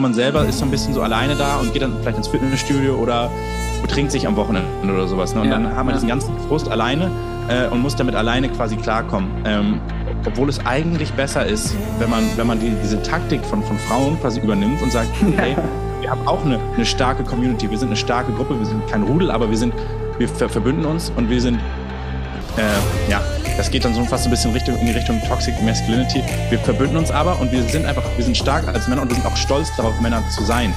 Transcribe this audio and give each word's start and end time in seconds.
und 0.00 0.02
man 0.02 0.14
selber 0.14 0.46
ist 0.46 0.58
so 0.58 0.64
ein 0.64 0.70
bisschen 0.70 0.94
so 0.94 1.02
alleine 1.02 1.36
da 1.36 1.56
und 1.56 1.74
geht 1.74 1.82
dann 1.82 1.92
vielleicht 2.00 2.16
ins 2.16 2.28
Fitnessstudio 2.28 2.94
oder 2.94 3.30
betrinkt 3.82 4.10
sich 4.10 4.26
am 4.26 4.34
Wochenende 4.34 4.66
oder 4.82 5.06
sowas. 5.06 5.34
Ne? 5.34 5.42
Und 5.42 5.48
ja, 5.48 5.52
dann 5.52 5.76
haben 5.76 5.88
wir 5.88 5.90
ja. 5.90 5.96
diesen 5.96 6.08
ganzen 6.08 6.32
Frust 6.48 6.70
alleine 6.70 7.10
äh, 7.48 7.68
und 7.68 7.80
muss 7.80 7.96
damit 7.96 8.14
alleine 8.14 8.48
quasi 8.48 8.76
klarkommen. 8.76 9.28
Ähm, 9.44 9.80
obwohl 10.24 10.48
es 10.48 10.64
eigentlich 10.64 11.12
besser 11.12 11.44
ist, 11.44 11.74
wenn 11.98 12.08
man, 12.08 12.24
wenn 12.36 12.46
man 12.46 12.58
die, 12.58 12.72
diese 12.82 13.02
Taktik 13.02 13.44
von, 13.44 13.62
von 13.62 13.78
Frauen 13.78 14.18
quasi 14.20 14.40
übernimmt 14.40 14.80
und 14.80 14.90
sagt, 14.90 15.10
hey, 15.36 15.54
wir 16.00 16.10
haben 16.10 16.26
auch 16.26 16.46
eine, 16.46 16.58
eine 16.74 16.86
starke 16.86 17.22
Community, 17.22 17.70
wir 17.70 17.76
sind 17.76 17.88
eine 17.88 17.96
starke 17.96 18.32
Gruppe, 18.32 18.58
wir 18.58 18.66
sind 18.66 18.86
kein 18.88 19.02
Rudel, 19.02 19.30
aber 19.30 19.50
wir 19.50 19.58
sind, 19.58 19.74
wir 20.16 20.28
verbünden 20.28 20.86
uns 20.86 21.12
und 21.14 21.28
wir 21.28 21.42
sind, 21.42 21.56
äh, 22.56 23.10
ja, 23.10 23.20
das 23.60 23.70
geht 23.70 23.84
dann 23.84 23.92
so 23.92 24.02
fast 24.06 24.24
ein 24.24 24.30
bisschen 24.30 24.52
Richtung, 24.52 24.78
in 24.78 24.86
die 24.86 24.92
Richtung 24.92 25.20
Toxic 25.20 25.60
Masculinity. 25.60 26.24
Wir 26.48 26.58
verbünden 26.60 26.96
uns 26.96 27.10
aber 27.10 27.38
und 27.40 27.52
wir 27.52 27.62
sind 27.64 27.84
einfach, 27.84 28.04
wir 28.16 28.24
sind 28.24 28.34
stark 28.34 28.66
als 28.66 28.88
Männer 28.88 29.02
und 29.02 29.10
wir 29.10 29.16
sind 29.16 29.26
auch 29.26 29.36
stolz 29.36 29.70
darauf, 29.76 30.00
Männer 30.00 30.26
zu 30.30 30.42
sein. 30.44 30.72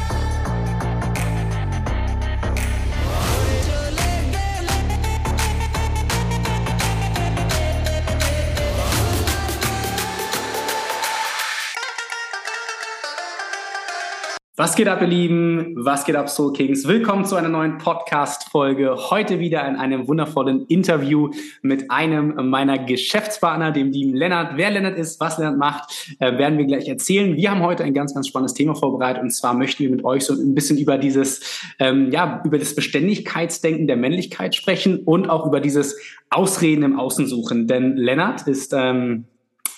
Was 14.64 14.78
geht 14.78 14.88
ab, 14.88 15.02
ihr 15.02 15.08
Lieben? 15.08 15.74
Was 15.76 16.06
geht 16.06 16.16
ab, 16.16 16.30
Soul 16.30 16.54
Kings? 16.54 16.88
Willkommen 16.88 17.26
zu 17.26 17.36
einer 17.36 17.50
neuen 17.50 17.80
Podcast-Folge. 17.80 18.96
Heute 19.10 19.40
wieder 19.40 19.68
in 19.68 19.76
einem 19.76 20.08
wundervollen 20.08 20.66
Interview 20.68 21.32
mit 21.62 21.92
einem 21.92 22.50
meiner 22.50 22.80
Geschäftspartner, 22.80 23.72
dem 23.74 23.92
lieben 23.92 24.14
Lennart. 24.14 24.56
Wer 24.56 24.72
Lennart 24.72 24.98
ist, 24.98 25.20
was 25.20 25.38
Lennart 25.38 25.58
macht, 25.58 26.16
äh, 26.20 26.38
werden 26.38 26.58
wir 26.58 26.64
gleich 26.64 26.88
erzählen. 26.88 27.36
Wir 27.36 27.52
haben 27.52 27.62
heute 27.62 27.84
ein 27.84 27.94
ganz, 27.94 28.14
ganz 28.14 28.30
spannendes 28.30 28.54
Thema 28.54 28.74
vorbereitet 28.74 29.22
und 29.22 29.32
zwar 29.32 29.54
möchten 29.54 29.84
wir 29.84 29.90
mit 29.90 30.06
euch 30.06 30.24
so 30.24 30.34
ein 30.34 30.56
bisschen 30.56 30.78
über 30.78 30.98
dieses, 30.98 31.62
ähm, 31.80 32.10
ja, 32.10 32.42
über 32.46 32.58
das 32.58 32.74
Beständigkeitsdenken 32.74 33.86
der 33.86 33.98
Männlichkeit 33.98 34.56
sprechen 34.56 35.00
und 35.00 35.30
auch 35.30 35.46
über 35.46 35.60
dieses 35.60 36.00
Ausreden 36.30 36.84
im 36.84 36.98
Außen 36.98 37.28
suchen. 37.28 37.68
Denn 37.68 37.98
Lennart 37.98 38.48
ist, 38.48 38.72
ähm, 38.74 39.26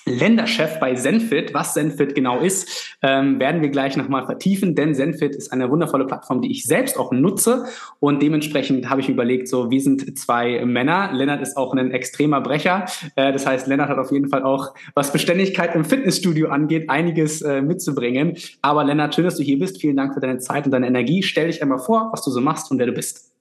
Länderchef 0.05 0.79
bei 0.79 0.93
Zenfit. 0.93 1.53
Was 1.53 1.73
Zenfit 1.73 2.15
genau 2.15 2.39
ist, 2.39 2.95
ähm, 3.01 3.39
werden 3.39 3.61
wir 3.61 3.69
gleich 3.69 3.97
nochmal 3.97 4.25
vertiefen, 4.25 4.75
denn 4.75 4.93
Zenfit 4.93 5.35
ist 5.35 5.51
eine 5.51 5.69
wundervolle 5.69 6.05
Plattform, 6.05 6.41
die 6.41 6.51
ich 6.51 6.63
selbst 6.63 6.97
auch 6.97 7.11
nutze 7.11 7.65
und 7.99 8.21
dementsprechend 8.21 8.89
habe 8.89 9.01
ich 9.01 9.09
überlegt, 9.09 9.47
so 9.47 9.71
wir 9.71 9.81
sind 9.81 10.17
zwei 10.17 10.63
Männer. 10.65 11.11
Lennart 11.13 11.41
ist 11.41 11.57
auch 11.57 11.73
ein 11.73 11.91
extremer 11.91 12.41
Brecher. 12.41 12.85
Äh, 13.15 13.33
das 13.33 13.45
heißt, 13.45 13.67
Lennart 13.67 13.89
hat 13.89 13.97
auf 13.97 14.11
jeden 14.11 14.29
Fall 14.29 14.43
auch, 14.43 14.73
was 14.93 15.11
Beständigkeit 15.11 15.75
im 15.75 15.85
Fitnessstudio 15.85 16.49
angeht, 16.49 16.89
einiges 16.89 17.41
äh, 17.41 17.61
mitzubringen. 17.61 18.37
Aber 18.61 18.83
Lennart, 18.83 19.15
schön, 19.15 19.25
dass 19.25 19.37
du 19.37 19.43
hier 19.43 19.59
bist. 19.59 19.81
Vielen 19.81 19.97
Dank 19.97 20.13
für 20.13 20.19
deine 20.19 20.39
Zeit 20.39 20.65
und 20.65 20.71
deine 20.71 20.87
Energie. 20.87 21.23
Stell 21.23 21.47
dich 21.47 21.61
einmal 21.61 21.79
vor, 21.79 22.09
was 22.11 22.23
du 22.23 22.31
so 22.31 22.41
machst 22.41 22.71
und 22.71 22.79
wer 22.79 22.85
du 22.85 22.93
bist. 22.93 23.34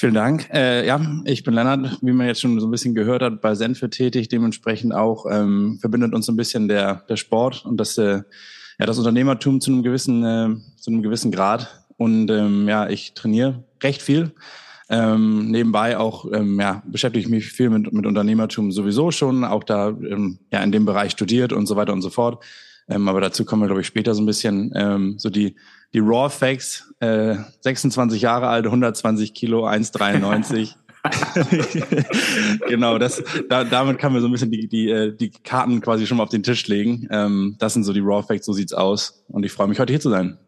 Vielen 0.00 0.14
Dank. 0.14 0.48
Äh, 0.52 0.86
ja, 0.86 1.00
ich 1.24 1.42
bin 1.42 1.54
Lennart, 1.54 1.98
wie 2.02 2.12
man 2.12 2.28
jetzt 2.28 2.40
schon 2.40 2.60
so 2.60 2.68
ein 2.68 2.70
bisschen 2.70 2.94
gehört 2.94 3.20
hat, 3.20 3.40
bei 3.40 3.56
Senfe 3.56 3.90
tätig. 3.90 4.28
Dementsprechend 4.28 4.94
auch 4.94 5.26
ähm, 5.28 5.78
verbindet 5.80 6.14
uns 6.14 6.26
so 6.26 6.30
ein 6.30 6.36
bisschen 6.36 6.68
der, 6.68 7.02
der 7.08 7.16
Sport 7.16 7.64
und 7.64 7.78
das, 7.78 7.98
äh, 7.98 8.22
ja, 8.78 8.86
das 8.86 8.96
Unternehmertum 8.98 9.60
zu 9.60 9.72
einem 9.72 9.82
gewissen, 9.82 10.22
äh, 10.22 10.54
zu 10.76 10.92
einem 10.92 11.02
gewissen 11.02 11.32
Grad. 11.32 11.84
Und 11.96 12.30
ähm, 12.30 12.68
ja, 12.68 12.88
ich 12.88 13.14
trainiere 13.14 13.64
recht 13.82 14.00
viel. 14.00 14.30
Ähm, 14.88 15.50
nebenbei 15.50 15.98
auch 15.98 16.26
ähm, 16.32 16.60
ja, 16.60 16.80
beschäftige 16.86 17.24
ich 17.24 17.28
mich 17.28 17.50
viel 17.50 17.68
mit, 17.68 17.92
mit 17.92 18.06
Unternehmertum 18.06 18.70
sowieso 18.70 19.10
schon, 19.10 19.42
auch 19.42 19.64
da 19.64 19.88
ähm, 19.88 20.38
ja, 20.52 20.62
in 20.62 20.70
dem 20.70 20.84
Bereich 20.84 21.10
studiert 21.10 21.52
und 21.52 21.66
so 21.66 21.74
weiter 21.74 21.92
und 21.92 22.02
so 22.02 22.10
fort. 22.10 22.44
Ähm, 22.88 23.08
aber 23.08 23.20
dazu 23.20 23.44
kommen 23.44 23.62
wir, 23.62 23.66
glaube 23.66 23.80
ich, 23.80 23.88
später 23.88 24.14
so 24.14 24.22
ein 24.22 24.26
bisschen 24.26 24.70
ähm, 24.76 25.18
so 25.18 25.28
die 25.28 25.56
die 25.94 26.00
Raw 26.00 26.28
Facts, 26.28 26.92
äh, 27.00 27.36
26 27.60 28.22
Jahre 28.22 28.48
alt, 28.48 28.66
120 28.66 29.34
Kilo, 29.34 29.66
1,93. 29.66 30.74
genau, 32.68 32.98
das, 32.98 33.22
da, 33.48 33.64
damit 33.64 33.98
kann 33.98 34.12
man 34.12 34.20
so 34.20 34.28
ein 34.28 34.32
bisschen 34.32 34.50
die, 34.50 34.68
die, 34.68 34.90
äh, 34.90 35.16
die 35.16 35.30
Karten 35.30 35.80
quasi 35.80 36.06
schon 36.06 36.18
mal 36.18 36.24
auf 36.24 36.30
den 36.30 36.42
Tisch 36.42 36.66
legen. 36.68 37.06
Ähm, 37.10 37.56
das 37.58 37.74
sind 37.74 37.84
so 37.84 37.92
die 37.92 38.00
Raw 38.00 38.22
Facts, 38.22 38.46
so 38.46 38.52
sieht's 38.52 38.72
aus. 38.72 39.24
Und 39.28 39.44
ich 39.44 39.52
freue 39.52 39.68
mich, 39.68 39.78
heute 39.78 39.92
hier 39.92 40.00
zu 40.00 40.10
sein. 40.10 40.38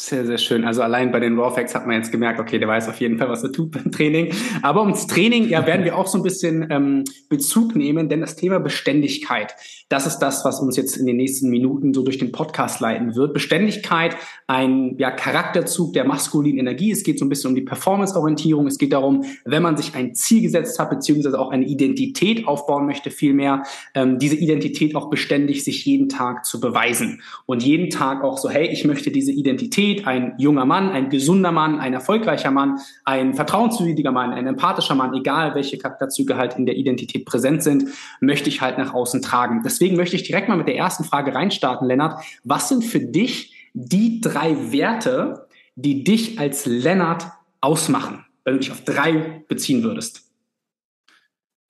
Sehr, 0.00 0.24
sehr 0.24 0.38
schön. 0.38 0.64
Also 0.64 0.82
allein 0.82 1.10
bei 1.10 1.18
den 1.18 1.36
Raw 1.36 1.52
Facts 1.52 1.74
hat 1.74 1.84
man 1.84 1.96
jetzt 1.96 2.12
gemerkt, 2.12 2.38
okay, 2.38 2.60
der 2.60 2.68
weiß 2.68 2.88
auf 2.88 3.00
jeden 3.00 3.18
Fall, 3.18 3.28
was 3.28 3.42
er 3.42 3.50
tut 3.50 3.72
beim 3.72 3.90
Training. 3.90 4.32
Aber 4.62 4.82
ums 4.82 5.08
Training, 5.08 5.48
ja, 5.48 5.66
werden 5.66 5.84
wir 5.84 5.98
auch 5.98 6.06
so 6.06 6.18
ein 6.18 6.22
bisschen 6.22 6.68
ähm, 6.70 7.02
Bezug 7.28 7.74
nehmen, 7.74 8.08
denn 8.08 8.20
das 8.20 8.36
Thema 8.36 8.60
Beständigkeit, 8.60 9.56
das 9.88 10.06
ist 10.06 10.20
das, 10.20 10.44
was 10.44 10.60
uns 10.60 10.76
jetzt 10.76 10.96
in 10.96 11.06
den 11.06 11.16
nächsten 11.16 11.50
Minuten 11.50 11.92
so 11.92 12.04
durch 12.04 12.18
den 12.18 12.30
Podcast 12.30 12.78
leiten 12.78 13.16
wird. 13.16 13.34
Beständigkeit, 13.34 14.16
ein 14.46 14.94
ja, 14.98 15.10
Charakterzug 15.10 15.94
der 15.94 16.04
maskulinen 16.04 16.60
Energie. 16.60 16.92
Es 16.92 17.02
geht 17.02 17.18
so 17.18 17.24
ein 17.24 17.28
bisschen 17.28 17.48
um 17.48 17.54
die 17.56 17.62
Performance-Orientierung. 17.62 18.68
Es 18.68 18.78
geht 18.78 18.92
darum, 18.92 19.24
wenn 19.44 19.64
man 19.64 19.76
sich 19.76 19.96
ein 19.96 20.14
Ziel 20.14 20.42
gesetzt 20.42 20.78
hat, 20.78 20.90
beziehungsweise 20.90 21.40
auch 21.40 21.50
eine 21.50 21.66
Identität 21.66 22.46
aufbauen 22.46 22.86
möchte, 22.86 23.10
vielmehr 23.10 23.64
ähm, 23.94 24.20
diese 24.20 24.36
Identität 24.36 24.94
auch 24.94 25.10
beständig 25.10 25.64
sich 25.64 25.84
jeden 25.84 26.08
Tag 26.08 26.44
zu 26.44 26.60
beweisen. 26.60 27.20
Und 27.46 27.64
jeden 27.64 27.90
Tag 27.90 28.22
auch 28.22 28.38
so, 28.38 28.48
hey, 28.48 28.68
ich 28.68 28.84
möchte 28.84 29.10
diese 29.10 29.32
Identität 29.32 29.87
Identität, 29.88 30.06
ein 30.06 30.34
junger 30.38 30.64
Mann, 30.64 30.90
ein 30.90 31.10
gesunder 31.10 31.52
Mann, 31.52 31.80
ein 31.80 31.94
erfolgreicher 31.94 32.50
Mann, 32.50 32.78
ein 33.04 33.34
vertrauenswürdiger 33.34 34.12
Mann, 34.12 34.32
ein 34.32 34.46
empathischer 34.46 34.94
Mann, 34.94 35.14
egal 35.14 35.54
welche 35.54 35.78
Charakterzüge 35.78 36.36
halt 36.36 36.56
in 36.56 36.66
der 36.66 36.76
Identität 36.76 37.24
präsent 37.24 37.62
sind, 37.62 37.84
möchte 38.20 38.48
ich 38.48 38.60
halt 38.60 38.78
nach 38.78 38.94
außen 38.94 39.22
tragen. 39.22 39.62
Deswegen 39.64 39.96
möchte 39.96 40.16
ich 40.16 40.24
direkt 40.24 40.48
mal 40.48 40.56
mit 40.56 40.68
der 40.68 40.76
ersten 40.76 41.04
Frage 41.04 41.34
reinstarten, 41.34 41.86
Lennart. 41.86 42.22
Was 42.44 42.68
sind 42.68 42.84
für 42.84 43.00
dich 43.00 43.54
die 43.74 44.20
drei 44.20 44.72
Werte, 44.72 45.46
die 45.76 46.04
dich 46.04 46.38
als 46.38 46.66
Lennart 46.66 47.28
ausmachen, 47.60 48.24
wenn 48.44 48.54
du 48.54 48.60
dich 48.60 48.72
auf 48.72 48.84
drei 48.84 49.44
beziehen 49.48 49.82
würdest? 49.82 50.24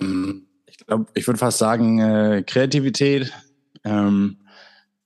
Ich 0.00 0.78
glaube, 0.86 1.06
ich 1.14 1.26
würde 1.26 1.38
fast 1.38 1.58
sagen 1.58 1.98
äh, 1.98 2.44
Kreativität. 2.46 3.32
Ähm, 3.84 4.38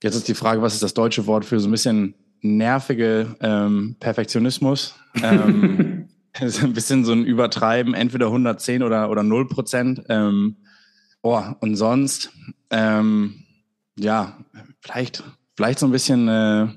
jetzt 0.01 0.15
ist 0.15 0.27
die 0.27 0.35
Frage, 0.35 0.61
was 0.61 0.75
ist 0.75 0.83
das 0.83 0.93
deutsche 0.93 1.25
Wort 1.25 1.45
für 1.45 1.59
so 1.59 1.67
ein 1.67 1.71
bisschen 1.71 2.15
nervige 2.43 3.35
ähm, 3.39 3.95
Perfektionismus. 3.99 4.95
Ähm, 5.21 6.09
ist 6.39 6.63
ein 6.63 6.73
bisschen 6.73 7.05
so 7.05 7.13
ein 7.13 7.25
Übertreiben, 7.25 7.93
entweder 7.93 8.27
110 8.27 8.83
oder, 8.83 9.09
oder 9.09 9.23
0 9.23 9.47
Prozent. 9.47 10.03
Ähm, 10.09 10.57
oh, 11.21 11.41
und 11.61 11.75
sonst, 11.75 12.31
ähm, 12.69 13.43
ja, 13.97 14.37
vielleicht, 14.81 15.23
vielleicht 15.55 15.79
so 15.79 15.87
ein 15.87 15.91
bisschen 15.91 16.27
äh, 16.27 16.67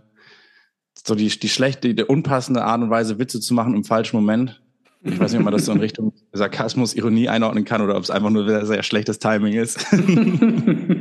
so 1.06 1.15
die, 1.15 1.28
die 1.28 1.49
schlechte, 1.49 1.94
die 1.94 2.04
unpassende 2.04 2.65
Art 2.65 2.83
und 2.83 2.91
Weise, 2.91 3.19
Witze 3.19 3.41
zu 3.41 3.54
machen 3.54 3.75
im 3.75 3.84
falschen 3.84 4.16
Moment. 4.16 4.60
Ich 5.03 5.21
weiß 5.21 5.31
nicht, 5.31 5.38
ob 5.38 5.44
man 5.44 5.53
das 5.53 5.66
so 5.66 5.72
in 5.72 5.81
Richtung 5.81 6.12
Sarkasmus, 6.33 6.94
Ironie 6.94 7.28
einordnen 7.28 7.65
kann 7.65 7.81
oder 7.81 7.97
ob 7.97 8.03
es 8.03 8.10
einfach 8.10 8.31
nur 8.31 8.47
sehr, 8.48 8.66
sehr 8.66 8.83
schlechtes 8.83 9.19
Timing 9.19 9.54
ist. 9.54 9.87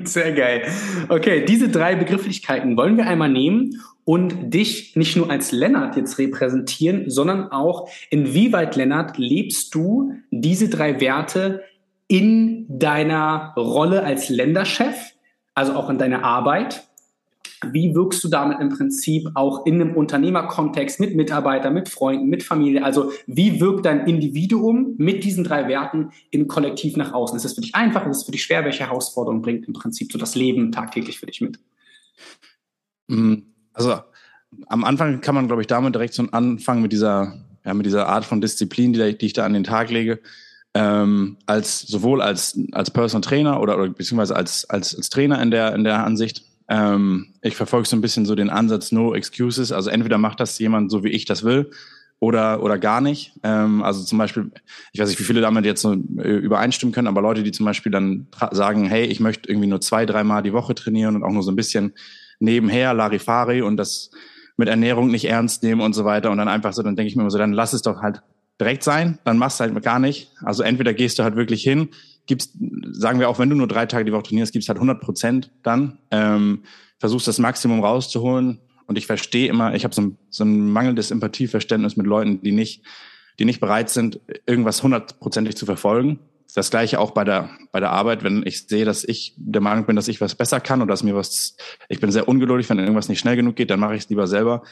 sehr 0.14 0.32
geil. 0.32 0.64
Okay, 1.10 1.46
diese 1.46 1.70
drei 1.70 1.96
Begrifflichkeiten 1.96 2.78
wollen 2.78 2.98
wir 2.98 3.08
einmal 3.08 3.30
nehmen 3.30 3.82
und 4.04 4.54
dich 4.54 4.96
nicht 4.96 5.18
nur 5.18 5.30
als 5.30 5.52
Lennart 5.52 5.98
jetzt 5.98 6.18
repräsentieren, 6.20 7.10
sondern 7.10 7.52
auch 7.52 7.90
inwieweit, 8.10 8.76
Lennart, 8.76 9.18
lebst 9.18 9.74
du 9.74 10.14
diese 10.32 10.70
drei 10.70 11.02
Werte 11.02 11.64
in 12.08 12.66
deiner 12.70 13.54
Rolle 13.58 14.04
als 14.04 14.30
Länderchef, 14.30 15.14
also 15.56 15.74
auch 15.74 15.90
in 15.90 15.98
deiner 15.98 16.24
Arbeit? 16.24 16.85
Wie 17.74 17.96
wirkst 17.96 18.24
du 18.24 18.28
damit 18.28 18.60
im 18.60 18.70
Prinzip 18.70 19.30
auch 19.34 19.66
in 19.66 19.76
einem 19.76 19.96
Unternehmerkontext 19.96 21.00
mit 21.00 21.16
Mitarbeitern, 21.16 21.74
mit 21.74 21.90
Freunden, 21.90 22.28
mit 22.28 22.44
Familie? 22.44 22.84
Also 22.84 23.12
wie 23.28 23.60
wirkt 23.60 23.86
dein 23.86 24.08
Individuum 24.08 24.96
mit 24.98 25.24
diesen 25.24 25.44
drei 25.44 25.68
Werten 25.68 26.12
im 26.32 26.48
Kollektiv 26.48 26.98
nach 26.98 27.14
außen? 27.14 27.36
Ist 27.36 27.46
das 27.46 27.54
für 27.54 27.62
dich 27.62 27.76
einfach? 27.76 28.06
Ist 28.08 28.18
es 28.18 28.24
für 28.24 28.32
dich 28.32 28.44
schwer? 28.44 28.66
Welche 28.66 28.86
Herausforderungen 28.86 29.42
bringt 29.42 29.68
im 29.68 29.74
Prinzip 29.74 30.12
so 30.12 30.18
das 30.18 30.36
Leben 30.36 30.72
tagtäglich 30.72 31.20
für 31.20 31.26
dich 31.26 31.42
mit? 31.42 31.60
Mhm 33.08 33.56
also 33.76 34.00
am 34.68 34.84
Anfang 34.84 35.22
kann 35.22 35.36
man, 35.36 35.48
glaube 35.48 35.62
ich, 35.62 35.68
damit 35.68 35.94
direkt 35.94 36.14
so 36.14 36.24
anfangen 36.32 36.82
mit 36.82 36.92
dieser, 36.92 37.38
ja, 37.64 37.74
mit 37.74 37.86
dieser 37.86 38.08
Art 38.08 38.26
von 38.26 38.42
Disziplin, 38.42 38.94
die, 38.94 39.18
die 39.18 39.26
ich 39.28 39.34
da 39.34 39.46
an 39.46 39.54
den 39.54 39.64
Tag 39.64 39.92
lege. 39.92 40.20
Ähm, 40.74 41.38
als 41.46 41.82
sowohl 41.82 42.22
als 42.22 42.60
als 42.74 42.92
Personal 42.92 43.22
Trainer 43.22 43.62
oder, 43.62 43.78
oder 43.78 43.90
beziehungsweise 43.90 44.36
als 44.36 44.70
als 44.70 44.96
als 44.96 45.10
Trainer 45.10 45.42
in 45.42 45.52
der 45.52 45.74
in 45.74 45.84
der 45.84 46.04
Ansicht. 46.04 46.44
Ähm, 46.68 47.34
ich 47.42 47.56
verfolge 47.56 47.88
so 47.88 47.96
ein 47.96 48.02
bisschen 48.02 48.26
so 48.26 48.36
den 48.36 48.50
Ansatz 48.50 48.92
No 48.92 49.14
Excuses. 49.14 49.72
Also 49.72 49.90
entweder 49.90 50.18
macht 50.18 50.40
das 50.40 50.58
jemand 50.60 50.92
so 50.92 51.04
wie 51.04 51.10
ich 51.10 51.26
das 51.26 51.44
will 51.44 51.70
oder 52.20 52.64
oder 52.64 52.78
gar 52.78 53.02
nicht. 53.02 53.34
Ähm, 53.44 53.84
also 53.84 54.04
zum 54.04 54.18
Beispiel, 54.18 54.52
ich 54.94 55.00
weiß 55.00 55.10
nicht, 55.10 55.20
wie 55.20 55.24
viele 55.24 55.42
damit 55.42 55.66
jetzt 55.66 55.82
so 55.82 55.94
äh, 55.94 56.38
übereinstimmen 56.38 56.94
können, 56.94 57.08
aber 57.08 57.22
Leute, 57.22 57.44
die 57.44 57.52
zum 57.52 57.66
Beispiel 57.66 57.92
dann 57.92 58.28
sagen, 58.52 58.86
hey, 58.86 59.06
ich 59.06 59.20
möchte 59.20 59.50
irgendwie 59.50 59.68
nur 59.68 59.82
zwei, 59.82 60.06
dreimal 60.06 60.42
die 60.42 60.54
Woche 60.54 60.76
trainieren 60.76 61.16
und 61.16 61.24
auch 61.24 61.32
nur 61.32 61.44
so 61.44 61.52
ein 61.52 61.56
bisschen 61.56 61.94
nebenher 62.40 62.94
Larifari 62.94 63.62
und 63.62 63.78
das 63.78 64.12
mit 64.58 64.70
Ernährung 64.70 65.10
nicht 65.10 65.26
ernst 65.26 65.64
nehmen 65.64 65.82
und 65.82 65.94
so 65.94 66.06
weiter. 66.06 66.32
Und 66.32 66.38
dann 66.38 66.48
einfach 66.48 66.74
so, 66.74 66.82
dann 66.82 66.96
denke 66.96 67.10
ich 67.10 67.16
mir 67.16 67.24
immer 67.24 67.32
so, 67.32 67.38
dann 67.38 67.54
lass 67.54 67.74
es 67.74 67.82
doch 67.82 68.02
halt 68.02 68.22
direkt 68.60 68.84
sein, 68.84 69.20
dann 69.26 69.38
machst 69.38 69.60
du 69.60 69.66
halt 69.66 69.84
gar 69.84 70.00
nicht. 70.00 70.32
Also 70.44 70.64
entweder 70.64 70.94
gehst 70.94 71.20
du 71.20 71.24
halt 71.24 71.36
wirklich 71.36 71.62
hin, 71.64 71.90
gibst, 72.26 72.54
sagen 72.92 73.20
wir 73.20 73.30
auch, 73.30 73.40
wenn 73.40 73.50
du 73.50 73.56
nur 73.56 73.68
drei 73.68 73.86
Tage 73.86 74.06
die 74.06 74.12
Woche 74.12 74.24
trainierst, 74.24 74.54
gibst 74.54 74.70
halt 74.70 74.78
100 74.78 75.02
Prozent 75.02 75.52
dann, 75.64 76.00
ähm, 76.12 76.64
versuchst 76.98 77.28
das 77.28 77.40
Maximum 77.40 77.84
rauszuholen. 77.84 78.60
Und 78.88 78.98
ich 78.98 79.08
verstehe 79.08 79.48
immer, 79.48 79.74
ich 79.76 79.84
habe 79.84 79.96
so 79.96 80.02
ein, 80.02 80.18
so 80.30 80.44
ein 80.44 80.70
mangelndes 80.70 81.12
Empathieverständnis 81.12 81.98
mit 81.98 82.06
Leuten, 82.06 82.42
die 82.42 82.52
nicht, 82.52 82.84
die 83.40 83.46
nicht 83.46 83.60
bereit 83.60 83.90
sind, 83.90 84.20
irgendwas 84.46 84.84
hundertprozentig 84.84 85.56
zu 85.56 85.66
verfolgen. 85.66 86.20
Das 86.54 86.70
gleiche 86.70 87.00
auch 87.00 87.12
bei 87.12 87.24
der, 87.24 87.50
bei 87.72 87.80
der 87.80 87.92
Arbeit, 87.92 88.24
wenn 88.24 88.46
ich 88.46 88.68
sehe, 88.68 88.86
dass 88.86 89.04
ich 89.04 89.34
der 89.38 89.62
Meinung 89.62 89.86
bin, 89.86 89.96
dass 89.96 90.08
ich 90.08 90.22
was 90.22 90.36
besser 90.36 90.62
kann 90.62 90.82
oder 90.82 90.94
dass 90.94 91.04
mir 91.04 91.16
was, 91.16 91.58
ich 91.90 92.00
bin 92.00 92.12
sehr 92.12 92.30
ungeduldig, 92.30 92.70
wenn 92.70 92.80
irgendwas 92.80 93.10
nicht 93.10 93.20
schnell 93.20 93.36
genug 93.36 93.56
geht, 93.56 93.70
dann 93.72 93.80
mache 93.80 93.96
ich 93.96 94.04
es 94.04 94.10
lieber 94.10 94.28
selber. 94.28 94.64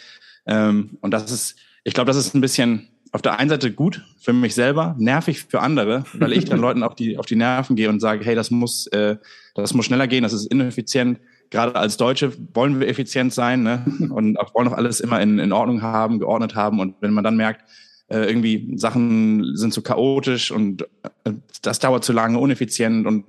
Ähm, 0.46 0.98
und 1.02 1.12
das 1.12 1.30
ist, 1.30 1.56
ich 1.84 1.94
glaube, 1.94 2.08
das 2.08 2.18
ist 2.18 2.36
ein 2.36 2.42
bisschen 2.42 2.88
auf 3.14 3.22
der 3.22 3.40
einen 3.40 3.50
Seite 3.50 3.72
gut 3.72 4.04
für 4.20 4.34
mich 4.34 4.56
selber, 4.56 4.96
nervig 4.98 5.44
für 5.44 5.62
andere, 5.62 6.04
weil 6.14 6.34
ich 6.34 6.46
dann 6.46 6.60
Leuten 6.62 6.82
auf 6.82 6.96
die, 6.96 7.18
auf 7.18 7.28
die 7.28 7.36
Nerven 7.36 7.76
gehe 7.76 7.88
und 7.88 8.00
sage, 8.00 8.26
hey, 8.26 8.36
das 8.36 8.50
muss, 8.50 8.88
äh, 8.88 9.18
das 9.54 9.76
muss 9.76 9.86
schneller 9.86 10.08
gehen, 10.08 10.24
das 10.24 10.34
ist 10.34 10.48
ineffizient. 10.48 11.20
Gerade 11.52 11.76
als 11.76 11.98
Deutsche 11.98 12.34
wollen 12.56 12.80
wir 12.80 12.88
effizient 12.88 13.32
sein 13.32 13.62
ne? 13.62 13.86
und 14.10 14.38
auch 14.40 14.56
wollen 14.56 14.68
auch 14.68 14.74
alles 14.74 15.00
immer 15.00 15.22
in, 15.22 15.38
in 15.38 15.52
Ordnung 15.52 15.84
haben, 15.84 16.20
geordnet 16.20 16.56
haben. 16.56 16.80
Und 16.80 16.96
wenn 17.02 17.14
man 17.14 17.24
dann 17.24 17.38
merkt, 17.38 17.62
äh, 18.08 18.26
irgendwie 18.26 18.74
Sachen 18.78 19.56
sind 19.56 19.74
zu 19.74 19.84
chaotisch 19.84 20.50
und 20.50 20.82
äh, 21.24 21.34
das 21.62 21.78
dauert 21.78 22.04
zu 22.04 22.14
lange, 22.14 22.40
uneffizient 22.40 23.06
und 23.06 23.26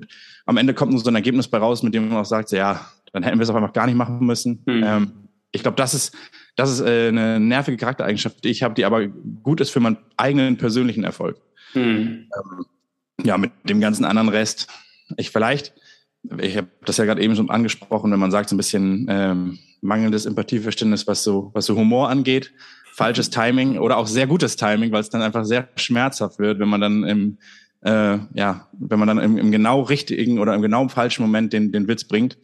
am 0.46 0.56
Ende 0.56 0.72
kommt 0.72 0.92
nur 0.92 1.00
so 1.00 1.10
ein 1.10 1.14
Ergebnis 1.14 1.48
bei 1.48 1.58
raus, 1.58 1.82
mit 1.82 1.94
dem 1.94 2.08
man 2.08 2.18
auch 2.18 2.24
sagt, 2.24 2.52
ja, 2.52 2.86
dann 3.12 3.22
hätten 3.22 3.38
wir 3.38 3.42
es 3.42 3.50
auch 3.50 3.54
einfach 3.54 3.74
gar 3.74 3.84
nicht 3.84 3.96
machen 3.96 4.24
müssen. 4.24 4.62
Mhm. 4.64 4.82
Ähm, 4.82 5.12
ich 5.52 5.62
glaube, 5.62 5.76
das 5.76 5.92
ist, 5.92 6.16
das 6.56 6.70
ist 6.70 6.80
äh, 6.80 7.08
eine 7.08 7.40
nervige 7.40 7.76
Charaktereigenschaft, 7.76 8.44
die 8.44 8.48
ich 8.48 8.62
habe, 8.62 8.74
die 8.74 8.84
aber 8.84 9.06
gut 9.06 9.60
ist 9.60 9.70
für 9.70 9.80
meinen 9.80 9.98
eigenen 10.16 10.56
persönlichen 10.56 11.04
Erfolg. 11.04 11.40
Mhm. 11.74 12.28
Ähm, 12.30 12.66
ja, 13.22 13.38
mit 13.38 13.52
dem 13.64 13.80
ganzen 13.80 14.04
anderen 14.04 14.28
Rest. 14.28 14.68
Ich 15.16 15.30
vielleicht, 15.30 15.72
ich 16.38 16.56
habe 16.56 16.68
das 16.84 16.96
ja 16.96 17.04
gerade 17.04 17.22
eben 17.22 17.36
schon 17.36 17.50
angesprochen, 17.50 18.10
wenn 18.12 18.20
man 18.20 18.30
sagt, 18.30 18.48
so 18.48 18.54
ein 18.54 18.58
bisschen 18.58 19.06
ähm, 19.08 19.58
mangelndes 19.80 20.26
Empathieverständnis, 20.26 21.06
was 21.06 21.22
so, 21.22 21.50
was 21.54 21.66
so 21.66 21.76
Humor 21.76 22.08
angeht, 22.08 22.52
falsches 22.92 23.30
Timing 23.30 23.78
oder 23.78 23.96
auch 23.96 24.06
sehr 24.06 24.26
gutes 24.26 24.56
Timing, 24.56 24.92
weil 24.92 25.00
es 25.00 25.10
dann 25.10 25.22
einfach 25.22 25.44
sehr 25.44 25.68
schmerzhaft 25.76 26.38
wird, 26.38 26.58
wenn 26.58 26.68
man 26.68 26.80
dann 26.80 27.04
im 27.04 27.38
äh, 27.84 28.18
ja, 28.32 28.68
wenn 28.72 28.98
man 28.98 29.08
dann 29.08 29.18
im, 29.18 29.36
im 29.36 29.50
genau 29.52 29.82
richtigen 29.82 30.38
oder 30.38 30.54
im 30.54 30.62
genau 30.62 30.88
falschen 30.88 31.22
Moment 31.22 31.52
den, 31.52 31.70
den 31.70 31.86
Witz 31.86 32.04
bringt. 32.04 32.38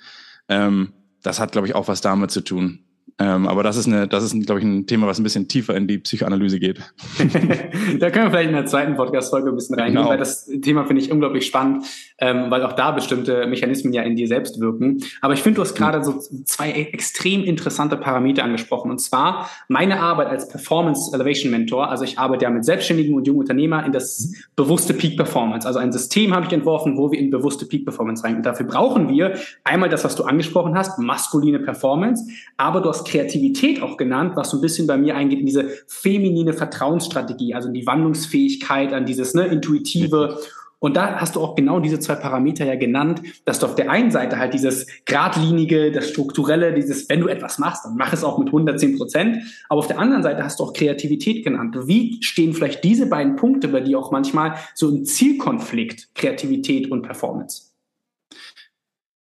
Ähm, 0.49 0.93
das 1.23 1.41
hat, 1.41 1.53
glaube 1.53 1.67
ich, 1.67 1.75
auch 1.75 1.89
was 1.89 2.01
damit 2.01 2.31
zu 2.31 2.43
tun. 2.43 2.85
Ähm, 3.21 3.47
aber 3.47 3.63
das 3.63 3.77
ist 3.77 3.87
eine, 3.87 4.09
das 4.09 4.25
ist, 4.25 4.47
glaube 4.47 4.61
ich, 4.61 4.67
ein 4.67 4.87
Thema, 4.87 5.07
was 5.07 5.21
ein 5.21 5.23
bisschen 5.23 5.47
tiefer 5.47 5.77
in 5.77 5.87
die 5.87 5.99
Psychoanalyse 5.99 6.59
geht. 6.59 6.79
da 7.99 8.11
können 8.11 8.27
wir 8.27 8.31
vielleicht 8.31 8.49
in 8.49 8.55
der 8.55 8.65
zweiten 8.65 8.97
Podcast-Folge 8.97 9.51
ein 9.51 9.55
bisschen 9.55 9.79
reingehen, 9.79 9.97
genau. 9.99 10.09
weil 10.09 10.17
das 10.17 10.47
Thema 10.63 10.87
finde 10.87 11.03
ich 11.03 11.13
unglaublich 11.13 11.45
spannend, 11.45 11.85
ähm, 12.19 12.51
weil 12.51 12.65
auch 12.65 12.73
da 12.73 12.93
bestimmte 12.93 13.47
Mechanismen 13.47 13.93
ja 13.93 14.03
in 14.03 14.17
dir 14.17 14.27
selbst 14.27 14.59
wirken. 14.59 15.05
Aber 15.21 15.35
ich 15.35 15.43
finde, 15.43 15.57
du 15.57 15.63
hast 15.63 15.75
gerade 15.75 16.03
so 16.03 16.19
zwei 16.45 16.71
extrem 16.71 17.45
interessante 17.45 17.99
Parameter 17.99 18.43
angesprochen. 18.43 18.91
Und 18.91 19.01
zwar 19.01 19.51
meine 19.69 20.01
Arbeit 20.01 20.29
als 20.29 20.49
Performance 20.49 21.15
Elevation 21.15 21.51
Mentor. 21.51 21.91
Also 21.91 22.05
ich 22.05 22.19
arbeite 22.19 22.45
ja 22.45 22.51
mit 22.51 22.65
Selbstständigen 22.65 23.15
und 23.15 23.27
jungen 23.27 23.41
Unternehmern 23.41 23.85
in 23.85 23.93
das 23.93 24.33
bewusste 24.57 24.95
Peak 24.95 25.19
Performance. 25.19 25.69
Also 25.69 25.79
ein 25.79 25.93
System 25.93 26.35
habe 26.35 26.47
ich 26.47 26.53
entworfen, 26.53 26.97
wo 26.97 27.13
wir 27.13 27.19
in 27.19 27.29
bewusste 27.29 27.67
Peak 27.67 27.85
Performance 27.85 28.25
rein. 28.25 28.37
Und 28.37 28.47
dafür 28.47 28.65
brauchen 28.65 29.11
wir 29.11 29.35
einmal 29.63 29.91
das, 29.91 30.05
was 30.05 30.17
du 30.17 30.25
angesprochen 30.25 30.75
hast, 30.75 30.99
maskuline 30.99 31.59
Performance, 31.59 32.25
aber 32.57 32.81
du 32.81 32.89
hast 32.89 33.10
Kreativität 33.11 33.83
auch 33.83 33.97
genannt, 33.97 34.33
was 34.37 34.51
so 34.51 34.59
ein 34.59 34.61
bisschen 34.61 34.87
bei 34.87 34.97
mir 34.97 35.17
eingeht 35.17 35.41
in 35.41 35.47
diese 35.47 35.69
feminine 35.87 36.53
Vertrauensstrategie, 36.53 37.55
also 37.55 37.69
in 37.69 37.75
die 37.75 37.87
Wandlungsfähigkeit, 37.87 38.93
an 38.93 39.05
dieses 39.05 39.35
ne, 39.35 39.47
intuitive. 39.47 40.39
Und 40.79 40.97
da 40.97 41.17
hast 41.21 41.37
du 41.37 41.41
auch 41.41 41.57
genau 41.57 41.79
diese 41.79 41.99
zwei 41.99 42.15
Parameter 42.15 42.65
ja 42.65 42.75
genannt, 42.75 43.21
dass 43.45 43.59
du 43.59 43.67
auf 43.67 43.75
der 43.75 43.91
einen 43.91 44.11
Seite 44.11 44.39
halt 44.39 44.55
dieses 44.55 44.87
geradlinige, 45.05 45.93
das 45.93 46.09
strukturelle, 46.09 46.73
dieses, 46.73 47.09
wenn 47.11 47.21
du 47.21 47.29
etwas 47.29 47.59
machst, 47.59 47.85
dann 47.85 47.97
mach 47.97 48.13
es 48.15 48.25
auch 48.25 48.39
mit 48.39 48.49
110 48.49 48.97
Prozent. 48.97 49.39
Aber 49.69 49.81
auf 49.81 49.89
der 49.89 49.99
anderen 49.99 50.23
Seite 50.23 50.43
hast 50.43 50.59
du 50.59 50.65
auch 50.65 50.73
Kreativität 50.73 51.45
genannt. 51.45 51.77
Wie 51.87 52.23
stehen 52.23 52.55
vielleicht 52.55 52.83
diese 52.83 53.07
beiden 53.07 53.37
Punkte 53.37 53.69
bei 53.69 53.81
dir 53.81 53.99
auch 53.99 54.11
manchmal 54.11 54.55
so 54.75 54.89
im 54.89 55.05
Zielkonflikt, 55.05 56.15
Kreativität 56.15 56.91
und 56.91 57.03
Performance? 57.03 57.70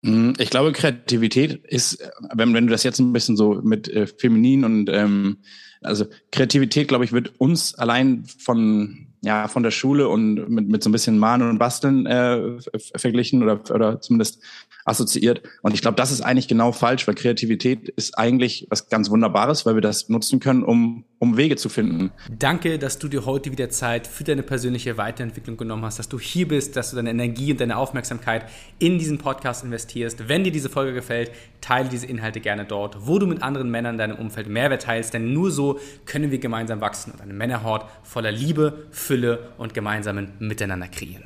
Hm, 0.07 0.35
ich 0.39 0.51
glaube, 0.51 0.73
Kreativität 0.73 1.65
ist, 1.65 1.99
wenn, 2.33 2.55
wenn 2.55 2.69
du 2.69 2.71
das 2.71 2.85
jetzt 2.85 3.01
ein 3.01 3.13
bisschen 3.13 3.37
so 3.37 3.55
mit 3.55 3.89
äh, 3.89 4.07
feminin 4.07 4.65
und 4.65 4.89
ähm, 4.89 5.39
also 5.83 6.07
Kreativität, 6.31 6.87
glaube 6.87 7.05
ich, 7.05 7.13
wird 7.13 7.33
uns 7.39 7.75
allein 7.75 8.25
von 8.25 9.09
ja 9.23 9.49
von 9.49 9.65
der 9.65 9.73
Schule 9.73 10.09
und 10.09 10.49
mit, 10.49 10.69
mit 10.69 10.83
so 10.85 10.89
ein 10.89 10.93
bisschen 10.93 11.19
Mahnen 11.19 11.51
und 11.51 11.59
Basteln 11.59 12.07
äh, 12.07 12.59
verglichen 12.95 13.43
oder 13.43 13.61
oder 13.75 14.01
zumindest 14.01 14.41
assoziiert. 14.85 15.43
Und 15.63 15.75
ich 15.75 15.83
glaube, 15.83 15.97
das 15.97 16.13
ist 16.13 16.21
eigentlich 16.21 16.47
genau 16.47 16.71
falsch, 16.71 17.09
weil 17.09 17.17
Kreativität 17.17 17.89
ist 17.89 18.17
eigentlich 18.17 18.69
was 18.71 18.89
ganz 18.89 19.11
Wunderbares, 19.11 19.67
weil 19.67 19.75
wir 19.75 19.83
das 19.83 20.09
nutzen 20.09 20.39
können, 20.39 20.63
um, 20.63 21.05
um 21.19 21.37
Wege 21.37 21.57
zu 21.57 21.69
finden. 21.69 22.11
Danke, 22.31 22.79
dass 22.79 22.99
du 22.99 23.09
dir 23.09 23.25
heute 23.25 23.51
wieder 23.51 23.71
Zeit 23.71 24.07
für 24.07 24.25
deine 24.25 24.43
persönliche 24.43 24.99
Weiterentwicklung 24.99 25.57
genommen 25.57 25.85
hast, 25.85 25.99
dass 25.99 26.09
du 26.09 26.19
hier 26.19 26.47
bist, 26.49 26.77
dass 26.77 26.91
du 26.91 26.97
deine 26.97 27.11
Energie 27.11 27.53
und 27.53 27.61
deine 27.61 27.77
Aufmerksamkeit 27.77 28.47
in 28.79 28.99
diesen 28.99 29.19
Podcast 29.19 29.65
investierst. 29.65 30.29
Wenn 30.29 30.45
dir 30.45 30.53
diese 30.53 30.69
Folge 30.69 30.93
gefällt, 30.93 31.31
teile 31.61 31.89
diese 31.89 32.07
Inhalte 32.07 32.41
gerne 32.41 32.65
dort, 32.65 33.07
wo 33.07 33.19
du 33.19 33.27
mit 33.27 33.43
anderen 33.43 33.71
Männern 33.71 33.95
in 33.95 33.99
deinem 33.99 34.17
Umfeld 34.17 34.49
Mehrwert 34.49 34.83
teilst, 34.83 35.15
denn 35.15 35.33
nur 35.33 35.51
so 35.51 35.81
können 36.05 36.31
wir 36.31 36.39
gemeinsam 36.39 36.81
wachsen 36.81 37.13
und 37.13 37.21
eine 37.21 37.33
Männerhort 37.33 37.89
voller 38.03 38.33
Liebe, 38.33 38.87
Fülle 38.91 39.51
und 39.57 39.73
gemeinsamen 39.73 40.33
Miteinander 40.39 40.89
kreieren. 40.89 41.25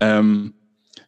Ähm, 0.00 0.54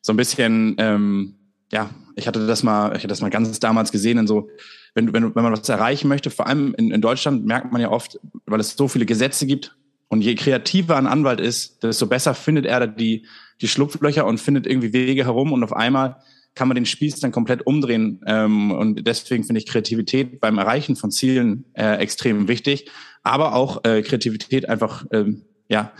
so 0.00 0.12
ein 0.12 0.16
bisschen 0.16 0.74
ähm 0.78 1.34
ja, 1.72 1.90
ich 2.16 2.26
hatte 2.26 2.46
das 2.46 2.62
mal, 2.62 2.90
ich 2.90 2.98
hatte 2.98 3.08
das 3.08 3.22
mal 3.22 3.30
ganz 3.30 3.58
damals 3.58 3.90
gesehen 3.90 4.18
in 4.18 4.26
so, 4.26 4.50
wenn, 4.94 5.12
wenn, 5.12 5.34
wenn 5.34 5.42
man 5.42 5.52
was 5.52 5.68
erreichen 5.68 6.08
möchte, 6.08 6.30
vor 6.30 6.46
allem 6.46 6.74
in, 6.76 6.90
in 6.90 7.00
Deutschland 7.00 7.46
merkt 7.46 7.72
man 7.72 7.80
ja 7.80 7.90
oft, 7.90 8.20
weil 8.46 8.60
es 8.60 8.76
so 8.76 8.88
viele 8.88 9.06
Gesetze 9.06 9.46
gibt 9.46 9.74
und 10.08 10.20
je 10.20 10.34
kreativer 10.34 10.96
ein 10.96 11.06
Anwalt 11.06 11.40
ist, 11.40 11.82
desto 11.82 12.06
besser 12.06 12.34
findet 12.34 12.66
er 12.66 12.86
die, 12.86 13.26
die 13.62 13.68
Schlupflöcher 13.68 14.26
und 14.26 14.38
findet 14.38 14.66
irgendwie 14.66 14.92
Wege 14.92 15.24
herum 15.24 15.52
und 15.52 15.64
auf 15.64 15.72
einmal 15.72 16.16
kann 16.54 16.68
man 16.68 16.74
den 16.74 16.84
Spieß 16.84 17.20
dann 17.20 17.32
komplett 17.32 17.66
umdrehen. 17.66 18.20
Ähm, 18.26 18.72
und 18.72 19.06
deswegen 19.06 19.44
finde 19.44 19.60
ich 19.60 19.66
Kreativität 19.66 20.38
beim 20.38 20.58
Erreichen 20.58 20.96
von 20.96 21.10
Zielen 21.10 21.64
äh, 21.72 21.96
extrem 21.96 22.46
wichtig, 22.46 22.90
aber 23.22 23.54
auch 23.54 23.84
äh, 23.84 24.02
Kreativität 24.02 24.68
einfach, 24.68 25.06
ähm, 25.12 25.46
ja, 25.70 25.92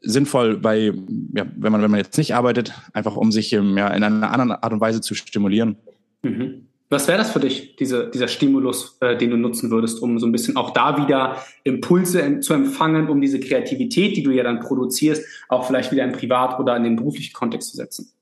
sinnvoll 0.00 0.56
bei, 0.56 0.92
ja, 1.34 1.46
wenn 1.56 1.72
man, 1.72 1.82
wenn 1.82 1.90
man 1.90 1.98
jetzt 1.98 2.16
nicht 2.18 2.34
arbeitet, 2.34 2.72
einfach 2.92 3.16
um 3.16 3.32
sich 3.32 3.52
ähm, 3.52 3.76
ja, 3.76 3.88
in 3.88 4.02
einer 4.02 4.30
anderen 4.30 4.52
Art 4.52 4.72
und 4.72 4.80
Weise 4.80 5.00
zu 5.00 5.14
stimulieren. 5.14 5.76
Mhm. 6.22 6.66
Was 6.90 7.08
wäre 7.08 7.18
das 7.18 7.32
für 7.32 7.40
dich, 7.40 7.76
diese, 7.76 8.10
dieser 8.10 8.28
Stimulus, 8.28 8.98
äh, 9.00 9.16
den 9.16 9.30
du 9.30 9.36
nutzen 9.36 9.70
würdest, 9.70 10.00
um 10.00 10.18
so 10.18 10.26
ein 10.26 10.32
bisschen 10.32 10.56
auch 10.56 10.70
da 10.70 10.96
wieder 10.96 11.42
Impulse 11.64 12.40
zu 12.40 12.52
empfangen, 12.52 13.08
um 13.08 13.20
diese 13.20 13.40
Kreativität, 13.40 14.16
die 14.16 14.22
du 14.22 14.30
ja 14.30 14.44
dann 14.44 14.60
produzierst, 14.60 15.24
auch 15.48 15.66
vielleicht 15.66 15.90
wieder 15.92 16.04
in 16.04 16.12
privat 16.12 16.60
oder 16.60 16.76
in 16.76 16.84
den 16.84 16.96
beruflichen 16.96 17.32
Kontext 17.32 17.70
zu 17.70 17.76
setzen? 17.76 18.12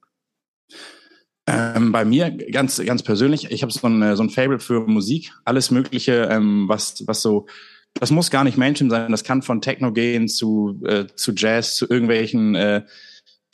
Ähm, 1.47 1.91
bei 1.91 2.05
mir 2.05 2.31
ganz 2.31 2.81
ganz 2.85 3.03
persönlich, 3.03 3.51
ich 3.51 3.63
habe 3.63 3.73
so 3.73 3.85
ein 3.87 4.01
äh, 4.01 4.17
so 4.17 4.23
ein 4.23 4.31
Fable 4.31 4.61
für 4.61 4.87
Musik, 4.87 5.33
alles 5.45 5.73
Mögliche, 5.73 6.29
ähm, 6.31 6.69
was 6.69 7.05
was 7.07 7.21
so 7.21 7.47
das 7.95 8.11
muss 8.11 8.31
gar 8.31 8.45
nicht 8.45 8.57
Mainstream 8.57 8.91
sein, 8.91 9.11
das 9.11 9.25
kann 9.25 9.43
von 9.43 9.61
Techno 9.61 9.93
gehen 9.93 10.29
zu, 10.29 10.81
äh, 10.87 11.07
zu 11.15 11.33
Jazz, 11.33 11.77
zu 11.77 11.89
irgendwelchen 11.89 12.55
äh, 12.55 12.83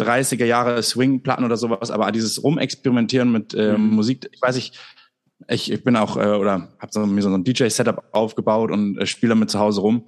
30er 0.01 0.45
Jahre 0.45 0.83
Swing-Platten 0.83 1.45
oder 1.45 1.57
sowas, 1.57 1.91
aber 1.91 2.11
dieses 2.13 2.43
Rumexperimentieren 2.43 3.33
mit 3.33 3.55
äh, 3.55 3.77
mhm. 3.77 3.91
Musik, 3.91 4.29
ich 4.33 4.41
weiß 4.41 4.55
nicht, 4.55 4.79
ich, 5.49 5.71
ich 5.71 5.85
bin 5.85 5.97
auch 5.97 6.17
äh, 6.17 6.27
oder 6.27 6.69
habe 6.79 6.93
so, 6.93 7.07
mir 7.07 7.23
so 7.23 7.29
ein 7.29 7.45
DJ-Setup 7.45 8.05
aufgebaut 8.13 8.71
und 8.71 8.99
äh, 8.99 9.07
spiele 9.07 9.31
damit 9.31 9.51
zu 9.51 9.59
Hause 9.59 9.81
rum. 9.81 10.05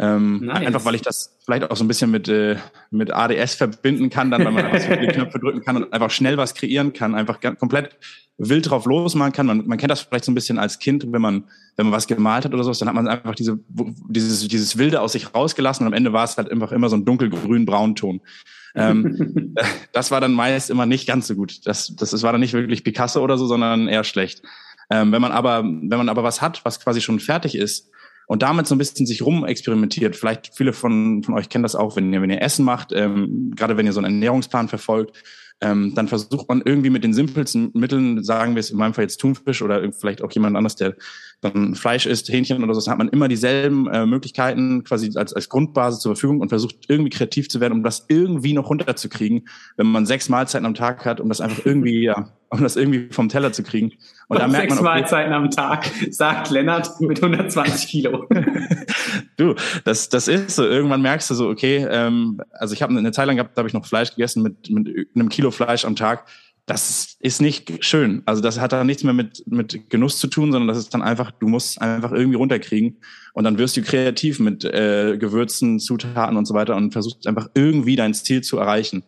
Ähm, 0.00 0.46
nice. 0.46 0.66
Einfach 0.66 0.84
weil 0.84 0.94
ich 0.94 1.02
das 1.02 1.36
vielleicht 1.44 1.68
auch 1.68 1.76
so 1.76 1.82
ein 1.82 1.88
bisschen 1.88 2.10
mit, 2.10 2.28
äh, 2.28 2.56
mit 2.90 3.12
ADS 3.12 3.54
verbinden 3.54 4.10
kann, 4.10 4.30
dann, 4.30 4.44
weil 4.44 4.52
man 4.52 4.66
einfach 4.66 4.80
so 4.80 4.94
viele 4.94 5.12
Knöpfe 5.12 5.40
drücken 5.40 5.60
kann 5.62 5.76
und 5.76 5.92
einfach 5.92 6.10
schnell 6.10 6.36
was 6.36 6.54
kreieren 6.54 6.92
kann, 6.92 7.16
einfach 7.16 7.40
komplett 7.58 7.96
wild 8.38 8.70
drauf 8.70 8.86
losmachen 8.86 9.32
kann. 9.32 9.46
Man, 9.46 9.66
man 9.66 9.76
kennt 9.76 9.90
das 9.90 10.02
vielleicht 10.02 10.24
so 10.24 10.30
ein 10.30 10.36
bisschen 10.36 10.58
als 10.58 10.78
Kind, 10.78 11.04
wenn 11.10 11.20
man, 11.20 11.44
wenn 11.76 11.86
man 11.86 11.92
was 11.92 12.06
gemalt 12.06 12.44
hat 12.44 12.54
oder 12.54 12.62
so, 12.62 12.72
dann 12.72 12.88
hat 12.88 12.94
man 12.94 13.08
einfach 13.08 13.34
diese, 13.34 13.58
dieses, 14.08 14.46
dieses 14.46 14.78
Wilde 14.78 15.00
aus 15.00 15.12
sich 15.12 15.34
rausgelassen 15.34 15.84
und 15.84 15.92
am 15.92 15.96
Ende 15.96 16.12
war 16.12 16.24
es 16.24 16.36
halt 16.36 16.50
einfach 16.50 16.70
immer 16.70 16.88
so 16.88 16.96
ein 16.96 17.04
dunkelgrün-braunton. 17.04 18.20
ähm, 18.76 19.54
das 19.92 20.12
war 20.12 20.20
dann 20.20 20.32
meist 20.32 20.70
immer 20.70 20.86
nicht 20.86 21.08
ganz 21.08 21.26
so 21.26 21.34
gut. 21.34 21.66
Das, 21.66 21.94
das, 21.96 22.10
das 22.10 22.22
war 22.22 22.30
dann 22.30 22.40
nicht 22.40 22.52
wirklich 22.52 22.84
Picasso 22.84 23.20
oder 23.20 23.36
so, 23.36 23.46
sondern 23.46 23.88
eher 23.88 24.04
schlecht. 24.04 24.42
Ähm, 24.90 25.10
wenn 25.10 25.20
man 25.20 25.32
aber, 25.32 25.64
wenn 25.64 25.98
man 25.98 26.08
aber 26.08 26.22
was 26.22 26.40
hat, 26.40 26.64
was 26.64 26.78
quasi 26.78 27.00
schon 27.00 27.18
fertig 27.18 27.56
ist, 27.56 27.90
und 28.28 28.42
damit 28.42 28.66
so 28.66 28.74
ein 28.74 28.78
bisschen 28.78 29.06
sich 29.06 29.22
rumexperimentiert. 29.22 30.14
Vielleicht 30.14 30.52
viele 30.54 30.72
von, 30.72 31.22
von 31.24 31.34
euch 31.34 31.48
kennen 31.48 31.62
das 31.62 31.74
auch, 31.74 31.96
wenn 31.96 32.12
ihr, 32.12 32.22
wenn 32.22 32.30
ihr 32.30 32.42
Essen 32.42 32.64
macht, 32.64 32.92
ähm, 32.92 33.52
gerade 33.56 33.76
wenn 33.76 33.86
ihr 33.86 33.92
so 33.92 34.00
einen 34.00 34.14
Ernährungsplan 34.14 34.68
verfolgt, 34.68 35.16
ähm, 35.60 35.92
dann 35.94 36.06
versucht 36.06 36.48
man 36.48 36.62
irgendwie 36.64 36.90
mit 36.90 37.02
den 37.02 37.12
simpelsten 37.12 37.70
Mitteln, 37.74 38.22
sagen 38.22 38.54
wir 38.54 38.60
es 38.60 38.70
in 38.70 38.78
meinem 38.78 38.94
Fall 38.94 39.04
jetzt 39.04 39.16
Thunfisch 39.16 39.62
oder 39.62 39.90
vielleicht 39.92 40.22
auch 40.22 40.30
jemand 40.30 40.56
anderes, 40.56 40.76
der, 40.76 40.94
dann 41.40 41.74
Fleisch 41.74 42.06
isst, 42.06 42.28
Hähnchen 42.28 42.62
oder 42.62 42.74
so, 42.74 42.90
hat 42.90 42.98
man 42.98 43.08
immer 43.08 43.28
dieselben 43.28 43.88
äh, 43.88 44.06
Möglichkeiten 44.06 44.84
quasi 44.84 45.10
als, 45.16 45.32
als 45.32 45.48
Grundbasis 45.48 46.00
zur 46.00 46.14
Verfügung 46.14 46.40
und 46.40 46.50
versucht 46.50 46.76
irgendwie 46.88 47.10
kreativ 47.10 47.48
zu 47.48 47.60
werden, 47.60 47.72
um 47.72 47.82
das 47.82 48.04
irgendwie 48.08 48.52
noch 48.52 48.68
runterzukriegen, 48.70 49.48
wenn 49.76 49.86
man 49.86 50.06
sechs 50.06 50.28
Mahlzeiten 50.28 50.66
am 50.66 50.74
Tag 50.74 51.04
hat, 51.04 51.20
um 51.20 51.28
das 51.28 51.40
einfach 51.40 51.64
irgendwie, 51.64 52.04
ja, 52.04 52.32
um 52.50 52.62
das 52.62 52.76
irgendwie 52.76 53.08
vom 53.10 53.28
Teller 53.28 53.52
zu 53.52 53.62
kriegen. 53.62 53.94
Und, 54.28 54.38
da 54.38 54.46
merkt 54.46 54.70
sechs 54.70 54.82
man, 54.82 54.92
okay, 54.92 55.00
Mahlzeiten 55.00 55.32
am 55.32 55.50
Tag, 55.50 55.90
sagt 56.10 56.50
Lennart 56.50 57.00
mit 57.00 57.22
120 57.22 57.88
Kilo. 57.88 58.26
du, 59.38 59.54
das, 59.84 60.10
das 60.10 60.28
ist 60.28 60.56
so. 60.56 60.64
Irgendwann 60.64 61.00
merkst 61.00 61.30
du 61.30 61.34
so, 61.34 61.48
okay, 61.48 61.86
ähm, 61.90 62.40
also 62.52 62.74
ich 62.74 62.82
habe 62.82 62.96
eine 62.96 63.12
Zeit 63.12 63.26
lang 63.26 63.36
gehabt, 63.36 63.56
da 63.56 63.60
habe 63.60 63.68
ich 63.68 63.74
noch 63.74 63.86
Fleisch 63.86 64.10
gegessen 64.10 64.42
mit, 64.42 64.68
mit 64.68 65.08
einem 65.14 65.30
Kilo 65.30 65.50
Fleisch 65.50 65.84
am 65.86 65.96
Tag 65.96 66.26
das 66.68 67.16
ist 67.20 67.40
nicht 67.40 67.82
schön. 67.82 68.22
Also 68.26 68.42
das 68.42 68.60
hat 68.60 68.72
dann 68.72 68.86
nichts 68.86 69.02
mehr 69.02 69.14
mit, 69.14 69.42
mit 69.46 69.88
Genuss 69.88 70.18
zu 70.18 70.26
tun, 70.26 70.52
sondern 70.52 70.68
das 70.68 70.76
ist 70.76 70.92
dann 70.92 71.00
einfach, 71.00 71.30
du 71.30 71.48
musst 71.48 71.80
einfach 71.80 72.12
irgendwie 72.12 72.36
runterkriegen 72.36 72.98
und 73.32 73.44
dann 73.44 73.56
wirst 73.56 73.78
du 73.78 73.82
kreativ 73.82 74.38
mit 74.38 74.64
äh, 74.64 75.16
Gewürzen, 75.18 75.80
Zutaten 75.80 76.36
und 76.36 76.44
so 76.44 76.52
weiter 76.52 76.76
und 76.76 76.92
versuchst 76.92 77.26
einfach 77.26 77.48
irgendwie 77.54 77.96
dein 77.96 78.12
Ziel 78.12 78.42
zu 78.42 78.58
erreichen. 78.58 79.02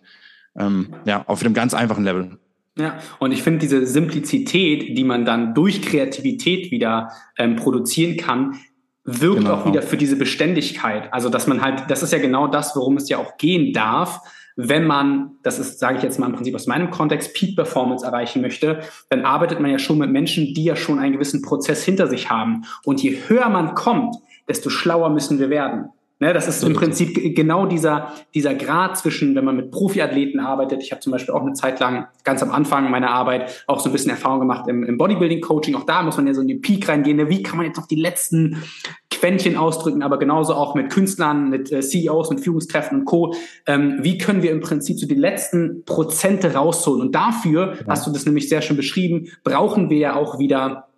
Ähm, 0.57 0.95
ja, 1.05 1.23
auf 1.27 1.43
einem 1.43 1.53
ganz 1.53 1.75
einfachen 1.75 2.05
Level. 2.05 2.39
Ja, 2.81 2.99
und 3.19 3.33
ich 3.33 3.43
finde 3.43 3.61
diese 3.61 3.87
Simplizität, 3.87 4.97
die 4.97 5.05
man 5.05 5.25
dann 5.25 5.55
durch 5.55 5.83
Kreativität 5.83 6.71
wieder 6.71 7.13
ähm, 7.37 7.57
produzieren 7.57 8.17
kann, 8.17 8.57
wirkt 9.05 9.39
genau. 9.39 9.55
auch 9.55 9.67
wieder 9.67 9.83
für 9.83 9.97
diese 9.97 10.17
Beständigkeit. 10.17 11.13
Also 11.13 11.29
dass 11.29 11.47
man 11.47 11.61
halt, 11.63 11.85
das 11.89 12.03
ist 12.03 12.13
ja 12.13 12.19
genau 12.19 12.47
das, 12.47 12.75
worum 12.75 12.97
es 12.97 13.09
ja 13.09 13.19
auch 13.19 13.37
gehen 13.37 13.73
darf 13.73 14.21
wenn 14.57 14.87
man, 14.87 15.37
das 15.43 15.59
ist, 15.59 15.79
sage 15.79 15.97
ich 15.99 16.03
jetzt 16.03 16.19
mal 16.19 16.27
im 16.27 16.35
Prinzip 16.35 16.55
aus 16.55 16.67
meinem 16.67 16.91
Kontext, 16.91 17.35
Peak 17.35 17.57
Performance 17.57 18.05
erreichen 18.05 18.43
möchte, 18.43 18.81
dann 19.09 19.25
arbeitet 19.25 19.61
man 19.61 19.71
ja 19.71 19.79
schon 19.79 19.99
mit 19.99 20.11
Menschen, 20.11 20.55
die 20.55 20.65
ja 20.65 20.77
schon 20.77 20.99
einen 20.99 21.15
gewissen 21.15 21.43
Prozess 21.43 21.85
hinter 21.85 22.09
sich 22.09 22.31
haben. 22.31 22.65
Und 22.85 23.03
je 23.03 23.17
höher 23.29 23.49
man 23.49 23.75
kommt, 23.75 24.17
desto 24.49 24.69
schlauer 24.69 25.11
müssen 25.11 25.39
wir 25.39 25.51
werden. 25.51 25.91
Ne, 26.23 26.35
das 26.35 26.47
ist 26.49 26.63
im 26.63 26.75
Prinzip 26.75 27.35
genau 27.35 27.65
dieser, 27.65 28.13
dieser 28.35 28.55
Grad 28.55 28.99
zwischen, 28.99 29.35
wenn 29.35 29.45
man 29.47 29.57
mit 29.57 29.71
Profiathleten 29.71 30.39
arbeitet. 30.39 30.83
Ich 30.83 30.93
habe 30.93 31.01
zum 31.01 31.13
Beispiel 31.13 31.33
auch 31.33 31.41
eine 31.41 31.55
Zeit 31.55 31.81
lang 31.81 32.09
ganz 32.25 32.43
am 32.43 32.51
Anfang 32.51 32.91
meiner 32.91 33.09
Arbeit 33.11 33.65
auch 33.67 33.81
so 33.81 33.89
ein 33.89 33.93
bisschen 33.93 34.11
Erfahrung 34.11 34.41
gemacht 34.41 34.69
im, 34.69 34.85
im 34.85 34.99
Bodybuilding-Coaching. 34.99 35.75
Auch 35.77 35.85
da 35.85 36.03
muss 36.03 36.19
man 36.19 36.27
ja 36.27 36.35
so 36.35 36.43
in 36.43 36.49
den 36.49 36.61
Peak 36.61 36.87
reingehen. 36.91 37.17
Ne? 37.17 37.31
Wie 37.31 37.43
kann 37.43 37.57
man 37.57 37.65
jetzt 37.65 37.79
noch 37.79 37.87
die 37.87 37.97
letzten 37.97 38.63
Quäntchen 39.11 39.57
ausdrücken, 39.57 40.03
aber 40.03 40.19
genauso 40.19 40.55
auch 40.55 40.75
mit 40.75 40.91
Künstlern, 40.91 41.49
mit 41.49 41.73
äh, 41.73 41.81
CEOs, 41.81 42.29
mit 42.29 42.41
Führungskräften 42.41 43.01
und 43.01 43.05
Co. 43.07 43.35
Ähm, 43.67 44.01
wie 44.03 44.19
können 44.19 44.43
wir 44.43 44.51
im 44.51 44.61
Prinzip 44.61 44.99
so 44.99 45.07
die 45.07 45.15
letzten 45.15 45.85
Prozente 45.85 46.55
rausholen? 46.55 47.01
Und 47.01 47.15
dafür, 47.15 47.77
ja. 47.79 47.87
hast 47.89 48.07
du 48.07 48.13
das 48.13 48.27
nämlich 48.27 48.51
sehr 48.51 48.61
schön 48.61 48.77
beschrieben, 48.77 49.29
brauchen 49.43 49.89
wir 49.89 49.99
ja 49.99 50.17
auch 50.17 50.39
wieder 50.39 50.90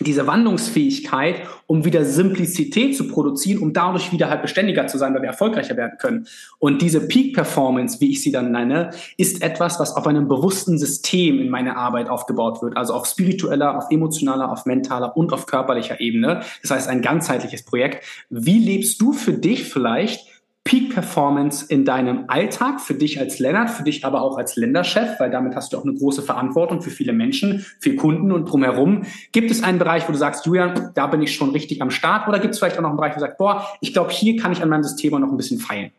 diese 0.00 0.26
Wandlungsfähigkeit, 0.26 1.42
um 1.66 1.84
wieder 1.84 2.04
Simplizität 2.04 2.96
zu 2.96 3.08
produzieren, 3.08 3.62
um 3.62 3.72
dadurch 3.72 4.12
wieder 4.12 4.30
halt 4.30 4.42
beständiger 4.42 4.86
zu 4.86 4.96
sein, 4.96 5.14
weil 5.14 5.22
wir 5.22 5.28
erfolgreicher 5.28 5.76
werden 5.76 5.98
können. 5.98 6.26
Und 6.58 6.80
diese 6.80 7.06
Peak 7.06 7.34
Performance, 7.34 8.00
wie 8.00 8.10
ich 8.10 8.22
sie 8.22 8.32
dann 8.32 8.50
nenne, 8.50 8.90
ist 9.18 9.42
etwas, 9.42 9.78
was 9.78 9.94
auf 9.94 10.06
einem 10.06 10.26
bewussten 10.26 10.78
System 10.78 11.38
in 11.38 11.50
meiner 11.50 11.76
Arbeit 11.76 12.08
aufgebaut 12.08 12.62
wird. 12.62 12.76
Also 12.76 12.94
auf 12.94 13.06
spiritueller, 13.06 13.76
auf 13.76 13.90
emotionaler, 13.90 14.50
auf 14.50 14.64
mentaler 14.64 15.16
und 15.16 15.32
auf 15.32 15.46
körperlicher 15.46 16.00
Ebene. 16.00 16.40
Das 16.62 16.70
heißt, 16.70 16.88
ein 16.88 17.02
ganzheitliches 17.02 17.64
Projekt. 17.64 18.04
Wie 18.30 18.58
lebst 18.58 19.00
du 19.00 19.12
für 19.12 19.34
dich 19.34 19.64
vielleicht 19.64 20.29
Peak 20.64 20.92
Performance 20.92 21.64
in 21.68 21.84
deinem 21.84 22.24
Alltag, 22.28 22.80
für 22.80 22.94
dich 22.94 23.18
als 23.18 23.38
Lennart, 23.38 23.70
für 23.70 23.82
dich 23.82 24.04
aber 24.04 24.22
auch 24.22 24.36
als 24.36 24.56
Länderchef, 24.56 25.18
weil 25.18 25.30
damit 25.30 25.56
hast 25.56 25.72
du 25.72 25.78
auch 25.78 25.84
eine 25.84 25.94
große 25.94 26.22
Verantwortung 26.22 26.82
für 26.82 26.90
viele 26.90 27.12
Menschen, 27.12 27.64
für 27.80 27.96
Kunden 27.96 28.30
und 28.30 28.44
drumherum. 28.44 29.04
Gibt 29.32 29.50
es 29.50 29.62
einen 29.62 29.78
Bereich, 29.78 30.06
wo 30.06 30.12
du 30.12 30.18
sagst, 30.18 30.46
Julian, 30.46 30.90
da 30.94 31.06
bin 31.06 31.22
ich 31.22 31.34
schon 31.34 31.50
richtig 31.50 31.80
am 31.80 31.90
Start? 31.90 32.28
Oder 32.28 32.38
gibt 32.38 32.54
es 32.54 32.58
vielleicht 32.58 32.76
auch 32.76 32.82
noch 32.82 32.90
einen 32.90 32.98
Bereich, 32.98 33.12
wo 33.12 33.16
du 33.16 33.20
sagst, 33.20 33.38
boah, 33.38 33.66
ich 33.80 33.92
glaube, 33.92 34.10
hier 34.10 34.36
kann 34.36 34.52
ich 34.52 34.62
an 34.62 34.68
meinem 34.68 34.82
System 34.82 35.18
noch 35.18 35.30
ein 35.30 35.36
bisschen 35.36 35.58
feilen? 35.58 35.92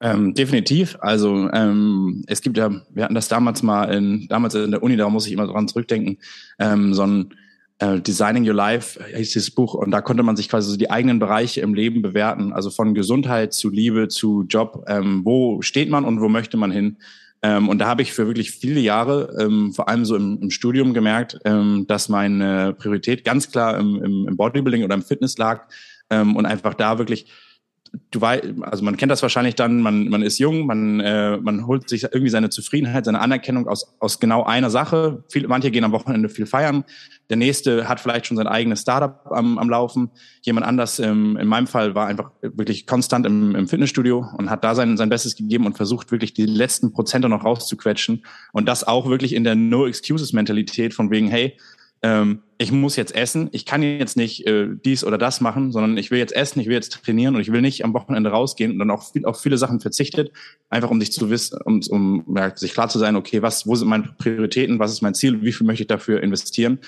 Ähm, 0.00 0.34
definitiv. 0.34 0.98
Also 1.00 1.48
ähm, 1.52 2.22
es 2.26 2.42
gibt 2.42 2.58
ja, 2.58 2.70
wir 2.90 3.04
hatten 3.04 3.14
das 3.14 3.28
damals 3.28 3.62
mal 3.62 3.84
in, 3.84 4.26
damals 4.28 4.54
in 4.54 4.72
der 4.72 4.82
Uni, 4.82 4.96
da 4.96 5.08
muss 5.08 5.26
ich 5.26 5.32
immer 5.32 5.46
dran 5.46 5.68
zurückdenken, 5.68 6.18
ähm, 6.58 6.92
so 6.92 7.02
ein 7.02 7.34
äh, 7.78 8.00
Designing 8.00 8.46
Your 8.46 8.54
Life 8.54 8.98
hieß 9.14 9.32
dieses 9.32 9.50
Buch. 9.50 9.74
Und 9.74 9.90
da 9.90 10.00
konnte 10.00 10.22
man 10.22 10.36
sich 10.36 10.48
quasi 10.48 10.70
so 10.70 10.76
die 10.76 10.90
eigenen 10.90 11.18
Bereiche 11.18 11.60
im 11.60 11.74
Leben 11.74 12.02
bewerten, 12.02 12.52
also 12.52 12.70
von 12.70 12.94
Gesundheit 12.94 13.52
zu 13.52 13.70
Liebe 13.70 14.08
zu 14.08 14.44
Job, 14.48 14.84
ähm, 14.88 15.22
wo 15.24 15.60
steht 15.62 15.90
man 15.90 16.04
und 16.04 16.20
wo 16.20 16.28
möchte 16.28 16.56
man 16.56 16.70
hin. 16.70 16.96
Ähm, 17.42 17.68
und 17.68 17.78
da 17.78 17.86
habe 17.86 18.02
ich 18.02 18.12
für 18.12 18.26
wirklich 18.26 18.50
viele 18.50 18.80
Jahre, 18.80 19.36
ähm, 19.38 19.72
vor 19.74 19.88
allem 19.88 20.04
so 20.04 20.16
im, 20.16 20.38
im 20.40 20.50
Studium 20.50 20.94
gemerkt, 20.94 21.38
ähm, 21.44 21.84
dass 21.86 22.08
meine 22.08 22.72
Priorität 22.72 23.24
ganz 23.24 23.50
klar 23.50 23.78
im, 23.78 24.26
im, 24.26 24.36
Bodybuilding 24.36 24.84
oder 24.84 24.94
im 24.94 25.02
Fitness 25.02 25.36
lag 25.36 25.68
ähm, 26.08 26.34
und 26.34 26.46
einfach 26.46 26.74
da 26.74 26.98
wirklich 26.98 27.26
du 28.10 28.20
weißt, 28.20 28.44
also 28.62 28.84
man 28.84 28.96
kennt 28.96 29.10
das 29.12 29.22
wahrscheinlich 29.22 29.54
dann, 29.54 29.80
man, 29.80 30.08
man 30.08 30.22
ist 30.22 30.38
jung, 30.38 30.66
man, 30.66 31.00
äh, 31.00 31.36
man 31.38 31.66
holt 31.66 31.88
sich 31.88 32.04
irgendwie 32.04 32.28
seine 32.28 32.50
Zufriedenheit, 32.50 33.04
seine 33.04 33.20
Anerkennung 33.20 33.68
aus, 33.68 33.94
aus 34.00 34.20
genau 34.20 34.44
einer 34.44 34.70
Sache. 34.70 35.24
Viel, 35.28 35.46
manche 35.48 35.70
gehen 35.70 35.84
am 35.84 35.92
Wochenende 35.92 36.28
viel 36.28 36.46
feiern, 36.46 36.84
der 37.28 37.36
nächste 37.36 37.88
hat 37.88 37.98
vielleicht 37.98 38.26
schon 38.26 38.36
sein 38.36 38.46
eigenes 38.46 38.82
Startup 38.82 39.20
am, 39.30 39.58
am 39.58 39.68
Laufen. 39.68 40.10
Jemand 40.42 40.66
anders, 40.66 40.98
ähm, 41.00 41.36
in 41.36 41.48
meinem 41.48 41.66
Fall, 41.66 41.94
war 41.94 42.06
einfach 42.06 42.30
wirklich 42.40 42.86
konstant 42.86 43.26
im, 43.26 43.54
im 43.56 43.68
Fitnessstudio 43.68 44.26
und 44.36 44.48
hat 44.48 44.62
da 44.62 44.74
sein, 44.74 44.96
sein 44.96 45.08
Bestes 45.08 45.34
gegeben 45.34 45.66
und 45.66 45.76
versucht 45.76 46.12
wirklich 46.12 46.34
die 46.34 46.46
letzten 46.46 46.92
Prozente 46.92 47.28
noch 47.28 47.44
rauszuquetschen. 47.44 48.24
Und 48.52 48.66
das 48.66 48.84
auch 48.84 49.08
wirklich 49.08 49.34
in 49.34 49.42
der 49.42 49.56
No-Excuses-Mentalität 49.56 50.94
von 50.94 51.10
wegen, 51.10 51.28
hey, 51.28 51.56
ähm, 52.06 52.42
ich 52.58 52.70
muss 52.70 52.94
jetzt 52.94 53.14
essen, 53.14 53.48
ich 53.50 53.66
kann 53.66 53.82
jetzt 53.82 54.16
nicht 54.16 54.46
äh, 54.46 54.68
dies 54.84 55.02
oder 55.02 55.18
das 55.18 55.40
machen, 55.40 55.72
sondern 55.72 55.98
ich 55.98 56.12
will 56.12 56.20
jetzt 56.20 56.34
essen, 56.34 56.60
ich 56.60 56.68
will 56.68 56.74
jetzt 56.74 57.04
trainieren 57.04 57.34
und 57.34 57.40
ich 57.40 57.50
will 57.50 57.60
nicht 57.60 57.84
am 57.84 57.94
Wochenende 57.94 58.30
rausgehen 58.30 58.72
und 58.72 58.78
dann 58.78 58.92
auch 58.92 59.10
viel, 59.12 59.24
auf 59.24 59.40
viele 59.40 59.58
Sachen 59.58 59.80
verzichtet, 59.80 60.30
einfach 60.70 60.90
um 60.90 61.00
sich 61.00 61.10
zu 61.10 61.28
wissen, 61.30 61.58
um, 61.64 61.80
um 61.90 62.36
ja, 62.36 62.56
sich 62.56 62.72
klar 62.72 62.88
zu 62.88 63.00
sein, 63.00 63.16
okay, 63.16 63.42
was, 63.42 63.66
wo 63.66 63.74
sind 63.74 63.88
meine 63.88 64.14
Prioritäten, 64.18 64.78
was 64.78 64.92
ist 64.92 65.02
mein 65.02 65.14
Ziel, 65.14 65.42
wie 65.42 65.52
viel 65.52 65.66
möchte 65.66 65.82
ich 65.82 65.88
dafür 65.88 66.22
investieren? 66.22 66.78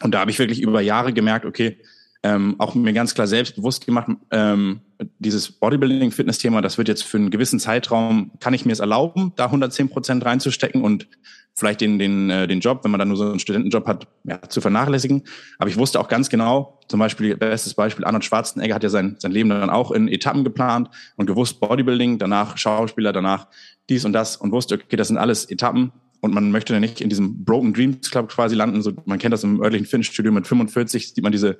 Und 0.00 0.12
da 0.12 0.20
habe 0.20 0.30
ich 0.30 0.38
wirklich 0.38 0.62
über 0.62 0.80
Jahre 0.80 1.12
gemerkt, 1.12 1.44
okay, 1.44 1.78
ähm, 2.22 2.54
auch 2.58 2.74
mir 2.74 2.94
ganz 2.94 3.14
klar 3.14 3.26
selbst 3.26 3.56
bewusst 3.56 3.84
gemacht, 3.84 4.08
ähm, 4.30 4.80
dieses 5.18 5.52
Bodybuilding-Fitness-Thema, 5.52 6.62
das 6.62 6.78
wird 6.78 6.88
jetzt 6.88 7.04
für 7.04 7.18
einen 7.18 7.30
gewissen 7.30 7.60
Zeitraum, 7.60 8.30
kann 8.40 8.54
ich 8.54 8.64
mir 8.64 8.72
es 8.72 8.80
erlauben, 8.80 9.34
da 9.36 9.44
110 9.44 9.90
Prozent 9.90 10.24
reinzustecken 10.24 10.82
und 10.82 11.06
vielleicht 11.54 11.80
den, 11.80 11.98
den, 11.98 12.30
äh, 12.30 12.48
den 12.48 12.60
Job, 12.60 12.80
wenn 12.82 12.90
man 12.90 12.98
dann 12.98 13.08
nur 13.08 13.16
so 13.16 13.28
einen 13.28 13.38
Studentenjob 13.38 13.86
hat, 13.86 14.08
ja, 14.24 14.40
zu 14.42 14.60
vernachlässigen. 14.60 15.22
Aber 15.58 15.70
ich 15.70 15.76
wusste 15.76 16.00
auch 16.00 16.08
ganz 16.08 16.28
genau, 16.28 16.80
zum 16.88 16.98
Beispiel, 17.00 17.36
bestes 17.36 17.74
Beispiel, 17.74 18.04
Arnold 18.04 18.24
Schwarzenegger 18.24 18.74
hat 18.74 18.82
ja 18.82 18.88
sein, 18.88 19.16
sein 19.18 19.32
Leben 19.32 19.50
dann 19.50 19.70
auch 19.70 19.92
in 19.92 20.08
Etappen 20.08 20.44
geplant 20.44 20.90
und 21.16 21.26
gewusst, 21.26 21.60
Bodybuilding, 21.60 22.18
danach 22.18 22.58
Schauspieler, 22.58 23.12
danach 23.12 23.46
dies 23.88 24.04
und 24.04 24.12
das 24.12 24.36
und 24.36 24.52
wusste, 24.52 24.74
okay, 24.74 24.96
das 24.96 25.08
sind 25.08 25.18
alles 25.18 25.44
Etappen 25.48 25.92
und 26.20 26.34
man 26.34 26.50
möchte 26.50 26.72
dann 26.72 26.80
nicht 26.80 27.00
in 27.00 27.08
diesem 27.08 27.44
Broken 27.44 27.72
Dreams 27.72 28.10
Club 28.10 28.28
quasi 28.28 28.56
landen. 28.56 28.82
So, 28.82 28.92
man 29.04 29.18
kennt 29.18 29.32
das 29.32 29.44
im 29.44 29.60
örtlichen 29.60 29.86
Fitnessstudio 29.86 30.32
mit 30.32 30.46
45, 30.46 31.14
sieht 31.14 31.22
man 31.22 31.32
diese 31.32 31.58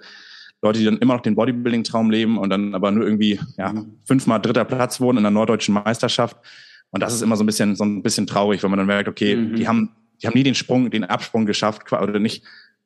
Leute, 0.62 0.78
die 0.78 0.86
dann 0.86 0.98
immer 0.98 1.14
noch 1.14 1.20
den 1.20 1.34
Bodybuilding-Traum 1.34 2.10
leben 2.10 2.38
und 2.38 2.48
dann 2.48 2.74
aber 2.74 2.90
nur 2.90 3.04
irgendwie 3.04 3.38
ja, 3.58 3.74
fünfmal 4.06 4.40
dritter 4.40 4.64
Platz 4.64 5.00
wurden 5.00 5.18
in 5.18 5.24
der 5.24 5.30
norddeutschen 5.30 5.74
Meisterschaft. 5.74 6.38
Und 6.94 7.00
das 7.00 7.12
ist 7.12 7.22
immer 7.22 7.36
so 7.36 7.42
ein 7.42 7.46
bisschen, 7.46 7.74
so 7.74 7.84
ein 7.84 8.04
bisschen 8.04 8.28
traurig, 8.28 8.62
wenn 8.62 8.70
man 8.70 8.78
dann 8.78 8.86
merkt, 8.86 9.08
okay, 9.08 9.34
mhm. 9.34 9.56
die 9.56 9.66
haben, 9.66 9.90
die 10.22 10.28
haben 10.28 10.34
nie 10.34 10.44
den 10.44 10.54
Sprung, 10.54 10.90
den 10.90 11.02
Absprung 11.02 11.44
geschafft 11.44 11.92
oder 11.92 12.20
nicht. 12.20 12.44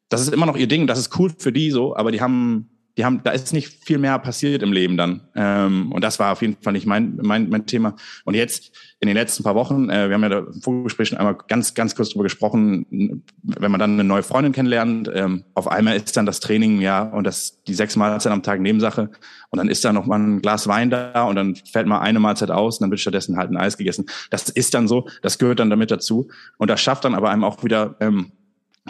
Das 0.08 0.22
ist 0.22 0.32
immer 0.32 0.46
noch 0.46 0.56
ihr 0.56 0.66
Ding, 0.66 0.86
das 0.86 0.98
ist 0.98 1.18
cool 1.18 1.30
für 1.36 1.52
die 1.52 1.70
so, 1.70 1.94
aber 1.94 2.10
die 2.10 2.22
haben, 2.22 2.70
die 2.98 3.04
haben, 3.04 3.20
da 3.22 3.30
ist 3.30 3.52
nicht 3.52 3.84
viel 3.84 3.98
mehr 3.98 4.18
passiert 4.18 4.62
im 4.62 4.72
Leben 4.72 4.96
dann. 4.96 5.20
Ähm, 5.36 5.92
und 5.92 6.02
das 6.02 6.18
war 6.18 6.32
auf 6.32 6.42
jeden 6.42 6.56
Fall 6.60 6.72
nicht 6.72 6.84
mein, 6.84 7.16
mein, 7.22 7.48
mein 7.48 7.64
Thema. 7.64 7.94
Und 8.24 8.34
jetzt 8.34 8.76
in 8.98 9.06
den 9.06 9.16
letzten 9.16 9.44
paar 9.44 9.54
Wochen, 9.54 9.88
äh, 9.88 10.08
wir 10.08 10.14
haben 10.14 10.22
ja 10.24 10.28
da 10.28 10.38
im 10.38 10.60
Vorgespräch 10.60 11.08
schon 11.08 11.18
einmal 11.18 11.38
ganz, 11.46 11.74
ganz 11.74 11.94
kurz 11.94 12.10
drüber 12.10 12.24
gesprochen, 12.24 13.22
wenn 13.42 13.70
man 13.70 13.78
dann 13.78 13.92
eine 13.92 14.02
neue 14.02 14.24
Freundin 14.24 14.52
kennenlernt, 14.52 15.08
ähm, 15.14 15.44
auf 15.54 15.68
einmal 15.68 15.96
ist 15.96 16.16
dann 16.16 16.26
das 16.26 16.40
Training, 16.40 16.80
ja, 16.80 17.02
und 17.02 17.24
das 17.24 17.62
die 17.68 17.74
sechs 17.74 17.94
Mahlzeiten 17.94 18.32
am 18.32 18.42
Tag 18.42 18.60
Nebensache. 18.60 19.10
Und 19.50 19.58
dann 19.58 19.68
ist 19.68 19.84
da 19.84 19.92
noch 19.92 20.06
mal 20.06 20.18
ein 20.18 20.42
Glas 20.42 20.66
Wein 20.66 20.90
da 20.90 21.22
und 21.22 21.36
dann 21.36 21.54
fällt 21.54 21.86
mal 21.86 22.00
eine 22.00 22.18
Mahlzeit 22.18 22.50
aus 22.50 22.78
und 22.78 22.84
dann 22.84 22.90
wird 22.90 23.00
stattdessen 23.00 23.36
halt 23.36 23.50
ein 23.50 23.56
Eis 23.56 23.78
gegessen. 23.78 24.06
Das 24.30 24.48
ist 24.48 24.74
dann 24.74 24.88
so, 24.88 25.08
das 25.22 25.38
gehört 25.38 25.60
dann 25.60 25.70
damit 25.70 25.92
dazu. 25.92 26.28
Und 26.56 26.68
das 26.68 26.80
schafft 26.80 27.04
dann 27.04 27.14
aber 27.14 27.30
einem 27.30 27.44
auch 27.44 27.62
wieder 27.62 27.94
ähm, 28.00 28.32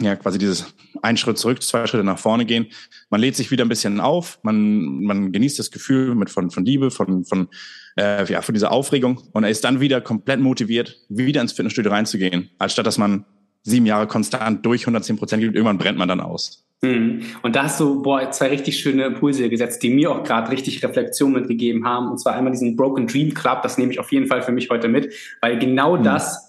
ja, 0.00 0.17
quasi 0.17 0.38
dieses 0.38 0.75
ein 1.02 1.17
Schritt 1.17 1.38
zurück, 1.38 1.62
zwei 1.62 1.87
Schritte 1.87 2.05
nach 2.05 2.19
vorne 2.19 2.45
gehen. 2.45 2.67
Man 3.11 3.21
lädt 3.21 3.37
sich 3.37 3.50
wieder 3.50 3.64
ein 3.64 3.69
bisschen 3.69 4.00
auf, 4.00 4.38
man, 4.43 5.02
man 5.02 5.33
genießt 5.33 5.59
das 5.59 5.71
Gefühl 5.71 6.14
mit 6.14 6.31
von, 6.31 6.50
von 6.50 6.64
Liebe, 6.64 6.90
von, 6.90 7.25
von, 7.25 7.49
äh, 7.97 8.31
ja, 8.31 8.43
von 8.43 8.55
dieser 8.55 8.73
Aufregung 8.73 9.21
und 9.33 9.45
er 9.45 9.50
ist 9.50 9.64
dann 9.64 9.81
wieder 9.81 10.00
komplett 10.00 10.40
motiviert, 10.40 10.99
wieder 11.09 11.40
ins 11.40 11.52
Fitnessstudio 11.52 11.90
reinzugehen, 11.90 12.50
anstatt 12.59 12.87
dass 12.87 12.99
man 12.99 13.25
sieben 13.62 13.87
Jahre 13.87 14.07
konstant 14.07 14.64
durch 14.64 14.83
110 14.83 15.17
Prozent 15.17 15.43
gibt, 15.43 15.55
irgendwann 15.55 15.78
brennt 15.78 15.99
man 15.99 16.09
dann 16.09 16.21
aus. 16.21 16.64
Mhm. 16.81 17.23
Und 17.43 17.57
da 17.57 17.64
hast 17.64 17.81
du 17.81 18.02
boah, 18.02 18.31
zwei 18.31 18.49
richtig 18.49 18.78
schöne 18.78 19.05
Impulse 19.05 19.49
gesetzt, 19.49 19.83
die 19.83 19.90
mir 19.90 20.12
auch 20.12 20.23
gerade 20.23 20.50
richtig 20.50 20.83
Reflexion 20.85 21.33
mitgegeben 21.33 21.85
haben. 21.85 22.09
Und 22.09 22.19
zwar 22.19 22.35
einmal 22.35 22.52
diesen 22.52 22.76
Broken 22.76 23.07
Dream 23.07 23.35
Club, 23.35 23.62
das 23.62 23.78
nehme 23.78 23.93
ich 23.93 23.99
auf 23.99 24.12
jeden 24.12 24.26
Fall 24.26 24.43
für 24.43 24.52
mich 24.52 24.71
heute 24.71 24.88
mit, 24.88 25.12
weil 25.40 25.59
genau 25.59 25.97
mhm. 25.97 26.05
das 26.05 26.48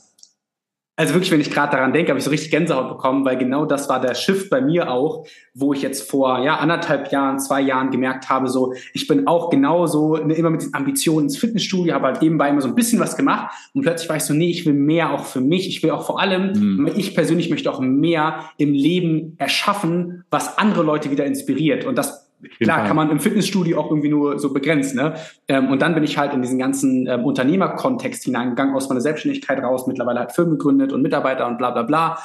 Also 1.00 1.14
wirklich, 1.14 1.32
wenn 1.32 1.40
ich 1.40 1.50
gerade 1.50 1.72
daran 1.72 1.94
denke, 1.94 2.10
habe 2.10 2.20
ich 2.20 2.26
so 2.26 2.30
richtig 2.30 2.52
Gänsehaut 2.52 2.90
bekommen, 2.90 3.24
weil 3.24 3.38
genau 3.38 3.64
das 3.64 3.88
war 3.88 4.02
der 4.02 4.16
Shift 4.16 4.50
bei 4.50 4.60
mir 4.60 4.92
auch, 4.92 5.26
wo 5.54 5.72
ich 5.72 5.82
jetzt 5.82 6.12
vor 6.12 6.44
ja 6.44 6.58
anderthalb 6.58 7.10
Jahren, 7.10 7.40
zwei 7.40 7.62
Jahren 7.62 7.90
gemerkt 7.90 8.30
habe, 8.30 8.50
so 8.50 8.74
ich 8.94 9.08
bin 9.08 9.26
auch 9.26 9.50
genauso 9.50 10.18
ne, 10.18 10.34
immer 10.34 10.50
mit 10.50 10.62
den 10.62 10.74
Ambitionen 10.74 11.28
ins 11.28 11.38
Fitnessstudio, 11.38 11.94
habe 11.94 12.08
halt 12.08 12.22
nebenbei 12.22 12.50
immer 12.50 12.60
so 12.60 12.68
ein 12.68 12.76
bisschen 12.76 13.00
was 13.00 13.16
gemacht 13.16 13.56
und 13.74 13.84
plötzlich 13.84 14.10
war 14.10 14.18
ich 14.18 14.24
so, 14.24 14.34
nee, 14.34 14.50
ich 14.50 14.66
will 14.66 14.74
mehr 14.74 15.14
auch 15.14 15.24
für 15.24 15.40
mich. 15.40 15.70
Ich 15.70 15.82
will 15.84 15.92
auch 15.92 16.06
vor 16.06 16.20
allem, 16.20 16.52
mhm. 16.52 16.92
ich 16.98 17.16
persönlich 17.16 17.50
möchte 17.50 17.72
auch 17.72 17.80
mehr 17.80 18.50
im 18.58 18.74
Leben 18.74 19.36
erschaffen, 19.38 20.26
was 20.30 20.58
andere 20.58 20.84
Leute 20.84 21.12
wieder 21.12 21.26
inspiriert 21.26 21.86
und 21.86 21.98
das 21.98 22.29
Klar, 22.62 22.86
kann 22.86 22.96
man 22.96 23.10
im 23.10 23.20
Fitnessstudio 23.20 23.80
auch 23.80 23.90
irgendwie 23.90 24.10
nur 24.10 24.40
so 24.40 24.54
begrenzt. 24.54 24.96
Ne? 24.96 25.16
Ähm, 25.48 25.70
und 25.70 25.82
dann 25.82 25.94
bin 25.94 26.04
ich 26.04 26.18
halt 26.18 26.34
in 26.34 26.42
diesen 26.42 26.58
ganzen 26.58 27.08
ähm, 27.08 27.26
Unternehmerkontext 27.26 28.24
hineingegangen, 28.24 28.76
aus 28.76 28.88
meiner 28.88 29.02
Selbstständigkeit 29.02 29.62
raus, 29.62 29.88
mittlerweile 29.88 30.20
halt 30.20 30.32
Firmen 30.32 30.58
gegründet 30.58 30.94
und 30.94 31.02
Mitarbeiter 31.02 31.48
und 31.48 31.58
bla 31.58 31.72
bla 31.72 31.84
bla. 31.84 32.20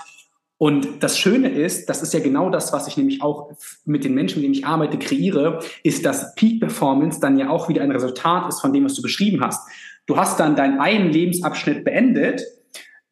Und 0.56 1.02
das 1.02 1.18
Schöne 1.18 1.48
ist, 1.48 1.88
das 1.88 2.02
ist 2.02 2.14
ja 2.14 2.20
genau 2.20 2.48
das, 2.48 2.72
was 2.72 2.86
ich 2.86 2.96
nämlich 2.96 3.22
auch 3.22 3.50
mit 3.84 4.04
den 4.04 4.14
Menschen, 4.14 4.36
mit 4.36 4.44
denen 4.44 4.54
ich 4.54 4.66
arbeite, 4.66 4.98
kreiere, 4.98 5.58
ist, 5.82 6.06
dass 6.06 6.34
Peak 6.36 6.60
Performance 6.60 7.20
dann 7.20 7.36
ja 7.36 7.50
auch 7.50 7.68
wieder 7.68 7.82
ein 7.82 7.90
Resultat 7.90 8.48
ist 8.48 8.60
von 8.60 8.72
dem, 8.72 8.84
was 8.84 8.94
du 8.94 9.02
beschrieben 9.02 9.44
hast. 9.44 9.68
Du 10.06 10.16
hast 10.16 10.38
dann 10.38 10.54
deinen 10.54 10.78
einen 10.80 11.10
Lebensabschnitt 11.10 11.84
beendet 11.84 12.42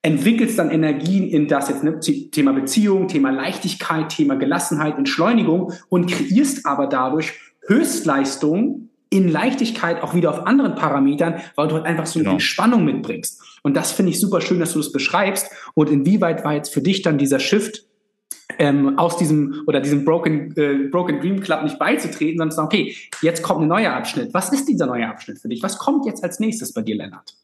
entwickelst 0.02 0.58
dann 0.58 0.70
Energien 0.70 1.28
in 1.28 1.46
das 1.46 1.68
jetzt 1.68 1.84
ne, 1.84 2.00
Thema 2.00 2.52
Beziehung, 2.52 3.06
Thema 3.08 3.30
Leichtigkeit, 3.30 4.08
Thema 4.08 4.34
Gelassenheit, 4.34 4.98
Entschleunigung 4.98 5.72
und 5.88 6.10
kreierst 6.10 6.66
aber 6.66 6.88
dadurch 6.88 7.34
Höchstleistung 7.66 8.88
in 9.10 9.28
Leichtigkeit 9.28 10.02
auch 10.02 10.14
wieder 10.14 10.30
auf 10.30 10.46
anderen 10.46 10.74
Parametern, 10.74 11.36
weil 11.54 11.68
du 11.68 11.74
halt 11.74 11.84
einfach 11.84 12.06
so 12.06 12.18
eine 12.18 12.28
genau. 12.30 12.38
Spannung 12.40 12.84
mitbringst. 12.84 13.40
Und 13.62 13.76
das 13.76 13.92
finde 13.92 14.10
ich 14.10 14.20
super 14.20 14.40
schön, 14.40 14.58
dass 14.58 14.72
du 14.72 14.78
das 14.78 14.90
beschreibst. 14.90 15.50
Und 15.74 15.90
inwieweit 15.90 16.44
war 16.44 16.54
jetzt 16.54 16.72
für 16.72 16.80
dich 16.80 17.02
dann 17.02 17.18
dieser 17.18 17.38
Shift 17.38 17.84
ähm, 18.58 18.98
aus 18.98 19.18
diesem 19.18 19.62
oder 19.66 19.80
diesem 19.80 20.04
Broken, 20.04 20.56
äh, 20.56 20.88
Broken 20.90 21.20
Dream 21.20 21.40
Club 21.40 21.62
nicht 21.62 21.78
beizutreten, 21.78 22.38
sondern 22.38 22.50
zu 22.50 22.56
sagen, 22.56 22.66
okay, 22.66 22.96
jetzt 23.20 23.42
kommt 23.42 23.62
ein 23.62 23.68
neuer 23.68 23.92
Abschnitt. 23.92 24.34
Was 24.34 24.52
ist 24.52 24.66
dieser 24.66 24.86
neue 24.86 25.06
Abschnitt 25.06 25.38
für 25.38 25.48
dich? 25.48 25.62
Was 25.62 25.78
kommt 25.78 26.06
jetzt 26.06 26.24
als 26.24 26.40
nächstes 26.40 26.72
bei 26.72 26.82
dir, 26.82 26.96
Lennart? 26.96 27.36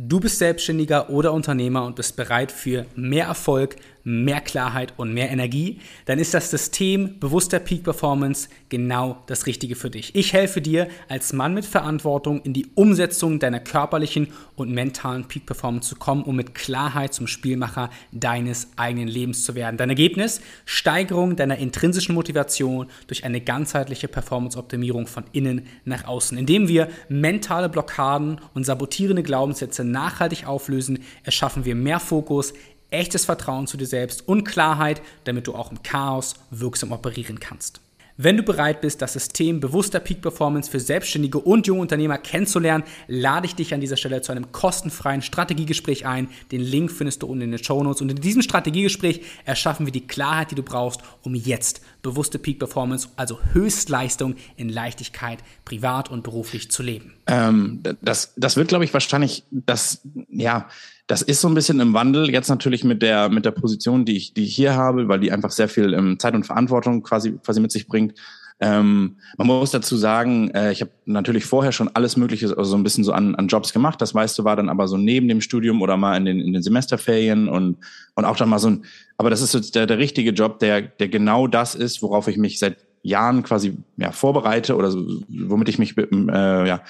Du 0.00 0.20
bist 0.20 0.38
Selbstständiger 0.38 1.10
oder 1.10 1.32
Unternehmer 1.32 1.84
und 1.84 1.96
bist 1.96 2.14
bereit 2.14 2.52
für 2.52 2.86
mehr 2.94 3.26
Erfolg, 3.26 3.74
mehr 4.04 4.40
Klarheit 4.40 4.94
und 4.96 5.12
mehr 5.12 5.30
Energie, 5.30 5.80
dann 6.06 6.18
ist 6.18 6.34
das 6.34 6.50
System 6.50 7.18
bewusster 7.18 7.58
Peak 7.58 7.84
Performance 7.84 8.48
genau 8.68 9.22
das 9.26 9.46
Richtige 9.46 9.76
für 9.76 9.90
dich. 9.90 10.14
Ich 10.14 10.32
helfe 10.32 10.60
dir 10.60 10.88
als 11.08 11.32
Mann 11.32 11.54
mit 11.54 11.64
Verantwortung 11.64 12.40
in 12.42 12.52
die 12.52 12.66
Umsetzung 12.74 13.38
deiner 13.38 13.60
körperlichen 13.60 14.28
und 14.56 14.70
mentalen 14.70 15.24
Peak 15.24 15.46
Performance 15.46 15.88
zu 15.88 15.96
kommen, 15.96 16.22
um 16.22 16.36
mit 16.36 16.54
Klarheit 16.54 17.14
zum 17.14 17.26
Spielmacher 17.26 17.90
deines 18.12 18.68
eigenen 18.76 19.08
Lebens 19.08 19.44
zu 19.44 19.54
werden. 19.54 19.76
Dein 19.76 19.90
Ergebnis? 19.90 20.40
Steigerung 20.64 21.36
deiner 21.36 21.58
intrinsischen 21.58 22.14
Motivation 22.14 22.86
durch 23.06 23.24
eine 23.24 23.40
ganzheitliche 23.40 24.08
Performance-Optimierung 24.08 25.06
von 25.06 25.24
innen 25.32 25.66
nach 25.84 26.06
außen. 26.06 26.38
Indem 26.38 26.68
wir 26.68 26.88
mentale 27.08 27.68
Blockaden 27.68 28.40
und 28.54 28.64
sabotierende 28.64 29.22
Glaubenssätze 29.22 29.84
nachhaltig 29.84 30.46
auflösen, 30.46 31.00
erschaffen 31.24 31.64
wir 31.64 31.74
mehr 31.74 32.00
Fokus, 32.00 32.52
echtes 32.90 33.24
Vertrauen 33.24 33.66
zu 33.66 33.76
dir 33.76 33.86
selbst 33.86 34.26
und 34.26 34.44
Klarheit, 34.44 35.02
damit 35.24 35.46
du 35.46 35.54
auch 35.54 35.70
im 35.70 35.82
Chaos 35.82 36.34
wirksam 36.50 36.92
operieren 36.92 37.40
kannst. 37.40 37.80
Wenn 38.20 38.36
du 38.36 38.42
bereit 38.42 38.80
bist, 38.80 39.00
das 39.00 39.12
System 39.12 39.60
bewusster 39.60 40.00
Peak 40.00 40.22
Performance 40.22 40.68
für 40.68 40.80
Selbstständige 40.80 41.38
und 41.38 41.68
junge 41.68 41.82
Unternehmer 41.82 42.18
kennenzulernen, 42.18 42.82
lade 43.06 43.46
ich 43.46 43.54
dich 43.54 43.72
an 43.72 43.80
dieser 43.80 43.96
Stelle 43.96 44.20
zu 44.22 44.32
einem 44.32 44.50
kostenfreien 44.50 45.22
Strategiegespräch 45.22 46.04
ein. 46.04 46.28
Den 46.50 46.60
Link 46.60 46.90
findest 46.90 47.22
du 47.22 47.28
unten 47.28 47.42
in 47.42 47.52
den 47.52 47.62
Show 47.62 47.80
Notes. 47.80 48.02
Und 48.02 48.10
in 48.10 48.20
diesem 48.20 48.42
Strategiegespräch 48.42 49.22
erschaffen 49.44 49.86
wir 49.86 49.92
die 49.92 50.08
Klarheit, 50.08 50.50
die 50.50 50.56
du 50.56 50.64
brauchst, 50.64 51.00
um 51.22 51.36
jetzt 51.36 51.80
bewusste 52.02 52.40
Peak 52.40 52.58
Performance, 52.58 53.08
also 53.14 53.38
Höchstleistung 53.52 54.34
in 54.56 54.68
Leichtigkeit, 54.68 55.38
privat 55.64 56.10
und 56.10 56.24
beruflich 56.24 56.72
zu 56.72 56.82
leben. 56.82 57.14
Ähm, 57.28 57.84
das, 58.02 58.32
das 58.34 58.56
wird, 58.56 58.66
glaube 58.66 58.84
ich, 58.84 58.92
wahrscheinlich 58.92 59.44
das, 59.52 60.00
ja, 60.28 60.68
das 61.08 61.22
ist 61.22 61.40
so 61.40 61.48
ein 61.48 61.54
bisschen 61.54 61.80
im 61.80 61.94
Wandel. 61.94 62.30
Jetzt 62.30 62.48
natürlich 62.48 62.84
mit 62.84 63.02
der, 63.02 63.30
mit 63.30 63.46
der 63.46 63.50
Position, 63.50 64.04
die 64.04 64.16
ich, 64.16 64.34
die 64.34 64.44
ich 64.44 64.54
hier 64.54 64.76
habe, 64.76 65.08
weil 65.08 65.18
die 65.18 65.32
einfach 65.32 65.50
sehr 65.50 65.68
viel 65.68 65.94
ähm, 65.94 66.18
Zeit 66.18 66.34
und 66.34 66.44
Verantwortung 66.44 67.02
quasi, 67.02 67.32
quasi 67.38 67.60
mit 67.60 67.72
sich 67.72 67.88
bringt. 67.88 68.14
Ähm, 68.60 69.16
man 69.38 69.46
muss 69.46 69.70
dazu 69.70 69.96
sagen, 69.96 70.50
äh, 70.50 70.70
ich 70.70 70.82
habe 70.82 70.90
natürlich 71.06 71.46
vorher 71.46 71.72
schon 71.72 71.88
alles 71.94 72.16
Mögliche, 72.16 72.48
also 72.48 72.64
so 72.64 72.76
ein 72.76 72.82
bisschen 72.82 73.04
so 73.04 73.12
an, 73.12 73.34
an 73.36 73.48
Jobs 73.48 73.72
gemacht. 73.72 74.02
Das 74.02 74.12
meiste 74.12 74.44
war 74.44 74.54
dann 74.54 74.68
aber 74.68 74.86
so 74.86 74.98
neben 74.98 75.28
dem 75.28 75.40
Studium 75.40 75.80
oder 75.80 75.96
mal 75.96 76.16
in 76.16 76.26
den, 76.26 76.40
in 76.40 76.52
den 76.52 76.62
Semesterferien 76.62 77.48
und, 77.48 77.78
und 78.14 78.24
auch 78.24 78.36
dann 78.36 78.50
mal 78.50 78.58
so 78.58 78.68
ein, 78.68 78.84
aber 79.16 79.30
das 79.30 79.40
ist 79.40 79.52
so 79.52 79.60
der, 79.60 79.86
der 79.86 79.98
richtige 79.98 80.32
Job, 80.32 80.58
der, 80.58 80.82
der 80.82 81.08
genau 81.08 81.46
das 81.46 81.74
ist, 81.74 82.02
worauf 82.02 82.28
ich 82.28 82.36
mich 82.36 82.58
seit 82.58 82.76
Jahren 83.02 83.44
quasi 83.44 83.78
ja, 83.96 84.12
vorbereite 84.12 84.76
oder 84.76 84.90
so, 84.90 85.06
womit 85.28 85.68
ich 85.68 85.78
mich 85.78 85.96
äh, 85.96 86.68
ja, 86.68 86.82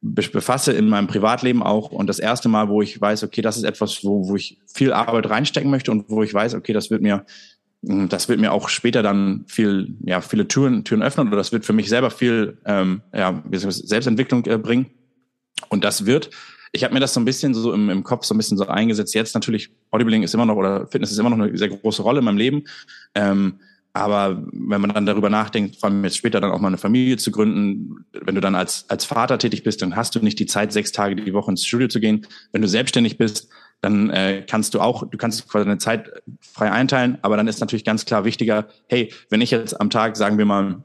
befasse 0.00 0.72
in 0.72 0.88
meinem 0.88 1.06
Privatleben 1.06 1.62
auch 1.62 1.90
und 1.90 2.06
das 2.06 2.18
erste 2.18 2.48
Mal, 2.48 2.68
wo 2.68 2.80
ich 2.82 2.98
weiß, 3.00 3.22
okay, 3.22 3.42
das 3.42 3.56
ist 3.56 3.64
etwas, 3.64 4.02
wo, 4.04 4.28
wo 4.28 4.36
ich 4.36 4.58
viel 4.66 4.92
Arbeit 4.92 5.28
reinstecken 5.28 5.70
möchte 5.70 5.90
und 5.90 6.08
wo 6.08 6.22
ich 6.22 6.32
weiß, 6.32 6.54
okay, 6.54 6.72
das 6.72 6.90
wird 6.90 7.02
mir, 7.02 7.26
hm, 7.84 8.08
das 8.08 8.28
wird 8.28 8.40
mir 8.40 8.52
auch 8.52 8.68
später 8.68 9.02
dann 9.02 9.44
viel, 9.46 9.96
ja, 10.04 10.20
viele 10.20 10.48
Türen, 10.48 10.84
Türen 10.84 11.02
öffnen 11.02 11.28
oder 11.28 11.36
das 11.36 11.52
wird 11.52 11.66
für 11.66 11.72
mich 11.74 11.88
selber 11.88 12.10
viel, 12.10 12.58
ähm, 12.64 13.02
ja, 13.12 13.42
Selbstentwicklung 13.52 14.46
äh, 14.46 14.58
bringen. 14.58 14.86
Und 15.68 15.84
das 15.84 16.06
wird, 16.06 16.30
ich 16.72 16.84
habe 16.84 16.94
mir 16.94 17.00
das 17.00 17.12
so 17.12 17.20
ein 17.20 17.24
bisschen 17.24 17.52
so 17.52 17.72
im, 17.72 17.90
im 17.90 18.04
Kopf 18.04 18.24
so 18.24 18.34
ein 18.34 18.38
bisschen 18.38 18.56
so 18.56 18.66
eingesetzt. 18.66 19.14
Jetzt 19.14 19.34
natürlich, 19.34 19.70
Bodybuilding 19.90 20.22
ist 20.22 20.34
immer 20.34 20.46
noch 20.46 20.56
oder 20.56 20.86
Fitness 20.86 21.10
ist 21.10 21.18
immer 21.18 21.30
noch 21.30 21.38
eine 21.38 21.56
sehr 21.56 21.68
große 21.68 22.02
Rolle 22.02 22.20
in 22.20 22.24
meinem 22.24 22.38
Leben. 22.38 22.64
Ähm, 23.14 23.60
aber 23.92 24.42
wenn 24.52 24.80
man 24.80 24.94
dann 24.94 25.06
darüber 25.06 25.30
nachdenkt, 25.30 25.76
vor 25.76 25.88
allem 25.88 26.04
jetzt 26.04 26.16
später 26.16 26.40
dann 26.40 26.52
auch 26.52 26.60
mal 26.60 26.68
eine 26.68 26.78
Familie 26.78 27.16
zu 27.16 27.30
gründen, 27.30 28.04
wenn 28.12 28.34
du 28.34 28.40
dann 28.40 28.54
als, 28.54 28.84
als 28.88 29.04
Vater 29.04 29.38
tätig 29.38 29.64
bist, 29.64 29.82
dann 29.82 29.96
hast 29.96 30.14
du 30.14 30.20
nicht 30.20 30.38
die 30.38 30.46
Zeit, 30.46 30.72
sechs 30.72 30.92
Tage 30.92 31.16
die 31.16 31.34
Woche 31.34 31.50
ins 31.50 31.66
Studio 31.66 31.88
zu 31.88 31.98
gehen. 31.98 32.26
Wenn 32.52 32.62
du 32.62 32.68
selbstständig 32.68 33.18
bist, 33.18 33.48
dann 33.80 34.10
äh, 34.10 34.44
kannst 34.46 34.74
du 34.74 34.80
auch, 34.80 35.08
du 35.08 35.18
kannst 35.18 35.48
quasi 35.48 35.64
deine 35.64 35.78
Zeit 35.78 36.10
frei 36.40 36.70
einteilen, 36.70 37.18
aber 37.22 37.36
dann 37.36 37.48
ist 37.48 37.60
natürlich 37.60 37.84
ganz 37.84 38.04
klar 38.04 38.24
wichtiger, 38.24 38.68
hey, 38.86 39.12
wenn 39.30 39.40
ich 39.40 39.50
jetzt 39.50 39.80
am 39.80 39.90
Tag, 39.90 40.16
sagen 40.16 40.38
wir 40.38 40.44
mal, 40.44 40.82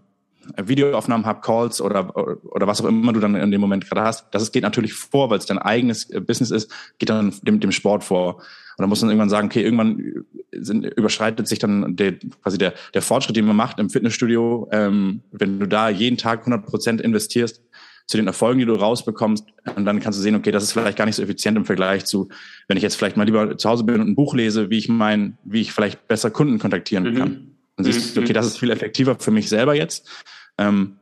Videoaufnahmen 0.58 1.25
habe, 1.25 1.41
Calls 1.41 1.81
oder, 1.81 2.15
oder 2.43 2.67
was 2.67 2.81
auch 2.81 2.86
immer 2.86 3.13
du 3.13 3.19
dann 3.19 3.36
in 3.36 3.51
dem 3.51 3.62
Moment 3.62 3.88
gerade 3.89 4.01
hast, 4.01 4.27
das 4.31 4.51
geht 4.51 4.63
natürlich 4.63 4.93
vor, 4.93 5.29
weil 5.29 5.38
es 5.38 5.45
dein 5.45 5.58
eigenes 5.58 6.10
äh, 6.10 6.19
Business 6.19 6.51
ist, 6.51 6.71
geht 6.97 7.10
dann 7.10 7.34
dem, 7.43 7.60
dem 7.60 7.71
Sport 7.71 8.03
vor. 8.03 8.36
Und 8.36 8.81
dann 8.81 8.89
muss 8.89 9.01
man 9.01 9.10
irgendwann 9.10 9.29
sagen, 9.29 9.47
okay, 9.47 9.63
irgendwann 9.63 10.25
sind, 10.51 10.86
überschreitet 10.86 11.47
sich 11.47 11.60
dann 11.60 11.95
der, 11.95 12.15
quasi 12.43 12.58
der, 12.58 12.73
der 12.93 13.01
Fortschritt, 13.01 13.38
den 13.38 13.45
man 13.45 13.55
macht 13.55 13.79
im 13.79 13.89
Fitnessstudio. 13.89 14.67
Ähm, 14.71 15.21
wenn 15.31 15.60
du 15.60 15.67
da 15.67 15.89
jeden 15.89 16.17
Tag 16.17 16.39
100 16.39 16.65
Prozent 16.65 17.01
investierst 17.01 17.62
zu 18.08 18.17
den 18.17 18.27
Erfolgen, 18.27 18.60
die 18.60 18.65
du 18.65 18.73
rausbekommst, 18.73 19.47
und 19.75 19.86
dann 19.86 19.99
kannst 19.99 20.19
du 20.19 20.23
sehen, 20.23 20.36
okay, 20.36 20.51
das 20.51 20.63
ist 20.63 20.73
vielleicht 20.73 20.97
gar 20.97 21.05
nicht 21.05 21.15
so 21.15 21.23
effizient 21.23 21.58
im 21.58 21.65
Vergleich 21.65 22.05
zu, 22.05 22.29
wenn 22.67 22.77
ich 22.77 22.84
jetzt 22.84 22.95
vielleicht 22.95 23.17
mal 23.17 23.23
lieber 23.23 23.58
zu 23.58 23.69
Hause 23.69 23.84
bin 23.84 24.01
und 24.01 24.10
ein 24.10 24.15
Buch 24.15 24.36
lese, 24.36 24.69
wie 24.69 24.77
ich 24.77 24.89
mein, 24.89 25.38
wie 25.43 25.62
ich 25.62 25.71
vielleicht 25.71 26.08
besser 26.08 26.29
Kunden 26.29 26.60
kontaktieren 26.60 27.12
mhm. 27.12 27.17
kann. 27.17 27.51
Dann 27.77 27.86
siehst 27.86 28.15
du, 28.15 28.21
okay, 28.21 28.34
das 28.34 28.45
ist 28.45 28.58
viel 28.58 28.71
effektiver 28.71 29.15
für 29.19 29.31
mich 29.31 29.49
selber 29.49 29.75
jetzt. 29.75 30.10
Ähm, 30.57 30.97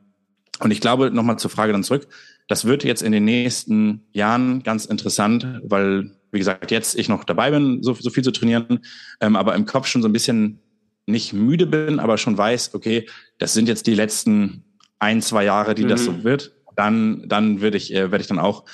und 0.60 0.70
ich 0.70 0.80
glaube, 0.80 1.10
nochmal 1.10 1.38
zur 1.38 1.50
Frage 1.50 1.72
dann 1.72 1.84
zurück, 1.84 2.08
das 2.48 2.64
wird 2.64 2.84
jetzt 2.84 3.02
in 3.02 3.12
den 3.12 3.24
nächsten 3.24 4.02
Jahren 4.12 4.62
ganz 4.62 4.84
interessant, 4.84 5.60
weil 5.64 6.10
wie 6.30 6.38
gesagt, 6.38 6.70
jetzt 6.70 6.98
ich 6.98 7.08
noch 7.08 7.24
dabei 7.24 7.50
bin, 7.50 7.82
so, 7.82 7.94
so 7.94 8.10
viel 8.10 8.24
zu 8.24 8.32
trainieren, 8.32 8.80
ähm, 9.20 9.36
aber 9.36 9.54
im 9.54 9.66
Kopf 9.66 9.86
schon 9.86 10.02
so 10.02 10.08
ein 10.08 10.12
bisschen 10.12 10.58
nicht 11.06 11.32
müde 11.32 11.66
bin, 11.66 12.00
aber 12.00 12.18
schon 12.18 12.36
weiß, 12.36 12.74
okay, 12.74 13.08
das 13.38 13.54
sind 13.54 13.68
jetzt 13.68 13.86
die 13.86 13.94
letzten 13.94 14.64
ein, 14.98 15.22
zwei 15.22 15.44
Jahre, 15.44 15.74
die 15.74 15.84
mhm. 15.84 15.88
das 15.88 16.04
so 16.04 16.24
wird. 16.24 16.52
Dann, 16.76 17.28
dann 17.28 17.60
würde 17.60 17.76
ich, 17.76 17.94
äh, 17.94 18.10
werde 18.10 18.20
ich 18.22 18.26
dann 18.26 18.40
auch 18.40 18.64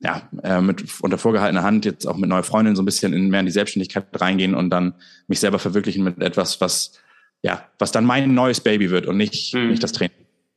ja, 0.00 0.28
äh, 0.42 0.60
mit 0.60 0.84
unter 1.00 1.18
vorgehaltener 1.18 1.62
Hand 1.62 1.84
jetzt 1.84 2.06
auch 2.06 2.16
mit 2.16 2.28
neuer 2.28 2.42
Freundin 2.42 2.76
so 2.76 2.82
ein 2.82 2.86
bisschen 2.86 3.12
in, 3.12 3.28
mehr 3.28 3.40
in 3.40 3.46
die 3.46 3.52
Selbstständigkeit 3.52 4.06
reingehen 4.14 4.54
und 4.54 4.70
dann 4.70 4.94
mich 5.28 5.40
selber 5.40 5.58
verwirklichen 5.58 6.04
mit 6.04 6.22
etwas, 6.22 6.60
was 6.60 6.92
ja, 7.44 7.62
was 7.78 7.92
dann 7.92 8.06
mein 8.06 8.34
neues 8.34 8.60
Baby 8.60 8.90
wird 8.90 9.06
und 9.06 9.18
nicht, 9.18 9.54
mhm. 9.54 9.68
nicht 9.68 9.82
das 9.82 9.92
Training. 9.92 10.16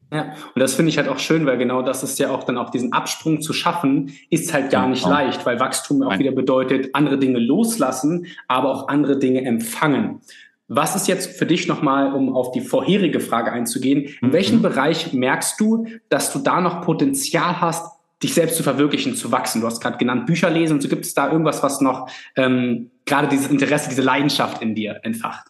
Ja, 0.10 0.34
und 0.56 0.62
das 0.62 0.74
finde 0.74 0.90
ich 0.90 0.98
halt 0.98 1.10
auch 1.10 1.20
schön, 1.20 1.46
weil 1.46 1.58
genau 1.58 1.82
das 1.82 2.02
ist 2.02 2.18
ja 2.18 2.32
auch 2.32 2.46
dann 2.46 2.58
auch 2.58 2.70
diesen 2.70 2.94
Absprung 2.94 3.42
zu 3.42 3.52
schaffen, 3.52 4.14
ist 4.30 4.54
halt 4.54 4.72
gar 4.72 4.88
nicht 4.88 5.06
leicht, 5.06 5.46
weil 5.46 5.60
Wachstum 5.60 6.02
auch 6.02 6.18
wieder 6.18 6.32
bedeutet, 6.32 6.96
andere 6.96 7.20
Dinge 7.20 7.40
loslassen, 7.40 8.28
aber 8.48 8.72
auch 8.72 8.88
andere 8.88 9.20
Dinge 9.20 9.44
empfangen. 9.44 10.22
Was 10.70 10.96
ist 10.96 11.10
jetzt 11.10 11.38
für 11.38 11.46
dich 11.46 11.68
nochmal, 11.68 12.14
um 12.14 12.34
auf 12.34 12.52
die 12.52 12.62
vorherige 12.62 13.20
Frage 13.20 13.52
einzugehen, 13.52 14.04
in 14.22 14.30
mhm. 14.30 14.34
welchem 14.34 14.62
Bereich 14.62 15.12
merkst 15.12 15.60
du, 15.60 15.88
dass 16.08 16.32
du 16.32 16.40
da 16.40 16.62
noch 16.62 16.82
Potenzial 16.84 17.60
hast, 17.60 17.98
dich 18.24 18.34
selbst 18.34 18.56
zu 18.56 18.64
verwirklichen, 18.64 19.18
zu 19.18 19.34
wachsen? 19.34 19.60
Du 19.60 19.68
hast 19.68 19.82
gerade 19.82 19.98
genannt 19.98 20.26
Bücher 20.26 20.50
lesen 20.50 20.76
und 20.76 20.82
so 20.82 20.88
gibt 20.88 21.04
es 21.04 21.14
da 21.14 21.30
irgendwas, 21.30 21.62
was 21.64 21.82
noch 21.82 22.10
ähm, 22.38 22.92
gerade 23.06 23.28
dieses 23.28 23.48
Interesse, 23.48 23.90
diese 23.90 24.04
Leidenschaft 24.04 24.62
in 24.62 24.74
dir 24.74 25.02
entfacht? 25.04 25.48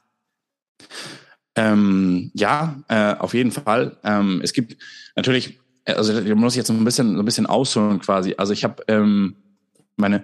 Ähm, 1.57 2.31
ja, 2.33 2.81
äh, 2.87 3.15
auf 3.15 3.33
jeden 3.33 3.51
Fall. 3.51 3.97
Ähm, 4.03 4.39
es 4.41 4.53
gibt 4.53 4.77
natürlich, 5.15 5.59
also 5.85 6.21
da 6.21 6.35
muss 6.35 6.53
ich 6.53 6.57
jetzt 6.57 6.69
ein 6.69 6.85
bisschen, 6.85 7.15
so 7.15 7.21
ein 7.21 7.25
bisschen 7.25 7.45
ausholen 7.45 7.99
quasi. 7.99 8.35
Also 8.37 8.53
ich 8.53 8.63
habe 8.63 8.83
ähm, 8.87 9.35
meine 9.97 10.23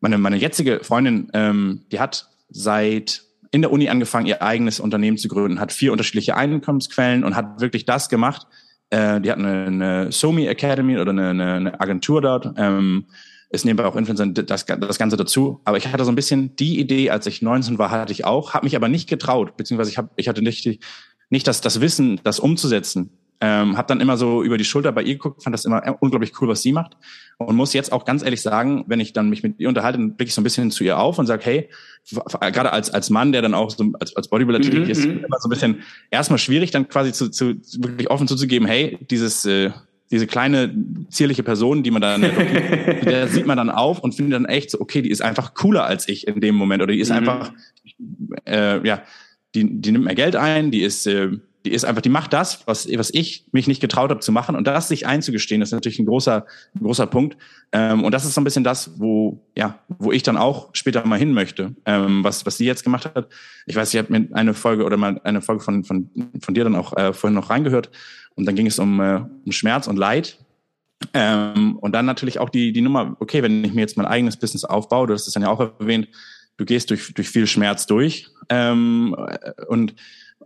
meine, 0.00 0.18
meine 0.18 0.36
jetzige 0.36 0.80
Freundin, 0.82 1.28
ähm, 1.34 1.82
die 1.92 2.00
hat 2.00 2.28
seit 2.48 3.22
in 3.52 3.62
der 3.62 3.72
Uni 3.72 3.88
angefangen, 3.88 4.26
ihr 4.26 4.42
eigenes 4.42 4.80
Unternehmen 4.80 5.18
zu 5.18 5.28
gründen, 5.28 5.60
hat 5.60 5.72
vier 5.72 5.92
unterschiedliche 5.92 6.36
Einkommensquellen 6.36 7.24
und 7.24 7.36
hat 7.36 7.60
wirklich 7.60 7.84
das 7.84 8.08
gemacht. 8.08 8.46
Äh, 8.90 9.20
die 9.20 9.30
hat 9.30 9.38
eine, 9.38 9.66
eine 9.66 10.12
SOMI 10.12 10.46
Academy 10.46 10.98
oder 10.98 11.10
eine, 11.10 11.30
eine 11.30 11.80
Agentur 11.80 12.22
dort. 12.22 12.52
Ähm, 12.56 13.06
ist 13.50 13.64
nebenbei 13.64 13.84
auch 13.84 13.96
Influencer, 13.96 14.26
das, 14.26 14.64
das 14.64 14.98
Ganze 14.98 15.16
dazu. 15.16 15.60
Aber 15.64 15.76
ich 15.76 15.86
hatte 15.88 16.04
so 16.04 16.12
ein 16.12 16.16
bisschen 16.16 16.54
die 16.56 16.78
Idee, 16.78 17.10
als 17.10 17.26
ich 17.26 17.42
19 17.42 17.78
war, 17.78 17.90
hatte 17.90 18.12
ich 18.12 18.24
auch, 18.24 18.54
habe 18.54 18.64
mich 18.64 18.76
aber 18.76 18.88
nicht 18.88 19.08
getraut, 19.08 19.56
beziehungsweise 19.56 19.90
ich, 19.90 19.98
hab, 19.98 20.12
ich 20.16 20.28
hatte 20.28 20.42
nicht, 20.42 20.78
nicht 21.30 21.46
das, 21.46 21.60
das 21.60 21.80
Wissen, 21.80 22.20
das 22.22 22.38
umzusetzen. 22.38 23.10
Ähm, 23.42 23.78
habe 23.78 23.88
dann 23.88 24.00
immer 24.00 24.18
so 24.18 24.42
über 24.42 24.58
die 24.58 24.66
Schulter 24.66 24.92
bei 24.92 25.02
ihr 25.02 25.14
geguckt, 25.14 25.42
fand 25.42 25.54
das 25.54 25.64
immer 25.64 25.82
unglaublich 26.00 26.32
cool, 26.40 26.48
was 26.48 26.60
sie 26.60 26.72
macht. 26.72 26.96
Und 27.38 27.56
muss 27.56 27.72
jetzt 27.72 27.90
auch 27.90 28.04
ganz 28.04 28.22
ehrlich 28.22 28.42
sagen, 28.42 28.84
wenn 28.86 29.00
ich 29.00 29.14
dann 29.14 29.30
mich 29.30 29.42
mit 29.42 29.58
ihr 29.58 29.68
unterhalte, 29.68 29.98
dann 29.98 30.14
blicke 30.14 30.28
ich 30.28 30.34
so 30.34 30.42
ein 30.42 30.44
bisschen 30.44 30.70
zu 30.70 30.84
ihr 30.84 30.98
auf 30.98 31.18
und 31.18 31.26
sage, 31.26 31.42
hey, 31.44 31.68
gerade 32.52 32.70
als, 32.70 32.90
als 32.90 33.08
Mann, 33.08 33.32
der 33.32 33.40
dann 33.40 33.54
auch 33.54 33.70
so 33.70 33.92
als, 33.98 34.14
als 34.14 34.28
Bodybuilder 34.28 34.60
tätig 34.60 34.84
mhm, 34.84 34.90
ist, 34.90 35.06
mhm. 35.06 35.24
immer 35.24 35.38
so 35.40 35.48
ein 35.48 35.50
bisschen 35.50 35.82
erstmal 36.10 36.38
schwierig, 36.38 36.70
dann 36.70 36.86
quasi 36.88 37.12
zu, 37.12 37.30
zu 37.30 37.54
wirklich 37.78 38.10
offen 38.10 38.28
zuzugeben, 38.28 38.68
hey, 38.68 38.98
dieses 39.10 39.46
äh, 39.46 39.70
diese 40.10 40.26
kleine 40.26 40.74
zierliche 41.08 41.42
Person, 41.42 41.82
die 41.82 41.90
man 41.90 42.02
dann, 42.02 42.22
der 43.04 43.28
sieht 43.28 43.46
man 43.46 43.56
dann 43.56 43.70
auf 43.70 44.00
und 44.00 44.14
findet 44.14 44.34
dann 44.34 44.46
echt 44.46 44.70
so, 44.70 44.80
okay, 44.80 45.02
die 45.02 45.10
ist 45.10 45.22
einfach 45.22 45.54
cooler 45.54 45.84
als 45.84 46.08
ich 46.08 46.26
in 46.26 46.40
dem 46.40 46.56
Moment 46.56 46.82
oder 46.82 46.92
die 46.92 47.00
ist 47.00 47.10
mhm. 47.10 47.16
einfach, 47.16 47.52
äh, 48.46 48.86
ja, 48.86 49.02
die, 49.54 49.80
die 49.80 49.92
nimmt 49.92 50.04
mehr 50.04 50.14
Geld 50.14 50.36
ein, 50.36 50.70
die 50.70 50.82
ist, 50.82 51.06
äh, 51.06 51.30
die 51.64 51.72
ist 51.72 51.84
einfach, 51.84 52.02
die 52.02 52.08
macht 52.08 52.32
das, 52.32 52.66
was, 52.66 52.88
was 52.88 53.10
ich 53.12 53.46
mich 53.52 53.66
nicht 53.66 53.80
getraut 53.80 54.10
habe 54.10 54.20
zu 54.20 54.32
machen 54.32 54.56
und 54.56 54.66
das 54.66 54.88
sich 54.88 55.06
einzugestehen, 55.06 55.60
ist 55.60 55.72
natürlich 55.72 55.98
ein 55.98 56.06
großer, 56.06 56.46
großer 56.78 57.06
Punkt 57.06 57.36
ähm, 57.72 58.04
und 58.04 58.12
das 58.12 58.24
ist 58.24 58.34
so 58.34 58.40
ein 58.40 58.44
bisschen 58.44 58.64
das, 58.64 58.98
wo, 58.98 59.44
ja, 59.56 59.78
wo 59.88 60.12
ich 60.12 60.22
dann 60.22 60.36
auch 60.36 60.70
später 60.72 61.04
mal 61.06 61.18
hin 61.18 61.32
möchte, 61.32 61.74
ähm, 61.84 62.24
was, 62.24 62.46
was 62.46 62.56
sie 62.56 62.64
jetzt 62.64 62.82
gemacht 62.82 63.04
hat. 63.14 63.28
Ich 63.66 63.76
weiß, 63.76 63.92
ich 63.92 63.98
habe 63.98 64.12
mir 64.12 64.28
eine 64.32 64.54
Folge 64.54 64.84
oder 64.84 64.96
mal 64.96 65.20
eine 65.24 65.42
Folge 65.42 65.62
von, 65.62 65.84
von, 65.84 66.10
von 66.40 66.54
dir 66.54 66.64
dann 66.64 66.76
auch 66.76 66.96
äh, 66.96 67.12
vorhin 67.12 67.34
noch 67.34 67.50
reingehört 67.50 67.90
und 68.34 68.46
dann 68.46 68.54
ging 68.54 68.66
es 68.66 68.78
um, 68.78 69.00
äh, 69.00 69.20
um 69.44 69.52
Schmerz 69.52 69.86
und 69.86 69.96
Leid. 69.96 70.38
Ähm, 71.14 71.78
und 71.78 71.92
dann 71.92 72.04
natürlich 72.04 72.38
auch 72.38 72.50
die, 72.50 72.72
die 72.72 72.82
Nummer, 72.82 73.16
okay, 73.20 73.42
wenn 73.42 73.64
ich 73.64 73.72
mir 73.72 73.80
jetzt 73.80 73.96
mein 73.96 74.06
eigenes 74.06 74.36
Business 74.36 74.64
aufbaue, 74.64 75.06
du 75.06 75.14
hast 75.14 75.26
es 75.26 75.32
dann 75.32 75.42
ja 75.42 75.48
auch 75.48 75.60
erwähnt, 75.78 76.08
du 76.56 76.64
gehst 76.64 76.90
durch, 76.90 77.14
durch 77.14 77.28
viel 77.28 77.46
Schmerz 77.46 77.86
durch. 77.86 78.28
Ähm, 78.48 79.16
und 79.68 79.94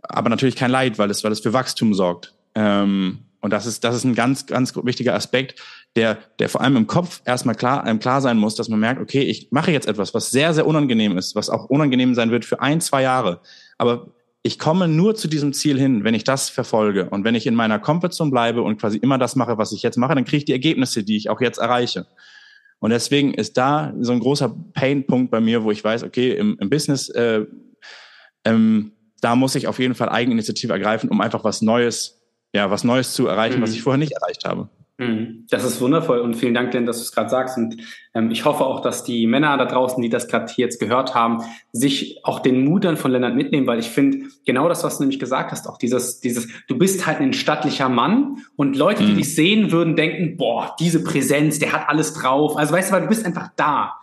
aber 0.01 0.29
natürlich 0.29 0.55
kein 0.55 0.71
Leid, 0.71 0.97
weil 0.97 1.09
es, 1.09 1.23
weil 1.23 1.31
es 1.31 1.39
für 1.39 1.53
Wachstum 1.53 1.93
sorgt. 1.93 2.33
Ähm, 2.55 3.19
und 3.41 3.51
das 3.51 3.67
ist, 3.67 3.83
das 3.83 3.95
ist 3.95 4.05
ein 4.05 4.15
ganz, 4.15 4.47
ganz 4.47 4.75
wichtiger 4.75 5.13
Aspekt, 5.13 5.61
der, 5.95 6.17
der 6.39 6.49
vor 6.49 6.61
allem 6.61 6.77
im 6.77 6.87
Kopf 6.87 7.21
erstmal 7.25 7.53
klar, 7.53 7.83
einem 7.83 7.99
klar 7.99 8.19
sein 8.19 8.37
muss, 8.37 8.55
dass 8.55 8.69
man 8.69 8.79
merkt, 8.79 8.99
okay, 8.99 9.21
ich 9.21 9.51
mache 9.51 9.71
jetzt 9.71 9.87
etwas, 9.87 10.13
was 10.13 10.31
sehr, 10.31 10.53
sehr 10.53 10.65
unangenehm 10.65 11.15
ist, 11.17 11.35
was 11.35 11.49
auch 11.49 11.65
unangenehm 11.65 12.15
sein 12.15 12.31
wird 12.31 12.43
für 12.43 12.59
ein, 12.59 12.81
zwei 12.81 13.03
Jahre. 13.03 13.41
Aber 13.77 14.07
ich 14.41 14.59
komme 14.59 14.87
nur 14.87 15.15
zu 15.15 15.27
diesem 15.27 15.53
Ziel 15.53 15.79
hin, 15.79 16.03
wenn 16.03 16.13
ich 16.15 16.23
das 16.23 16.49
verfolge. 16.49 17.09
Und 17.09 17.23
wenn 17.23 17.35
ich 17.35 17.47
in 17.47 17.55
meiner 17.55 17.79
Comfortzone 17.79 18.31
bleibe 18.31 18.61
und 18.61 18.79
quasi 18.79 18.97
immer 18.97 19.17
das 19.17 19.35
mache, 19.35 19.57
was 19.57 19.71
ich 19.71 19.83
jetzt 19.83 19.97
mache, 19.97 20.15
dann 20.15 20.25
kriege 20.25 20.37
ich 20.37 20.45
die 20.45 20.51
Ergebnisse, 20.51 21.03
die 21.03 21.17
ich 21.17 21.29
auch 21.29 21.41
jetzt 21.41 21.59
erreiche. 21.59 22.07
Und 22.79 22.89
deswegen 22.89 23.33
ist 23.33 23.57
da 23.57 23.93
so 23.99 24.11
ein 24.11 24.19
großer 24.19 24.55
Painpunkt 24.73 25.31
bei 25.31 25.39
mir, 25.39 25.63
wo 25.63 25.71
ich 25.71 25.83
weiß, 25.83 26.03
okay, 26.03 26.31
im, 26.31 26.57
im 26.59 26.69
Business, 26.69 27.09
äh, 27.09 27.45
ähm, 28.43 28.91
da 29.21 29.35
muss 29.35 29.55
ich 29.55 29.67
auf 29.67 29.79
jeden 29.79 29.95
Fall 29.95 30.09
Eigeninitiative 30.09 30.73
ergreifen, 30.73 31.09
um 31.09 31.21
einfach 31.21 31.43
was 31.43 31.61
Neues, 31.61 32.21
ja, 32.53 32.69
was 32.71 32.83
Neues 32.83 33.13
zu 33.13 33.27
erreichen, 33.27 33.59
mhm. 33.59 33.63
was 33.63 33.73
ich 33.73 33.81
vorher 33.81 33.97
nicht 33.97 34.13
erreicht 34.13 34.45
habe. 34.45 34.69
Mhm. 34.97 35.45
Das 35.49 35.65
ist 35.65 35.81
wundervoll 35.81 36.19
und 36.19 36.35
vielen 36.35 36.53
Dank, 36.53 36.71
denn 36.71 36.85
dass 36.85 36.97
du 36.97 37.03
es 37.03 37.11
gerade 37.11 37.29
sagst. 37.29 37.57
Und 37.57 37.75
ähm, 38.13 38.31
ich 38.31 38.45
hoffe 38.45 38.63
auch, 38.65 38.79
dass 38.79 39.03
die 39.03 39.27
Männer 39.27 39.57
da 39.57 39.65
draußen, 39.65 40.01
die 40.01 40.07
das 40.07 40.27
gerade 40.27 40.51
jetzt 40.55 40.79
gehört 40.79 41.13
haben, 41.13 41.43
sich 41.73 42.21
auch 42.23 42.39
den 42.39 42.63
Mut 42.63 42.85
dann 42.85 42.95
von 42.95 43.11
Lennart 43.11 43.35
mitnehmen, 43.35 43.67
weil 43.67 43.79
ich 43.79 43.89
finde 43.89 44.27
genau 44.45 44.69
das, 44.69 44.85
was 44.85 44.97
du 44.97 45.03
nämlich 45.03 45.19
gesagt 45.19 45.51
hast, 45.51 45.67
auch 45.67 45.77
dieses, 45.77 46.21
dieses, 46.21 46.47
du 46.67 46.77
bist 46.77 47.05
halt 47.05 47.19
ein 47.19 47.33
stattlicher 47.33 47.89
Mann 47.89 48.37
und 48.55 48.77
Leute, 48.77 49.03
mhm. 49.03 49.07
die 49.07 49.13
dich 49.15 49.35
sehen 49.35 49.71
würden, 49.71 49.97
denken, 49.97 50.37
boah, 50.37 50.75
diese 50.79 51.03
Präsenz, 51.03 51.59
der 51.59 51.73
hat 51.73 51.89
alles 51.89 52.13
drauf. 52.13 52.55
Also 52.55 52.73
weißt 52.73 52.89
du, 52.89 52.93
weil 52.93 53.01
du 53.01 53.09
bist 53.09 53.25
einfach 53.25 53.49
da. 53.57 53.95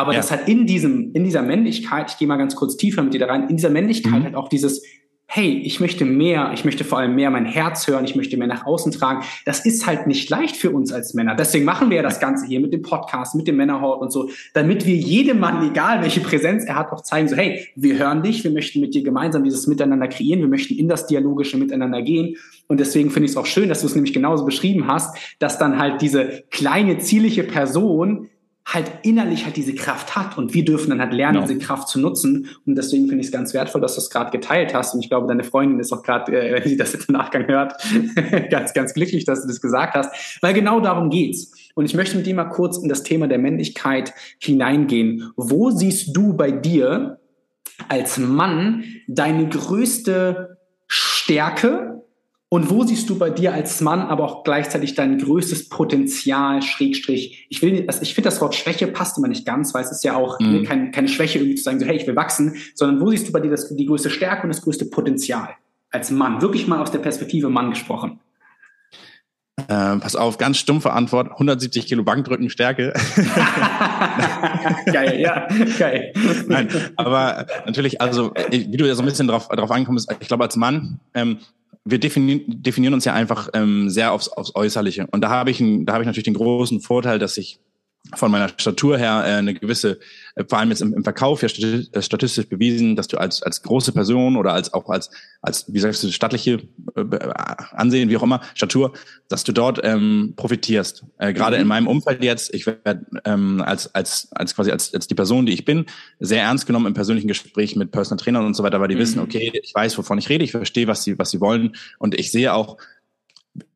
Aber 0.00 0.12
ja. 0.12 0.18
das 0.18 0.30
halt 0.30 0.48
in 0.48 0.66
diesem, 0.66 1.12
in 1.12 1.24
dieser 1.24 1.42
Männlichkeit, 1.42 2.10
ich 2.10 2.16
gehe 2.16 2.26
mal 2.26 2.38
ganz 2.38 2.56
kurz 2.56 2.78
tiefer 2.78 3.02
mit 3.02 3.12
dir 3.12 3.20
da 3.20 3.26
rein, 3.26 3.48
in 3.50 3.56
dieser 3.56 3.68
Männlichkeit 3.68 4.20
mhm. 4.20 4.24
halt 4.24 4.34
auch 4.34 4.48
dieses, 4.48 4.82
hey, 5.26 5.60
ich 5.62 5.78
möchte 5.78 6.06
mehr, 6.06 6.50
ich 6.54 6.64
möchte 6.64 6.84
vor 6.84 6.98
allem 6.98 7.14
mehr 7.14 7.30
mein 7.30 7.44
Herz 7.44 7.86
hören, 7.86 8.06
ich 8.06 8.16
möchte 8.16 8.38
mehr 8.38 8.48
nach 8.48 8.64
außen 8.64 8.92
tragen. 8.92 9.22
Das 9.44 9.66
ist 9.66 9.86
halt 9.86 10.06
nicht 10.06 10.30
leicht 10.30 10.56
für 10.56 10.70
uns 10.70 10.90
als 10.90 11.12
Männer. 11.12 11.34
Deswegen 11.34 11.66
machen 11.66 11.90
wir 11.90 11.98
ja 11.98 12.02
das 12.02 12.18
Ganze 12.18 12.46
hier 12.46 12.60
mit 12.60 12.72
dem 12.72 12.80
Podcast, 12.80 13.34
mit 13.34 13.46
dem 13.46 13.56
Männerhort 13.56 14.00
und 14.00 14.10
so, 14.10 14.30
damit 14.54 14.86
wir 14.86 14.96
jedem 14.96 15.38
Mann, 15.38 15.70
egal 15.70 16.00
welche 16.00 16.20
Präsenz 16.20 16.64
er 16.64 16.76
hat, 16.76 16.90
auch 16.92 17.02
zeigen, 17.02 17.28
so, 17.28 17.36
hey, 17.36 17.68
wir 17.76 17.98
hören 17.98 18.22
dich, 18.22 18.42
wir 18.42 18.50
möchten 18.50 18.80
mit 18.80 18.94
dir 18.94 19.02
gemeinsam 19.02 19.44
dieses 19.44 19.66
Miteinander 19.66 20.08
kreieren, 20.08 20.40
wir 20.40 20.48
möchten 20.48 20.74
in 20.74 20.88
das 20.88 21.06
dialogische 21.06 21.58
Miteinander 21.58 22.00
gehen. 22.00 22.36
Und 22.68 22.80
deswegen 22.80 23.10
finde 23.10 23.26
ich 23.26 23.32
es 23.32 23.36
auch 23.36 23.46
schön, 23.46 23.68
dass 23.68 23.82
du 23.82 23.86
es 23.86 23.94
nämlich 23.94 24.14
genauso 24.14 24.46
beschrieben 24.46 24.86
hast, 24.86 25.14
dass 25.38 25.58
dann 25.58 25.78
halt 25.78 26.00
diese 26.00 26.42
kleine, 26.50 26.98
zierliche 26.98 27.44
Person 27.44 28.29
halt 28.72 28.90
innerlich 29.02 29.44
halt 29.44 29.56
diese 29.56 29.74
Kraft 29.74 30.16
hat 30.16 30.38
und 30.38 30.54
wir 30.54 30.64
dürfen 30.64 30.90
dann 30.90 31.00
halt 31.00 31.12
lernen, 31.12 31.34
genau. 31.34 31.46
diese 31.46 31.58
Kraft 31.58 31.88
zu 31.88 31.98
nutzen. 31.98 32.48
Und 32.66 32.76
deswegen 32.76 33.08
finde 33.08 33.20
ich 33.20 33.26
es 33.26 33.32
ganz 33.32 33.52
wertvoll, 33.52 33.80
dass 33.80 33.94
du 33.94 34.00
es 34.00 34.10
gerade 34.10 34.30
geteilt 34.30 34.74
hast. 34.74 34.94
Und 34.94 35.00
ich 35.00 35.08
glaube, 35.08 35.26
deine 35.26 35.44
Freundin 35.44 35.80
ist 35.80 35.92
auch 35.92 36.02
gerade, 36.02 36.32
äh, 36.32 36.54
wenn 36.54 36.68
sie 36.68 36.76
das 36.76 36.92
jetzt 36.92 37.08
im 37.08 37.14
Nachgang 37.14 37.46
hört, 37.46 37.74
ganz, 38.50 38.72
ganz 38.72 38.94
glücklich, 38.94 39.24
dass 39.24 39.42
du 39.42 39.48
das 39.48 39.60
gesagt 39.60 39.94
hast, 39.94 40.38
weil 40.40 40.54
genau 40.54 40.80
darum 40.80 41.10
geht's. 41.10 41.52
Und 41.74 41.84
ich 41.84 41.94
möchte 41.94 42.16
mit 42.16 42.26
dir 42.26 42.34
mal 42.34 42.44
kurz 42.44 42.78
in 42.78 42.88
das 42.88 43.02
Thema 43.02 43.26
der 43.26 43.38
Männlichkeit 43.38 44.12
hineingehen. 44.38 45.32
Wo 45.36 45.70
siehst 45.70 46.16
du 46.16 46.34
bei 46.34 46.50
dir 46.50 47.18
als 47.88 48.18
Mann 48.18 48.84
deine 49.08 49.48
größte 49.48 50.58
Stärke 50.86 51.89
und 52.52 52.68
wo 52.68 52.82
siehst 52.82 53.08
du 53.08 53.16
bei 53.16 53.30
dir 53.30 53.54
als 53.54 53.80
Mann 53.80 54.00
aber 54.00 54.24
auch 54.24 54.42
gleichzeitig 54.42 54.96
dein 54.96 55.18
größtes 55.18 55.68
Potenzial, 55.68 56.62
Schrägstrich? 56.62 57.46
Ich 57.48 57.62
will, 57.62 57.84
also 57.86 58.02
ich 58.02 58.12
finde 58.12 58.28
das 58.28 58.40
Wort 58.40 58.56
Schwäche 58.56 58.88
passt 58.88 59.16
immer 59.16 59.28
nicht 59.28 59.46
ganz, 59.46 59.72
weil 59.72 59.84
es 59.84 59.92
ist 59.92 60.02
ja 60.02 60.16
auch 60.16 60.40
mhm. 60.40 60.64
keine, 60.64 60.90
keine 60.90 61.06
Schwäche 61.06 61.38
irgendwie 61.38 61.54
zu 61.54 61.62
sagen, 61.62 61.78
so 61.78 61.86
hey, 61.86 61.94
ich 61.94 62.08
will 62.08 62.16
wachsen, 62.16 62.56
sondern 62.74 63.00
wo 63.00 63.08
siehst 63.08 63.28
du 63.28 63.32
bei 63.32 63.38
dir 63.38 63.52
das, 63.52 63.68
die 63.68 63.86
größte 63.86 64.10
Stärke 64.10 64.42
und 64.42 64.48
das 64.48 64.62
größte 64.62 64.86
Potenzial 64.86 65.50
als 65.90 66.10
Mann? 66.10 66.42
Wirklich 66.42 66.66
mal 66.66 66.80
aus 66.80 66.90
der 66.90 66.98
Perspektive 66.98 67.50
Mann 67.50 67.70
gesprochen. 67.70 68.18
Äh, 69.68 69.96
pass 69.98 70.16
auf, 70.16 70.36
ganz 70.36 70.56
stumpfe 70.56 70.92
Antwort, 70.92 71.30
170 71.30 71.86
Kilo 71.86 72.02
Bankdrücken 72.02 72.50
Stärke. 72.50 72.92
geil, 74.86 75.20
ja, 75.20 75.46
geil. 75.78 76.12
Nein, 76.48 76.68
aber 76.96 77.46
natürlich, 77.64 78.00
also 78.00 78.32
wie 78.50 78.76
du 78.76 78.86
ja 78.86 78.96
so 78.96 79.02
ein 79.02 79.06
bisschen 79.06 79.28
drauf, 79.28 79.46
drauf 79.46 79.70
ankommst, 79.70 80.12
ich 80.18 80.26
glaube 80.26 80.42
als 80.42 80.56
Mann, 80.56 80.98
ähm, 81.14 81.38
wir 81.84 81.98
definieren, 81.98 82.42
definieren 82.46 82.94
uns 82.94 83.04
ja 83.04 83.14
einfach 83.14 83.48
ähm, 83.54 83.88
sehr 83.88 84.12
aufs, 84.12 84.28
aufs 84.28 84.54
Äußerliche. 84.54 85.06
Und 85.10 85.22
da 85.22 85.30
habe 85.30 85.50
ich, 85.50 85.60
ein, 85.60 85.86
da 85.86 85.94
habe 85.94 86.02
ich 86.02 86.06
natürlich 86.06 86.24
den 86.24 86.34
großen 86.34 86.80
Vorteil, 86.80 87.18
dass 87.18 87.38
ich 87.38 87.60
von 88.14 88.30
meiner 88.30 88.48
Statur 88.56 88.98
her 88.98 89.22
äh, 89.24 89.32
eine 89.34 89.54
gewisse, 89.54 89.98
äh, 90.34 90.44
vor 90.48 90.58
allem 90.58 90.70
jetzt 90.70 90.82
im, 90.82 90.94
im 90.94 91.04
Verkauf 91.04 91.42
ja 91.42 91.48
äh, 91.48 92.02
statistisch 92.02 92.48
bewiesen, 92.48 92.96
dass 92.96 93.08
du 93.08 93.18
als 93.18 93.42
als 93.42 93.62
große 93.62 93.92
Person 93.92 94.36
oder 94.36 94.52
als 94.52 94.72
auch 94.72 94.88
als 94.88 95.10
als 95.42 95.72
wie 95.72 95.78
sagst 95.78 96.02
du 96.02 96.10
stattliche 96.10 96.62
äh, 96.96 97.18
Ansehen 97.72 98.08
wie 98.08 98.16
auch 98.16 98.22
immer 98.22 98.40
Statur, 98.54 98.92
dass 99.28 99.44
du 99.44 99.52
dort 99.52 99.80
ähm, 99.82 100.34
profitierst. 100.36 101.04
Äh, 101.18 101.32
Gerade 101.32 101.56
mhm. 101.56 101.62
in 101.62 101.68
meinem 101.68 101.86
Umfeld 101.86 102.22
jetzt, 102.22 102.54
ich 102.54 102.66
werde 102.66 103.06
ähm, 103.24 103.62
als 103.62 103.94
als 103.94 104.28
als 104.32 104.54
quasi 104.54 104.70
als 104.70 104.92
als 104.94 105.06
die 105.06 105.14
Person, 105.14 105.46
die 105.46 105.52
ich 105.52 105.64
bin, 105.64 105.86
sehr 106.18 106.42
ernst 106.42 106.66
genommen 106.66 106.86
im 106.86 106.94
persönlichen 106.94 107.28
Gespräch 107.28 107.76
mit 107.76 107.90
Personal 107.92 108.22
Trainern 108.22 108.46
und 108.46 108.54
so 108.54 108.62
weiter, 108.62 108.80
weil 108.80 108.88
die 108.88 108.96
mhm. 108.96 109.00
wissen, 109.00 109.20
okay, 109.20 109.52
ich 109.62 109.74
weiß, 109.74 109.96
wovon 109.98 110.18
ich 110.18 110.28
rede, 110.28 110.44
ich 110.44 110.52
verstehe, 110.52 110.86
was 110.86 111.04
sie 111.04 111.18
was 111.18 111.30
sie 111.30 111.40
wollen 111.40 111.76
und 111.98 112.18
ich 112.18 112.32
sehe 112.32 112.52
auch 112.52 112.76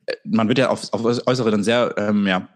äh, 0.06 0.14
man 0.24 0.48
wird 0.48 0.58
ja 0.58 0.70
auf, 0.70 0.92
auf 0.92 1.04
Äußere 1.04 1.50
dann 1.50 1.62
sehr 1.62 1.94
ähm, 1.96 2.26
ja, 2.26 2.48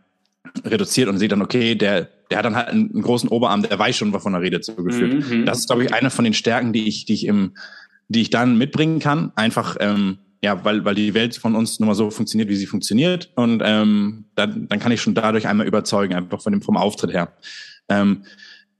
reduziert 0.64 1.08
und 1.08 1.18
sieht 1.18 1.32
dann, 1.32 1.42
okay, 1.42 1.74
der, 1.74 2.08
der 2.30 2.38
hat 2.38 2.44
dann 2.44 2.56
halt 2.56 2.68
einen, 2.68 3.02
großen 3.02 3.28
Oberarm, 3.28 3.62
der 3.62 3.78
weiß 3.78 3.96
schon, 3.96 4.12
wovon 4.12 4.34
er 4.34 4.40
redet, 4.40 4.64
so 4.64 4.74
gefühlt. 4.74 5.28
Mhm. 5.28 5.46
Das 5.46 5.60
ist, 5.60 5.66
glaube 5.66 5.84
ich, 5.84 5.92
eine 5.92 6.10
von 6.10 6.24
den 6.24 6.34
Stärken, 6.34 6.72
die 6.72 6.88
ich, 6.88 7.04
die 7.04 7.14
ich 7.14 7.26
im, 7.26 7.52
die 8.08 8.20
ich 8.20 8.30
dann 8.30 8.58
mitbringen 8.58 8.98
kann. 9.00 9.32
Einfach, 9.36 9.76
ähm, 9.80 10.18
ja, 10.42 10.64
weil, 10.64 10.84
weil 10.84 10.94
die 10.94 11.14
Welt 11.14 11.36
von 11.36 11.54
uns 11.54 11.80
nun 11.80 11.88
mal 11.88 11.94
so 11.94 12.10
funktioniert, 12.10 12.48
wie 12.48 12.56
sie 12.56 12.66
funktioniert. 12.66 13.30
Und 13.34 13.62
ähm, 13.64 14.26
dann, 14.34 14.68
dann 14.68 14.78
kann 14.78 14.92
ich 14.92 15.00
schon 15.00 15.14
dadurch 15.14 15.46
einmal 15.46 15.66
überzeugen, 15.66 16.14
einfach 16.14 16.40
von 16.40 16.52
dem, 16.52 16.62
vom 16.62 16.76
Auftritt 16.76 17.12
her. 17.12 17.32
Ähm, 17.88 18.24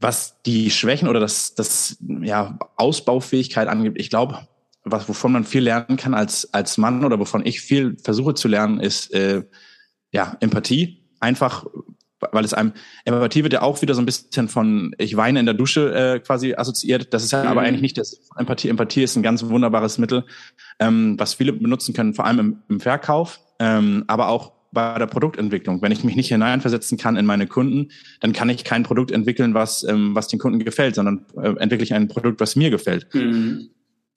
was 0.01 0.41
die 0.43 0.71
Schwächen 0.71 1.09
oder 1.09 1.21
das, 1.21 1.55
das 1.55 1.99
ja, 2.21 2.59
Ausbaufähigkeit 2.77 3.67
angeht, 3.69 3.95
ich 3.97 4.11
glaube, 4.11 4.47
was, 4.85 5.09
wovon 5.09 5.33
man 5.33 5.45
viel 5.45 5.63
lernen 5.63 5.97
kann 5.97 6.15
als, 6.15 6.53
als 6.55 6.79
Mann 6.79 7.05
oder 7.05 7.19
wovon 7.19 7.45
ich 7.45 7.61
viel 7.61 7.97
versuche 8.03 8.35
zu 8.35 8.49
lernen, 8.49 8.79
ist 8.81 9.13
äh, 9.13 9.43
ja, 10.13 10.37
Empathie 10.41 11.08
einfach, 11.21 11.67
weil 12.33 12.45
es 12.45 12.55
einem, 12.55 12.73
Empathie 13.05 13.43
wird 13.43 13.53
ja 13.53 13.63
auch 13.63 13.81
wieder 13.83 13.95
so 13.95 14.03
ein 14.03 14.07
bisschen 14.07 14.49
von 14.49 14.95
ich 14.99 15.17
weine 15.17 15.41
in 15.41 15.47
der 15.47 15.55
Dusche 15.55 15.95
äh, 15.95 16.21
quasi 16.21 16.55
assoziiert. 16.55 17.15
Das 17.15 17.25
ist 17.25 17.33
ja 17.33 17.43
mhm. 17.43 17.49
aber 17.49 17.63
eigentlich 17.63 17.83
nicht 17.83 17.99
das 17.99 18.21
Empathie. 18.37 18.69
Empathie 18.69 19.03
ist 19.03 19.17
ein 19.17 19.23
ganz 19.23 19.45
wunderbares 19.45 19.99
Mittel, 19.99 20.25
ähm, 20.79 21.15
was 21.19 21.35
viele 21.35 21.53
benutzen 21.53 21.95
können, 21.95 22.15
vor 22.15 22.25
allem 22.25 22.39
im, 22.39 22.63
im 22.69 22.81
Verkauf, 22.81 23.41
ähm, 23.59 24.05
aber 24.07 24.29
auch 24.29 24.53
bei 24.73 24.99
der 24.99 25.07
Produktentwicklung. 25.07 25.81
Wenn 25.83 25.93
ich 25.93 26.05
mich 26.05 26.17
nicht 26.17 26.29
hineinversetzen 26.29 26.99
kann 26.99 27.17
in 27.17 27.27
meine 27.27 27.47
Kunden, 27.47 27.91
dann 28.21 28.33
kann 28.33 28.51
ich 28.51 28.65
kein 28.65 28.83
Produkt 28.83 29.11
entwickeln, 29.11 29.55
was, 29.55 29.83
ähm, 29.85 30.15
was 30.15 30.29
den 30.29 30.39
Kunden 30.39 30.63
gefällt, 30.63 30.95
sondern 30.95 31.25
äh, 31.37 31.55
entwickle 31.59 31.85
ich 31.85 31.95
ein 31.95 32.09
Produkt, 32.09 32.41
was 32.41 32.57
mir 32.57 32.71
gefällt. 32.71 33.13
Mhm. 33.15 33.71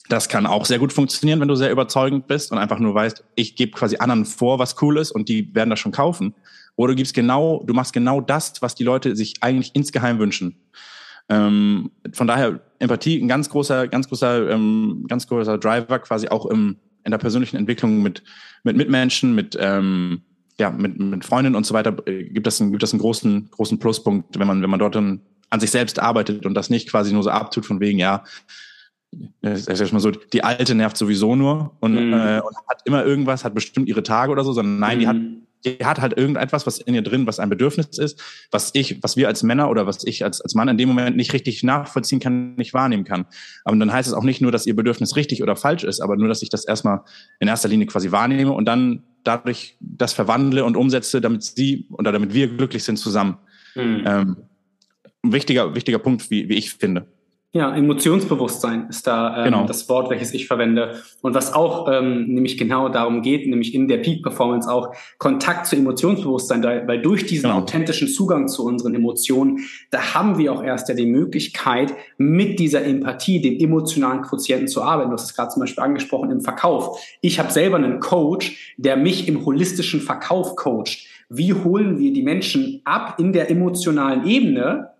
Das 0.10 0.28
kann 0.28 0.46
auch 0.46 0.66
sehr 0.66 0.80
gut 0.80 0.92
funktionieren, 0.92 1.40
wenn 1.40 1.48
du 1.48 1.56
sehr 1.56 1.72
überzeugend 1.72 2.28
bist 2.28 2.52
und 2.52 2.58
einfach 2.58 2.80
nur 2.80 2.94
weißt, 2.94 3.24
ich 3.36 3.56
gebe 3.56 3.72
quasi 3.72 3.98
anderen 3.98 4.26
vor, 4.26 4.60
was 4.60 4.82
cool 4.82 4.98
ist 4.98 5.12
und 5.12 5.30
die 5.30 5.54
werden 5.56 5.70
das 5.70 5.80
schon 5.80 5.94
kaufen. 5.94 6.34
Oder 6.82 6.94
du 6.94 6.96
gibst 6.96 7.14
genau, 7.14 7.64
du 7.68 7.76
machst 7.76 7.94
genau 7.94 8.22
das, 8.22 8.60
was 8.64 8.74
die 8.74 8.84
Leute 8.84 9.16
sich 9.16 9.36
eigentlich 9.42 9.76
insgeheim 9.76 10.18
wünschen. 10.18 10.56
Ähm, 11.30 11.92
von 12.12 12.26
daher 12.26 12.60
Empathie 12.80 13.22
ein 13.22 13.28
ganz 13.28 13.52
großer, 13.52 13.88
ganz 13.88 14.08
großer, 14.08 14.50
ähm, 14.50 15.06
ganz 15.08 15.28
großer 15.28 15.60
Driver 15.60 16.00
quasi 16.00 16.30
auch 16.30 16.48
im, 16.48 16.78
in 17.04 17.12
der 17.12 17.20
persönlichen 17.20 17.58
Entwicklung 17.58 18.02
mit 18.02 18.24
mit 18.64 18.78
Mitmenschen, 18.78 19.36
mit 19.36 19.56
ähm, 19.60 20.24
ja 20.60 20.72
mit, 20.72 21.00
mit 21.00 21.24
Freundinnen 21.24 21.56
und 21.56 21.68
so 21.68 21.76
weiter 21.76 21.96
äh, 22.08 22.24
gibt 22.24 22.48
das 22.48 22.60
einen, 22.60 22.72
gibt 22.72 22.82
das 22.82 22.94
einen 22.94 23.02
großen 23.02 23.52
großen 23.52 23.78
Pluspunkt, 23.78 24.40
wenn 24.40 24.48
man 24.48 24.64
wenn 24.64 24.70
man 24.72 24.80
dort 24.80 24.96
dann 24.96 25.22
an 25.52 25.60
sich 25.60 25.70
selbst 25.70 26.00
arbeitet 26.00 26.48
und 26.48 26.56
das 26.56 26.72
nicht 26.72 26.90
quasi 26.90 27.14
nur 27.14 27.22
so 27.22 27.30
abtut 27.30 27.68
von 27.68 27.80
wegen 27.80 28.00
ja 28.00 28.24
das 29.42 29.68
ist 29.68 29.92
mal 29.92 30.00
so, 30.00 30.10
die 30.10 30.44
alte 30.44 30.74
nervt 30.74 30.98
sowieso 30.98 31.36
nur 31.36 31.76
und, 31.80 31.94
mhm. 31.94 32.14
äh, 32.14 32.40
und 32.40 32.56
hat 32.70 32.82
immer 32.86 33.06
irgendwas, 33.06 33.44
hat 33.44 33.54
bestimmt 33.54 33.90
ihre 33.90 34.04
Tage 34.04 34.32
oder 34.32 34.44
so, 34.44 34.54
sondern 34.54 34.80
nein, 34.80 34.98
mhm. 34.98 35.02
die 35.02 35.08
hat 35.08 35.18
die 35.66 35.78
hat 35.84 36.02
halt 36.02 36.18
irgendetwas, 36.18 36.66
was 36.66 36.80
in 36.80 36.96
ihr 36.96 37.02
drin, 37.02 37.28
was 37.28 37.40
ein 37.40 37.50
Bedürfnis 37.50 37.98
ist, 37.98 38.22
was 38.52 38.72
ich, 38.74 39.02
was 39.04 39.18
wir 39.18 39.28
als 39.28 39.44
Männer 39.44 39.70
oder 39.70 39.86
was 39.86 40.04
ich 40.04 40.24
als, 40.24 40.42
als 40.42 40.56
Mann 40.56 40.68
in 40.68 40.78
dem 40.78 40.90
Moment 40.90 41.16
nicht 41.16 41.34
richtig 41.34 41.64
nachvollziehen 41.64 42.20
kann, 42.20 42.56
nicht 42.56 42.74
wahrnehmen 42.74 43.04
kann. 43.04 43.26
Aber 43.64 43.76
dann 43.76 43.92
heißt 43.92 44.08
es 44.08 44.14
auch 44.14 44.24
nicht 44.24 44.42
nur, 44.42 44.52
dass 44.52 44.66
ihr 44.66 44.76
Bedürfnis 44.76 45.16
richtig 45.16 45.44
oder 45.44 45.56
falsch 45.56 45.84
ist, 45.84 46.02
aber 46.02 46.18
nur, 46.18 46.28
dass 46.28 46.42
ich 46.42 46.50
das 46.50 46.66
erstmal 46.66 47.02
in 47.40 47.48
erster 47.48 47.70
Linie 47.70 47.88
quasi 47.88 48.12
wahrnehme 48.12 48.52
und 48.52 48.66
dann 48.66 49.04
dadurch 49.24 49.78
das 49.80 50.14
verwandle 50.14 50.66
und 50.66 50.76
umsetze, 50.76 51.22
damit 51.22 51.44
sie 51.44 51.86
oder 51.92 52.12
damit 52.12 52.34
wir 52.34 52.48
glücklich 52.48 52.84
sind 52.84 52.98
zusammen. 52.98 53.38
Mhm. 53.76 54.04
Ähm, 54.06 54.38
ein 55.24 55.34
wichtiger, 55.34 55.76
wichtiger 55.76 56.00
Punkt, 56.00 56.32
wie, 56.32 56.50
wie 56.50 56.56
ich 56.56 56.74
finde. 56.74 57.06
Ja, 57.54 57.76
Emotionsbewusstsein 57.76 58.88
ist 58.88 59.06
da 59.08 59.40
ähm, 59.40 59.44
genau. 59.44 59.66
das 59.66 59.90
Wort, 59.90 60.10
welches 60.10 60.34
ich 60.34 60.48
verwende. 60.48 61.02
Und 61.22 61.36
was 61.36 61.54
auch 61.54 61.92
ähm, 61.92 62.28
nämlich 62.28 62.58
genau 62.58 62.88
darum 62.88 63.22
geht, 63.22 63.46
nämlich 63.46 63.76
in 63.76 63.90
der 63.90 63.98
Peak 63.98 64.24
Performance 64.24 64.72
auch 64.72 64.96
Kontakt 65.18 65.66
zu 65.66 65.76
Emotionsbewusstsein, 65.76 66.64
weil 66.64 67.02
durch 67.02 67.26
diesen 67.26 67.50
genau. 67.50 67.62
authentischen 67.62 68.08
Zugang 68.08 68.48
zu 68.48 68.66
unseren 68.66 68.96
Emotionen, 68.96 69.60
da 69.90 70.14
haben 70.14 70.38
wir 70.38 70.54
auch 70.54 70.64
erst 70.64 70.88
ja 70.88 70.96
die 70.96 71.06
Möglichkeit, 71.06 71.94
mit 72.18 72.58
dieser 72.58 72.86
Empathie, 72.86 73.42
dem 73.42 73.60
emotionalen 73.60 74.22
Quotienten 74.22 74.70
zu 74.70 74.82
arbeiten. 74.82 75.10
Du 75.10 75.18
hast 75.18 75.26
es 75.26 75.36
gerade 75.36 75.50
zum 75.50 75.60
Beispiel 75.60 75.84
angesprochen 75.84 76.32
im 76.32 76.40
Verkauf. 76.40 77.02
Ich 77.20 77.38
habe 77.38 77.52
selber 77.52 77.76
einen 77.76 78.00
Coach, 78.00 78.76
der 78.78 78.96
mich 78.96 79.28
im 79.28 79.46
holistischen 79.46 80.00
Verkauf 80.00 80.56
coacht. 80.56 81.06
Wie 81.28 81.54
holen 81.54 82.00
wir 82.00 82.14
die 82.14 82.24
Menschen 82.24 82.80
ab 82.86 83.16
in 83.20 83.34
der 83.34 83.52
emotionalen 83.52 84.26
Ebene, 84.26 84.92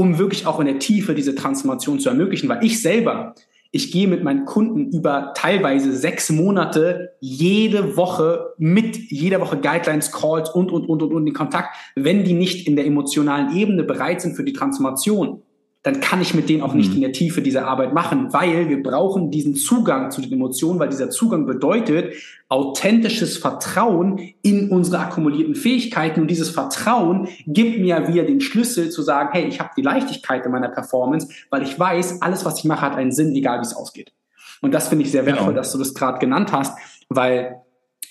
um 0.00 0.18
wirklich 0.18 0.46
auch 0.46 0.58
in 0.60 0.66
der 0.66 0.78
Tiefe 0.78 1.14
diese 1.14 1.34
Transformation 1.34 2.00
zu 2.00 2.08
ermöglichen. 2.08 2.48
Weil 2.48 2.64
ich 2.64 2.80
selber, 2.80 3.34
ich 3.70 3.92
gehe 3.92 4.08
mit 4.08 4.24
meinen 4.24 4.46
Kunden 4.46 4.90
über 4.92 5.34
teilweise 5.36 5.92
sechs 5.92 6.30
Monate 6.30 7.10
jede 7.20 7.98
Woche 7.98 8.54
mit 8.56 8.96
jeder 8.96 9.42
Woche 9.42 9.58
Guidelines, 9.58 10.10
Calls 10.10 10.48
und, 10.48 10.72
und, 10.72 10.86
und, 10.86 11.02
und, 11.02 11.12
und 11.12 11.26
in 11.26 11.34
Kontakt, 11.34 11.76
wenn 11.96 12.24
die 12.24 12.32
nicht 12.32 12.66
in 12.66 12.76
der 12.76 12.86
emotionalen 12.86 13.54
Ebene 13.54 13.84
bereit 13.84 14.22
sind 14.22 14.36
für 14.36 14.42
die 14.44 14.54
Transformation 14.54 15.42
dann 15.82 16.00
kann 16.00 16.20
ich 16.20 16.34
mit 16.34 16.50
denen 16.50 16.62
auch 16.62 16.74
nicht 16.74 16.90
mhm. 16.90 16.96
in 16.96 17.00
der 17.00 17.12
Tiefe 17.12 17.40
diese 17.40 17.64
Arbeit 17.64 17.94
machen, 17.94 18.32
weil 18.32 18.68
wir 18.68 18.82
brauchen 18.82 19.30
diesen 19.30 19.54
Zugang 19.54 20.10
zu 20.10 20.20
den 20.20 20.32
Emotionen, 20.32 20.78
weil 20.78 20.90
dieser 20.90 21.08
Zugang 21.08 21.46
bedeutet 21.46 22.14
authentisches 22.50 23.38
Vertrauen 23.38 24.20
in 24.42 24.70
unsere 24.70 24.98
akkumulierten 24.98 25.54
Fähigkeiten 25.54 26.20
und 26.20 26.30
dieses 26.30 26.50
Vertrauen 26.50 27.28
gibt 27.46 27.78
mir 27.78 28.08
wieder 28.08 28.24
den 28.24 28.42
Schlüssel 28.42 28.90
zu 28.90 29.00
sagen, 29.02 29.30
hey, 29.32 29.46
ich 29.46 29.58
habe 29.58 29.70
die 29.74 29.82
Leichtigkeit 29.82 30.44
in 30.44 30.52
meiner 30.52 30.68
Performance, 30.68 31.28
weil 31.48 31.62
ich 31.62 31.78
weiß, 31.78 32.20
alles, 32.20 32.44
was 32.44 32.58
ich 32.58 32.64
mache, 32.64 32.82
hat 32.82 32.96
einen 32.96 33.12
Sinn, 33.12 33.34
egal 33.34 33.60
wie 33.60 33.66
es 33.66 33.74
ausgeht. 33.74 34.12
Und 34.60 34.74
das 34.74 34.88
finde 34.88 35.04
ich 35.04 35.10
sehr 35.10 35.24
wertvoll, 35.24 35.48
genau. 35.48 35.56
dass 35.56 35.72
du 35.72 35.78
das 35.78 35.94
gerade 35.94 36.18
genannt 36.18 36.52
hast, 36.52 36.76
weil 37.08 37.62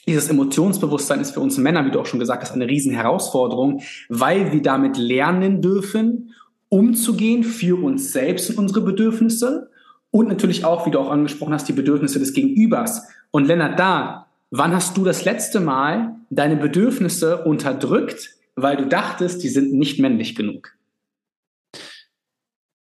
dieses 0.07 0.27
Emotionsbewusstsein 0.29 1.19
ist 1.19 1.31
für 1.31 1.39
uns 1.39 1.57
Männer, 1.57 1.85
wie 1.85 1.91
du 1.91 1.99
auch 1.99 2.07
schon 2.07 2.19
gesagt 2.19 2.41
hast, 2.41 2.53
eine 2.53 2.67
riesen 2.67 2.93
Herausforderung, 2.93 3.81
weil 4.07 4.51
wir 4.51 4.63
damit 4.63 4.97
lernen 4.97 5.61
dürfen 5.61 6.33
umzugehen 6.69 7.43
für 7.43 7.83
uns 7.83 8.13
selbst 8.13 8.49
und 8.49 8.57
unsere 8.57 8.81
Bedürfnisse 8.81 9.69
und 10.11 10.27
natürlich 10.27 10.65
auch, 10.65 10.85
wie 10.85 10.91
du 10.91 10.99
auch 10.99 11.09
angesprochen 11.09 11.53
hast, 11.53 11.67
die 11.67 11.73
Bedürfnisse 11.73 12.19
des 12.19 12.33
Gegenübers. 12.33 13.03
Und 13.31 13.45
Lennart, 13.45 13.79
da, 13.79 14.27
wann 14.51 14.73
hast 14.73 14.97
du 14.97 15.03
das 15.03 15.25
letzte 15.25 15.59
Mal 15.59 16.15
deine 16.29 16.55
Bedürfnisse 16.55 17.43
unterdrückt, 17.43 18.35
weil 18.55 18.77
du 18.77 18.87
dachtest, 18.87 19.43
die 19.43 19.49
sind 19.49 19.73
nicht 19.73 19.99
männlich 19.99 20.35
genug? 20.35 20.75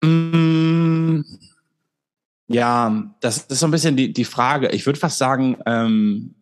Mm, 0.04 1.22
ja, 2.48 3.16
das 3.22 3.38
ist 3.38 3.60
so 3.60 3.68
ein 3.68 3.72
bisschen 3.72 3.96
die, 3.96 4.14
die 4.14 4.26
Frage. 4.26 4.70
Ich 4.70 4.86
würde 4.86 5.00
fast 5.00 5.18
sagen, 5.18 5.58
ähm, 5.66 6.36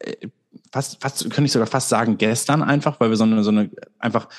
fast, 0.72 1.02
fast 1.02 1.22
könnte 1.24 1.46
ich 1.46 1.52
sogar 1.52 1.68
fast 1.68 1.90
sagen 1.90 2.18
gestern 2.18 2.62
einfach, 2.62 3.00
weil 3.00 3.10
wir 3.10 3.18
so 3.18 3.24
eine, 3.24 3.44
so 3.44 3.52
eine 3.52 3.70
einfach 4.00 4.30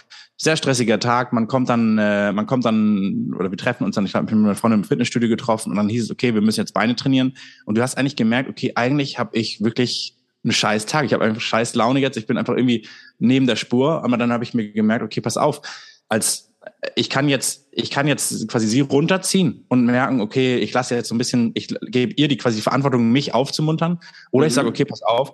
sehr 0.40 0.56
stressiger 0.56 1.00
Tag. 1.00 1.32
Man 1.32 1.48
kommt 1.48 1.68
dann, 1.68 1.98
äh, 1.98 2.32
man 2.32 2.46
kommt 2.46 2.64
dann 2.64 3.34
oder 3.36 3.50
wir 3.50 3.58
treffen 3.58 3.84
uns 3.84 3.96
dann. 3.96 4.06
Ich 4.06 4.14
habe 4.14 4.24
mich 4.24 4.34
mit 4.34 4.42
meiner 4.42 4.54
Freundin 4.54 4.80
im 4.80 4.84
Fitnessstudio 4.84 5.28
getroffen 5.28 5.70
und 5.70 5.76
dann 5.76 5.88
hieß 5.88 6.04
es, 6.04 6.10
okay, 6.10 6.32
wir 6.32 6.40
müssen 6.40 6.60
jetzt 6.60 6.72
Beine 6.72 6.94
trainieren. 6.94 7.36
Und 7.66 7.76
du 7.76 7.82
hast 7.82 7.98
eigentlich 7.98 8.16
gemerkt, 8.16 8.48
okay, 8.48 8.72
eigentlich 8.76 9.18
habe 9.18 9.36
ich 9.36 9.62
wirklich 9.62 10.14
einen 10.44 10.52
scheiß 10.52 10.86
Tag. 10.86 11.04
Ich 11.04 11.12
habe 11.12 11.24
einfach 11.24 11.40
scheiß 11.40 11.74
Laune 11.74 11.98
jetzt. 11.98 12.16
Ich 12.16 12.26
bin 12.26 12.38
einfach 12.38 12.54
irgendwie 12.54 12.86
neben 13.18 13.48
der 13.48 13.56
Spur. 13.56 14.04
Aber 14.04 14.16
dann 14.16 14.32
habe 14.32 14.44
ich 14.44 14.54
mir 14.54 14.70
gemerkt, 14.70 15.04
okay, 15.04 15.20
pass 15.20 15.36
auf, 15.36 15.60
als 16.08 16.48
ich 16.94 17.10
kann 17.10 17.28
jetzt, 17.28 17.66
ich 17.72 17.90
kann 17.90 18.06
jetzt 18.06 18.46
quasi 18.48 18.68
sie 18.68 18.80
runterziehen 18.80 19.64
und 19.68 19.86
merken, 19.86 20.20
okay, 20.20 20.56
ich 20.58 20.72
lasse 20.72 20.94
jetzt 20.94 21.08
so 21.08 21.14
ein 21.14 21.18
bisschen, 21.18 21.50
ich 21.54 21.68
gebe 21.88 22.12
ihr 22.14 22.28
die 22.28 22.36
quasi 22.36 22.60
Verantwortung, 22.60 23.10
mich 23.10 23.34
aufzumuntern. 23.34 23.98
Oder 24.30 24.44
mhm. 24.44 24.48
ich 24.48 24.54
sage, 24.54 24.68
okay, 24.68 24.84
pass 24.84 25.02
auf, 25.02 25.32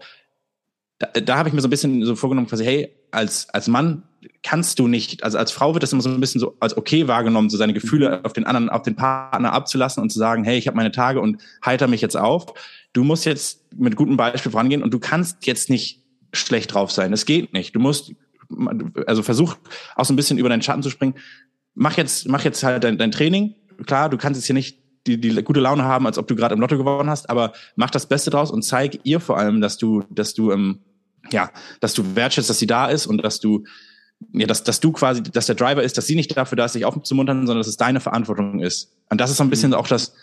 da, 0.99 1.09
da 1.09 1.37
habe 1.37 1.49
ich 1.49 1.55
mir 1.55 1.61
so 1.61 1.67
ein 1.67 1.71
bisschen 1.71 2.05
so 2.05 2.17
vorgenommen, 2.17 2.47
quasi, 2.47 2.65
hey, 2.65 2.97
als, 3.11 3.49
als 3.51 3.69
Mann 3.69 4.05
kannst 4.43 4.79
du 4.79 4.89
nicht, 4.89 5.23
also 5.23 5.39
als 5.39 5.53
Frau 5.53 5.75
wird 5.75 5.83
das 5.83 5.93
immer 5.93 6.03
so 6.03 6.09
ein 6.09 6.21
bisschen 6.21 6.41
so 6.41 6.57
als 6.61 6.77
okay 6.77 7.09
wahrgenommen, 7.09 7.51
so 7.51 7.57
seine 7.57 7.73
Gefühle 7.73 8.19
mhm. 8.19 8.25
auf 8.25 8.33
den 8.33 8.45
anderen, 8.45 8.69
auf 8.69 8.83
den 8.83 8.97
Partner 8.97 9.53
abzulassen 9.53 10.03
und 10.03 10.11
zu 10.11 10.19
sagen, 10.19 10.45
hey, 10.45 10.59
ich 10.59 10.67
habe 10.67 10.77
meine 10.77 10.93
Tage 10.93 11.21
und 11.21 11.41
heiter 11.65 11.89
mich 11.89 12.01
jetzt 12.01 12.17
auf. 12.17 12.47
Du 12.93 13.05
musst 13.05 13.25
jetzt 13.25 13.73
mit 13.75 13.97
gutem 13.97 14.17
Beispiel 14.17 14.53
vorangehen 14.53 14.83
und 14.83 14.93
du 14.93 14.99
kannst 14.99 15.47
jetzt 15.47 15.71
nicht 15.71 16.03
schlecht 16.33 16.75
drauf 16.75 16.91
sein. 16.91 17.13
Es 17.13 17.27
geht 17.27 17.53
nicht. 17.53 17.75
Du 17.75 17.81
musst, 17.81 18.13
also 19.07 19.23
versuch 19.23 19.57
auch 19.97 20.05
so 20.05 20.13
ein 20.13 20.17
bisschen 20.17 20.39
über 20.39 20.49
deinen 20.49 20.63
Schatten 20.63 20.83
zu 20.83 20.91
springen. 20.91 21.15
Mach 21.75 21.97
jetzt, 21.97 22.29
mach 22.29 22.45
jetzt 22.45 22.63
halt 22.63 22.85
dein, 22.85 22.99
dein 22.99 23.11
Training. 23.11 23.55
Klar, 23.87 24.09
du 24.09 24.17
kannst 24.17 24.39
jetzt 24.39 24.47
hier 24.47 24.55
nicht 24.55 24.79
die, 25.07 25.21
die 25.21 25.43
gute 25.43 25.61
Laune 25.61 25.85
haben, 25.85 26.07
als 26.07 26.19
ob 26.19 26.27
du 26.29 26.37
gerade 26.37 26.55
im 26.55 26.61
Lotto 26.61 26.79
gewonnen 26.79 27.11
hast, 27.11 27.29
aber 27.29 27.53
mach 27.77 27.91
das 27.91 28.07
Beste 28.07 28.31
draus 28.31 28.51
und 28.51 28.63
zeig 28.63 29.01
ihr 29.05 29.21
vor 29.21 29.39
allem, 29.39 29.61
dass 29.61 29.77
du, 29.77 30.05
dass 30.11 30.35
du, 30.35 30.53
ähm, 30.53 30.81
ja, 31.31 31.51
dass 31.81 31.95
du 31.95 32.17
wertschätzt, 32.17 32.49
dass 32.49 32.59
sie 32.59 32.67
da 32.67 32.87
ist 32.87 33.07
und 33.07 33.23
dass 33.23 33.41
du, 33.41 33.65
ja, 34.33 34.47
dass, 34.47 34.65
dass 34.65 34.81
du 34.81 34.93
quasi, 34.93 35.23
dass 35.23 35.47
der 35.47 35.55
Driver 35.55 35.83
ist, 35.83 35.99
dass 35.99 36.07
sie 36.07 36.17
nicht 36.17 36.37
dafür 36.37 36.57
da 36.57 36.65
ist, 36.65 36.73
sich 36.73 36.85
aufzumuntern, 36.85 37.47
sondern 37.47 37.59
dass 37.59 37.67
es 37.67 37.77
deine 37.77 38.01
Verantwortung 38.01 38.61
ist. 38.61 38.93
Und 39.11 39.21
das 39.21 39.31
ist 39.31 39.37
so 39.37 39.45
ein 39.45 39.51
bisschen 39.51 39.71
mhm. 39.71 39.77
auch 39.77 39.87
das, 39.87 40.15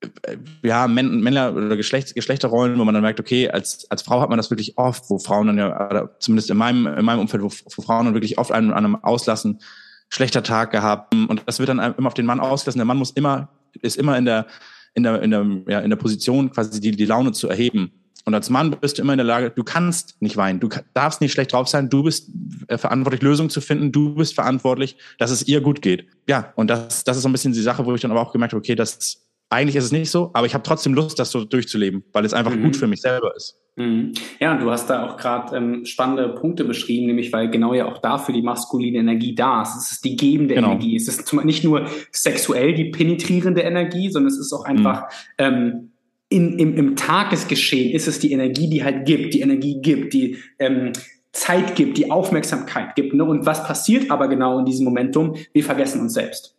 äh, 0.00 0.36
ja, 0.62 0.86
Männer 0.88 1.54
oder 1.54 1.76
Geschlecht, 1.76 2.14
Geschlechterrollen, 2.14 2.78
wo 2.78 2.84
man 2.84 2.94
dann 2.94 3.02
merkt, 3.02 3.20
okay, 3.20 3.50
als, 3.50 3.90
als 3.90 4.02
Frau 4.02 4.20
hat 4.20 4.28
man 4.28 4.36
das 4.38 4.50
wirklich 4.50 4.78
oft, 4.78 5.10
wo 5.10 5.18
Frauen 5.18 5.46
dann 5.48 5.58
ja, 5.58 5.88
oder 5.88 6.18
zumindest 6.20 6.50
in 6.50 6.56
meinem, 6.56 6.86
in 6.86 7.04
meinem 7.04 7.20
Umfeld, 7.20 7.42
wo, 7.42 7.48
wo 7.48 7.82
Frauen 7.82 8.06
dann 8.06 8.14
wirklich 8.14 8.38
oft 8.38 8.52
einen, 8.52 8.72
einem 8.72 8.96
auslassen, 8.96 9.60
schlechter 10.08 10.42
Tag 10.42 10.70
gehabt. 10.70 11.14
Und 11.14 11.42
das 11.46 11.58
wird 11.58 11.68
dann 11.68 11.78
immer 11.78 12.06
auf 12.06 12.14
den 12.14 12.26
Mann 12.26 12.40
ausgelassen. 12.40 12.78
Der 12.78 12.86
Mann 12.86 12.98
muss 12.98 13.10
immer 13.10 13.48
ist 13.82 13.96
immer 13.96 14.16
in 14.16 14.24
der, 14.24 14.46
in 14.94 15.02
der, 15.02 15.22
in 15.22 15.30
der, 15.30 15.46
ja, 15.68 15.80
in 15.80 15.90
der 15.90 15.96
Position, 15.96 16.50
quasi 16.50 16.80
die, 16.80 16.92
die 16.92 17.04
Laune 17.04 17.32
zu 17.32 17.48
erheben. 17.48 17.92
Und 18.26 18.34
als 18.34 18.50
Mann 18.50 18.76
bist 18.80 18.98
du 18.98 19.02
immer 19.02 19.12
in 19.12 19.18
der 19.18 19.24
Lage, 19.24 19.50
du 19.50 19.62
kannst 19.62 20.20
nicht 20.20 20.36
weinen, 20.36 20.58
du 20.58 20.68
darfst 20.94 21.20
nicht 21.20 21.30
schlecht 21.30 21.52
drauf 21.52 21.68
sein, 21.68 21.88
du 21.88 22.02
bist 22.02 22.28
äh, 22.66 22.76
verantwortlich, 22.76 23.22
Lösungen 23.22 23.50
zu 23.50 23.60
finden, 23.60 23.92
du 23.92 24.16
bist 24.16 24.34
verantwortlich, 24.34 24.96
dass 25.18 25.30
es 25.30 25.46
ihr 25.46 25.60
gut 25.60 25.80
geht. 25.80 26.06
Ja, 26.28 26.52
und 26.56 26.68
das, 26.68 27.04
das 27.04 27.16
ist 27.16 27.22
so 27.22 27.28
ein 27.28 27.32
bisschen 27.32 27.52
die 27.52 27.60
Sache, 27.60 27.86
wo 27.86 27.94
ich 27.94 28.00
dann 28.00 28.10
aber 28.10 28.20
auch 28.20 28.32
gemerkt 28.32 28.52
habe, 28.52 28.58
okay, 28.58 28.74
das 28.74 29.28
eigentlich 29.48 29.76
ist 29.76 29.84
es 29.84 29.92
nicht 29.92 30.10
so, 30.10 30.30
aber 30.34 30.44
ich 30.44 30.54
habe 30.54 30.64
trotzdem 30.64 30.92
Lust, 30.92 31.20
das 31.20 31.30
so 31.30 31.44
durchzuleben, 31.44 32.02
weil 32.12 32.24
es 32.24 32.34
einfach 32.34 32.52
mhm. 32.52 32.64
gut 32.64 32.76
für 32.76 32.88
mich 32.88 33.00
selber 33.00 33.32
ist. 33.36 33.60
Mhm. 33.76 34.12
Ja, 34.40 34.52
und 34.52 34.60
du 34.60 34.72
hast 34.72 34.90
da 34.90 35.06
auch 35.06 35.16
gerade 35.16 35.56
ähm, 35.56 35.84
spannende 35.84 36.30
Punkte 36.30 36.64
beschrieben, 36.64 37.06
nämlich 37.06 37.32
weil 37.32 37.48
genau 37.48 37.74
ja 37.74 37.86
auch 37.86 37.98
dafür 37.98 38.34
die 38.34 38.42
maskuline 38.42 38.98
Energie 38.98 39.36
da 39.36 39.62
ist. 39.62 39.76
Es 39.76 39.92
ist 39.92 40.04
die 40.04 40.16
gebende 40.16 40.56
genau. 40.56 40.72
Energie. 40.72 40.96
Es 40.96 41.06
ist 41.06 41.32
nicht 41.32 41.62
nur 41.62 41.86
sexuell 42.10 42.74
die 42.74 42.86
penetrierende 42.86 43.60
Energie, 43.60 44.10
sondern 44.10 44.32
es 44.32 44.38
ist 44.38 44.52
auch 44.52 44.64
einfach 44.64 45.02
mhm. 45.02 45.06
ähm, 45.38 45.90
in, 46.28 46.58
im, 46.58 46.76
im 46.76 46.96
Tagesgeschehen 46.96 47.92
ist 47.92 48.08
es 48.08 48.18
die 48.18 48.32
Energie, 48.32 48.68
die 48.68 48.82
halt 48.82 49.06
gibt, 49.06 49.34
die 49.34 49.40
Energie 49.40 49.80
gibt, 49.80 50.12
die 50.12 50.38
ähm, 50.58 50.92
Zeit 51.32 51.76
gibt, 51.76 51.98
die 51.98 52.10
Aufmerksamkeit 52.10 52.94
gibt. 52.96 53.14
Ne? 53.14 53.24
Und 53.24 53.46
was 53.46 53.64
passiert 53.64 54.10
aber 54.10 54.28
genau 54.28 54.58
in 54.58 54.64
diesem 54.64 54.84
Momentum? 54.84 55.36
Wir 55.52 55.62
vergessen 55.62 56.00
uns 56.00 56.14
selbst. 56.14 56.56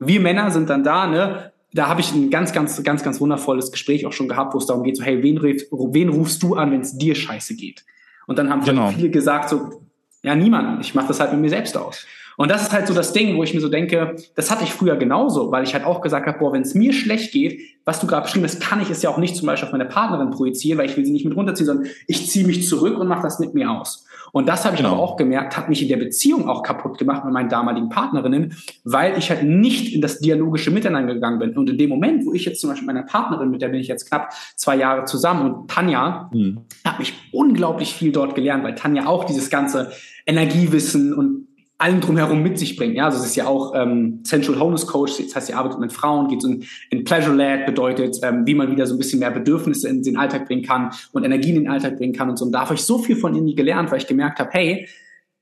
Wir 0.00 0.20
Männer 0.20 0.50
sind 0.50 0.70
dann 0.70 0.82
da, 0.82 1.06
ne? 1.06 1.52
da 1.72 1.88
habe 1.88 2.00
ich 2.00 2.12
ein 2.12 2.30
ganz, 2.30 2.52
ganz, 2.52 2.82
ganz, 2.82 3.02
ganz 3.02 3.20
wundervolles 3.20 3.70
Gespräch 3.70 4.06
auch 4.06 4.12
schon 4.12 4.28
gehabt, 4.28 4.54
wo 4.54 4.58
es 4.58 4.66
darum 4.66 4.82
geht, 4.82 4.96
so, 4.96 5.02
hey, 5.02 5.22
wen, 5.22 5.42
wen 5.42 6.08
rufst 6.08 6.42
du 6.42 6.54
an, 6.54 6.72
wenn 6.72 6.80
es 6.80 6.96
dir 6.96 7.14
scheiße 7.14 7.54
geht? 7.56 7.84
Und 8.26 8.38
dann 8.38 8.48
haben 8.48 8.64
genau. 8.64 8.88
viele 8.88 9.10
gesagt 9.10 9.48
so, 9.48 9.82
ja, 10.22 10.34
niemand, 10.34 10.80
ich 10.80 10.94
mache 10.94 11.08
das 11.08 11.20
halt 11.20 11.32
mit 11.32 11.40
mir 11.40 11.50
selbst 11.50 11.76
aus. 11.76 12.06
Und 12.36 12.50
das 12.50 12.62
ist 12.62 12.72
halt 12.72 12.86
so 12.86 12.94
das 12.94 13.12
Ding, 13.12 13.36
wo 13.36 13.42
ich 13.42 13.54
mir 13.54 13.60
so 13.60 13.68
denke, 13.68 14.16
das 14.34 14.50
hatte 14.50 14.64
ich 14.64 14.72
früher 14.72 14.96
genauso, 14.96 15.50
weil 15.50 15.64
ich 15.64 15.74
halt 15.74 15.84
auch 15.84 16.00
gesagt 16.00 16.26
habe, 16.26 16.38
boah, 16.38 16.52
wenn 16.52 16.62
es 16.62 16.74
mir 16.74 16.92
schlecht 16.92 17.32
geht, 17.32 17.60
was 17.84 18.00
du 18.00 18.06
gerade 18.06 18.22
beschrieben 18.22 18.44
hast, 18.44 18.60
kann 18.60 18.80
ich 18.80 18.90
es 18.90 19.02
ja 19.02 19.10
auch 19.10 19.18
nicht 19.18 19.36
zum 19.36 19.46
Beispiel 19.46 19.66
auf 19.66 19.72
meine 19.72 19.84
Partnerin 19.84 20.30
projizieren, 20.30 20.78
weil 20.78 20.88
ich 20.88 20.96
will 20.96 21.04
sie 21.04 21.12
nicht 21.12 21.24
mit 21.24 21.36
runterziehen, 21.36 21.66
sondern 21.66 21.86
ich 22.06 22.28
ziehe 22.30 22.46
mich 22.46 22.66
zurück 22.66 22.98
und 22.98 23.08
mache 23.08 23.22
das 23.22 23.38
mit 23.38 23.54
mir 23.54 23.70
aus. 23.70 24.06
Und 24.32 24.48
das 24.48 24.64
habe 24.64 24.74
ich 24.74 24.82
genau. 24.82 24.96
auch 24.96 25.16
gemerkt, 25.16 25.56
hat 25.56 25.68
mich 25.68 25.80
in 25.80 25.88
der 25.88 25.96
Beziehung 25.96 26.48
auch 26.48 26.64
kaputt 26.64 26.98
gemacht 26.98 27.24
mit 27.24 27.32
meinen 27.32 27.48
damaligen 27.48 27.88
Partnerinnen, 27.88 28.56
weil 28.82 29.16
ich 29.16 29.30
halt 29.30 29.44
nicht 29.44 29.94
in 29.94 30.00
das 30.00 30.18
dialogische 30.18 30.72
Miteinander 30.72 31.14
gegangen 31.14 31.38
bin. 31.38 31.56
Und 31.56 31.70
in 31.70 31.78
dem 31.78 31.90
Moment, 31.90 32.26
wo 32.26 32.32
ich 32.32 32.44
jetzt 32.44 32.60
zum 32.60 32.70
Beispiel 32.70 32.84
mit 32.84 32.96
meiner 32.96 33.06
Partnerin, 33.06 33.50
mit 33.50 33.62
der 33.62 33.68
bin 33.68 33.78
ich 33.78 33.86
jetzt 33.86 34.08
knapp 34.08 34.32
zwei 34.56 34.74
Jahre 34.74 35.04
zusammen 35.04 35.54
und 35.54 35.70
Tanja, 35.70 36.30
mhm. 36.32 36.62
hat 36.84 36.98
mich 36.98 37.14
unglaublich 37.30 37.94
viel 37.94 38.10
dort 38.10 38.34
gelernt, 38.34 38.64
weil 38.64 38.74
Tanja 38.74 39.06
auch 39.06 39.22
dieses 39.22 39.50
ganze 39.50 39.92
Energiewissen 40.26 41.14
und 41.14 41.43
allem 41.84 42.00
drumherum 42.00 42.42
mit 42.42 42.58
sich 42.58 42.76
bringt. 42.76 42.96
Ja, 42.96 43.04
also 43.04 43.18
es 43.18 43.26
ist 43.26 43.36
ja 43.36 43.46
auch 43.46 43.74
ähm, 43.74 44.24
Central 44.24 44.58
Wholeness 44.58 44.86
Coach, 44.86 45.18
das 45.18 45.36
heißt, 45.36 45.46
sie 45.48 45.54
arbeitet 45.54 45.80
mit 45.80 45.92
Frauen, 45.92 46.28
geht 46.28 46.42
in, 46.42 46.64
in 46.90 47.04
Pleasure 47.04 47.36
Lab, 47.36 47.66
bedeutet, 47.66 48.16
ähm, 48.22 48.46
wie 48.46 48.54
man 48.54 48.70
wieder 48.70 48.86
so 48.86 48.94
ein 48.94 48.98
bisschen 48.98 49.18
mehr 49.18 49.30
Bedürfnisse 49.30 49.88
in 49.90 50.02
den 50.02 50.16
Alltag 50.16 50.46
bringen 50.46 50.62
kann 50.62 50.90
und 51.12 51.24
Energie 51.24 51.50
in 51.50 51.56
den 51.56 51.68
Alltag 51.68 51.98
bringen 51.98 52.14
kann 52.14 52.30
und 52.30 52.38
so. 52.38 52.46
Und 52.46 52.52
da 52.52 52.62
habe 52.62 52.74
ich 52.74 52.80
so 52.80 52.98
viel 52.98 53.16
von 53.16 53.34
ihr 53.34 53.54
gelernt, 53.54 53.90
weil 53.90 53.98
ich 53.98 54.06
gemerkt 54.06 54.38
habe, 54.38 54.48
hey, 54.52 54.88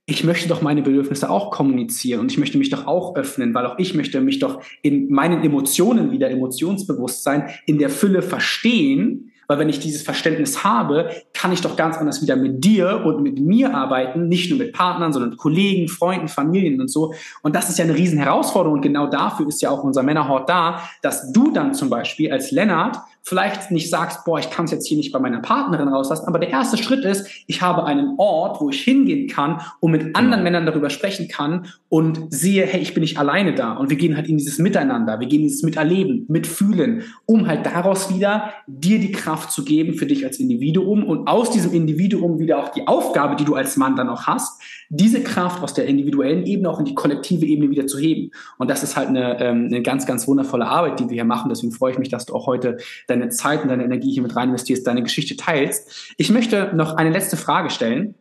ich 0.05 0.25
möchte 0.25 0.49
doch 0.49 0.63
meine 0.63 0.83
Bedürfnisse 0.83 1.31
auch 1.31 1.53
kommunizieren 1.53 2.21
und 2.21 2.33
ich 2.33 2.39
möchte 2.39 2.59
mich 2.59 2.71
doch 2.71 2.89
auch 2.89 3.15
öffnen, 3.15 3.55
weil 3.55 3.65
auch 3.67 3.79
ich 3.79 3.95
möchte 3.95 4.21
mich 4.21 4.41
doch 4.41 4.61
in 4.83 5.13
meinen 5.13 5.45
Emotionen 5.45 6.11
wieder, 6.11 6.29
Emotionsbewusstsein, 6.29 7.51
in 7.67 7.79
der 7.79 7.89
Fülle 7.89 8.21
verstehen 8.21 9.32
weil 9.53 9.59
wenn 9.59 9.69
ich 9.69 9.81
dieses 9.81 10.01
Verständnis 10.01 10.65
habe, 10.65 11.11
kann 11.35 11.53
ich 11.53 11.61
doch 11.61 11.77
ganz 11.77 11.99
anders 11.99 12.23
wieder 12.23 12.37
mit 12.37 12.65
dir 12.65 13.03
und 13.05 13.23
mit 13.23 13.39
mir 13.39 13.75
arbeiten, 13.75 14.29
nicht 14.29 14.49
nur 14.49 14.59
mit 14.59 14.73
Partnern, 14.73 15.13
sondern 15.13 15.29
mit 15.29 15.39
Kollegen, 15.39 15.89
Freunden, 15.89 16.29
Familien 16.29 16.81
und 16.81 16.89
so. 16.89 17.13
Und 17.43 17.55
das 17.55 17.69
ist 17.69 17.79
ja 17.79 17.85
eine 17.85 17.95
riesen 17.95 18.19
Herausforderung. 18.19 18.79
Und 18.79 18.83
genau 18.83 19.09
dafür 19.09 19.47
ist 19.47 19.61
ja 19.61 19.69
auch 19.69 19.85
unser 19.85 20.03
Männerhort 20.03 20.49
da, 20.49 20.81
dass 21.03 21.33
du 21.33 21.53
dann 21.53 21.75
zum 21.75 21.91
Beispiel 21.91 22.33
als 22.33 22.51
Lennart 22.51 22.97
vielleicht 23.23 23.71
nicht 23.71 23.89
sagst, 23.89 24.25
boah, 24.25 24.39
ich 24.39 24.51
kann 24.51 24.65
es 24.65 24.73
jetzt 24.73 24.87
hier 24.87 24.97
nicht 24.97 25.13
bei 25.13 25.19
meiner 25.21 25.41
Partnerin 25.41 25.89
rauslassen, 25.89 26.27
aber 26.27 26.41
der 26.41 26.51
erste 26.51 26.77
Schritt 26.77 27.05
ist, 27.05 27.29
ich 27.47 27.63
habe 27.63 27.85
einen 27.85 28.15
Ort, 28.19 28.61
wo 28.61 28.69
ich 28.69 28.83
hingehen 28.83 29.29
kann 29.29 29.61
und 29.81 29.93
mit 29.93 30.17
anderen 30.17 30.41
mhm. 30.41 30.45
Männern 30.45 30.67
darüber 30.67 30.91
sprechen 30.91 31.29
kann 31.29 31.69
und 31.89 32.21
sehe, 32.31 32.67
hey, 32.67 32.81
ich 32.81 32.95
bin 32.95 33.03
nicht 33.03 33.19
alleine 33.19 33.55
da 33.55 33.75
und 33.75 33.91
wir 33.91 33.97
gehen 33.97 34.17
halt 34.17 34.29
in 34.29 34.39
dieses 34.39 34.59
Miteinander, 34.59 35.21
wir 35.21 35.29
gehen 35.29 35.43
in 35.43 35.49
dieses 35.49 35.63
Miterleben, 35.63 36.25
Mitfühlen, 36.29 37.05
um 37.25 37.47
halt 37.47 37.65
daraus 37.65 38.13
wieder 38.13 38.53
dir 38.67 38.99
die 38.99 39.13
Kraft 39.13 39.53
zu 39.53 39.65
geben 39.65 39.95
für 39.95 40.07
dich 40.07 40.25
als 40.25 40.41
Individuum 40.41 41.05
und 41.05 41.29
aus 41.29 41.51
diesem 41.51 41.73
Individuum 41.73 42.41
wieder 42.41 42.59
auch 42.59 42.71
die 42.71 42.89
Aufgabe, 42.89 43.37
die 43.37 43.45
du 43.45 43.55
als 43.55 43.77
Mann 43.77 43.95
dann 43.95 44.09
auch 44.09 44.27
hast, 44.27 44.61
diese 44.89 45.23
Kraft 45.23 45.63
aus 45.63 45.75
der 45.75 45.87
individuellen 45.87 46.45
Ebene 46.45 46.71
auch 46.71 46.79
in 46.79 46.85
die 46.85 46.95
kollektive 46.95 47.47
Ebene 47.47 47.71
wieder 47.71 47.87
zu 47.87 47.99
heben. 47.99 48.31
Und 48.59 48.71
das 48.71 48.83
ist 48.83 48.97
halt 48.97 49.09
eine, 49.09 49.41
ähm, 49.41 49.67
eine 49.67 49.83
ganz, 49.83 50.07
ganz 50.07 50.27
wundervolle 50.29 50.67
Arbeit, 50.67 51.01
die 51.01 51.09
wir 51.09 51.15
hier 51.15 51.25
machen. 51.25 51.49
Deswegen 51.49 51.73
freue 51.73 51.93
ich 51.93 51.99
mich, 51.99 52.09
dass 52.09 52.27
du 52.27 52.35
auch 52.35 52.47
heute 52.47 52.79
deine 53.07 53.29
Zeit 53.31 53.63
und 53.63 53.69
deine 53.69 53.85
Energie 53.85 54.13
hier 54.13 54.23
mit 54.23 54.37
rein 54.37 54.49
investierst, 54.49 54.87
deine 54.87 55.03
Geschichte 55.03 55.37
teilst. 55.37 56.15
Ich 56.17 56.31
möchte 56.31 56.73
noch 56.75 56.97
eine 56.97 57.11
letzte 57.11 57.37
Frage 57.37 57.71
stellen. 57.71 58.15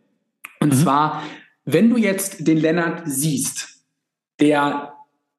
Und 0.60 0.74
mhm. 0.74 0.78
zwar, 0.78 1.24
wenn 1.65 1.89
du 1.89 1.97
jetzt 1.97 2.47
den 2.47 2.58
Lennart 2.58 3.04
siehst, 3.06 3.82
der 4.39 4.93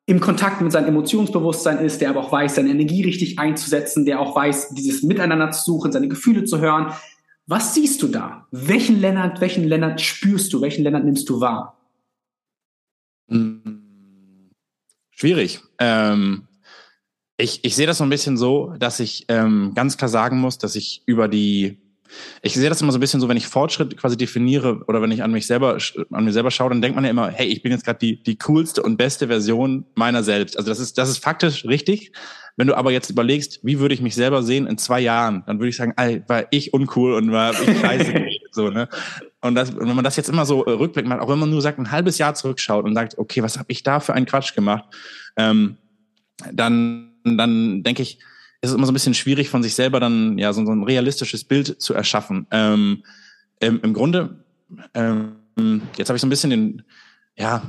im 0.06 0.20
Kontakt 0.20 0.60
mit 0.60 0.72
seinem 0.72 0.88
Emotionsbewusstsein 0.88 1.78
ist, 1.78 2.00
der 2.00 2.10
aber 2.10 2.20
auch 2.20 2.32
weiß, 2.32 2.56
seine 2.56 2.70
Energie 2.70 3.02
richtig 3.02 3.38
einzusetzen, 3.38 4.04
der 4.04 4.20
auch 4.20 4.34
weiß, 4.34 4.70
dieses 4.70 5.02
Miteinander 5.02 5.52
zu 5.52 5.64
suchen, 5.64 5.92
seine 5.92 6.08
Gefühle 6.08 6.44
zu 6.44 6.58
hören, 6.58 6.92
was 7.46 7.74
siehst 7.74 8.02
du 8.02 8.08
da? 8.08 8.46
Welchen 8.50 9.00
Lennart, 9.00 9.40
welchen 9.40 9.64
Lennart 9.64 10.00
spürst 10.00 10.52
du? 10.52 10.60
Welchen 10.60 10.84
Lennart 10.84 11.04
nimmst 11.04 11.28
du 11.28 11.40
wahr? 11.40 11.78
Hm, 13.28 14.50
schwierig. 15.10 15.60
Ähm, 15.78 16.48
ich, 17.36 17.64
ich 17.64 17.74
sehe 17.74 17.86
das 17.86 17.98
so 17.98 18.04
ein 18.04 18.10
bisschen 18.10 18.36
so, 18.36 18.74
dass 18.78 19.00
ich 19.00 19.24
ähm, 19.28 19.72
ganz 19.74 19.96
klar 19.96 20.08
sagen 20.08 20.38
muss, 20.38 20.58
dass 20.58 20.76
ich 20.76 21.02
über 21.06 21.28
die 21.28 21.80
ich 22.42 22.54
sehe 22.54 22.68
das 22.68 22.80
immer 22.82 22.92
so 22.92 22.98
ein 22.98 23.00
bisschen 23.00 23.20
so, 23.20 23.28
wenn 23.28 23.36
ich 23.36 23.46
Fortschritt 23.46 23.96
quasi 23.96 24.16
definiere 24.16 24.82
oder 24.86 25.02
wenn 25.02 25.10
ich 25.10 25.22
an 25.22 25.32
mich 25.32 25.46
selber 25.46 25.78
an 26.10 26.24
mir 26.24 26.32
selber 26.32 26.50
schaue, 26.50 26.70
dann 26.70 26.82
denkt 26.82 26.96
man 26.96 27.04
ja 27.04 27.10
immer, 27.10 27.28
hey, 27.28 27.46
ich 27.46 27.62
bin 27.62 27.72
jetzt 27.72 27.84
gerade 27.84 27.98
die 27.98 28.22
die 28.22 28.38
coolste 28.38 28.82
und 28.82 28.96
beste 28.96 29.28
Version 29.28 29.84
meiner 29.94 30.22
selbst. 30.22 30.56
Also 30.56 30.70
das 30.70 30.80
ist 30.80 30.98
das 30.98 31.08
ist 31.08 31.18
faktisch 31.18 31.64
richtig, 31.64 32.12
wenn 32.56 32.66
du 32.66 32.76
aber 32.76 32.92
jetzt 32.92 33.08
überlegst, 33.08 33.60
wie 33.62 33.78
würde 33.78 33.94
ich 33.94 34.02
mich 34.02 34.14
selber 34.14 34.42
sehen 34.42 34.66
in 34.66 34.76
zwei 34.76 35.00
Jahren, 35.00 35.42
dann 35.46 35.58
würde 35.58 35.70
ich 35.70 35.76
sagen, 35.76 35.94
ey, 35.96 36.22
war 36.28 36.44
ich 36.50 36.74
uncool 36.74 37.14
und 37.14 37.32
war 37.32 37.52
ich 37.52 37.58
scheiße. 37.80 38.12
so, 38.50 38.68
ne? 38.68 38.88
Und, 39.40 39.54
das, 39.54 39.70
und 39.70 39.88
wenn 39.88 39.96
man 39.96 40.04
das 40.04 40.16
jetzt 40.16 40.28
immer 40.28 40.44
so 40.44 40.64
äh, 40.64 40.70
rückblickend 40.72 41.08
macht, 41.08 41.20
auch 41.22 41.28
wenn 41.28 41.38
man 41.38 41.50
nur 41.50 41.62
sagt, 41.62 41.78
ein 41.78 41.90
halbes 41.90 42.18
Jahr 42.18 42.34
zurückschaut 42.34 42.84
und 42.84 42.94
sagt, 42.94 43.16
okay, 43.16 43.42
was 43.42 43.58
habe 43.58 43.72
ich 43.72 43.82
da 43.82 44.00
für 44.00 44.12
einen 44.12 44.26
Quatsch 44.26 44.54
gemacht, 44.54 44.84
ähm, 45.36 45.78
dann, 46.52 47.14
dann 47.24 47.82
denke 47.82 48.02
ich, 48.02 48.18
ist 48.62 48.70
es 48.70 48.76
immer 48.76 48.86
so 48.86 48.92
ein 48.92 48.94
bisschen 48.94 49.14
schwierig, 49.14 49.50
von 49.50 49.62
sich 49.62 49.74
selber 49.74 50.00
dann 50.00 50.38
ja 50.38 50.52
so, 50.52 50.64
so 50.64 50.72
ein 50.72 50.84
realistisches 50.84 51.44
Bild 51.44 51.80
zu 51.80 51.94
erschaffen. 51.94 52.46
Ähm, 52.50 53.02
im, 53.60 53.80
Im 53.82 53.92
Grunde, 53.92 54.36
ähm, 54.94 55.32
jetzt 55.96 56.08
habe 56.08 56.16
ich 56.16 56.20
so 56.20 56.26
ein 56.26 56.30
bisschen 56.30 56.50
den, 56.50 56.82
ja, 57.36 57.62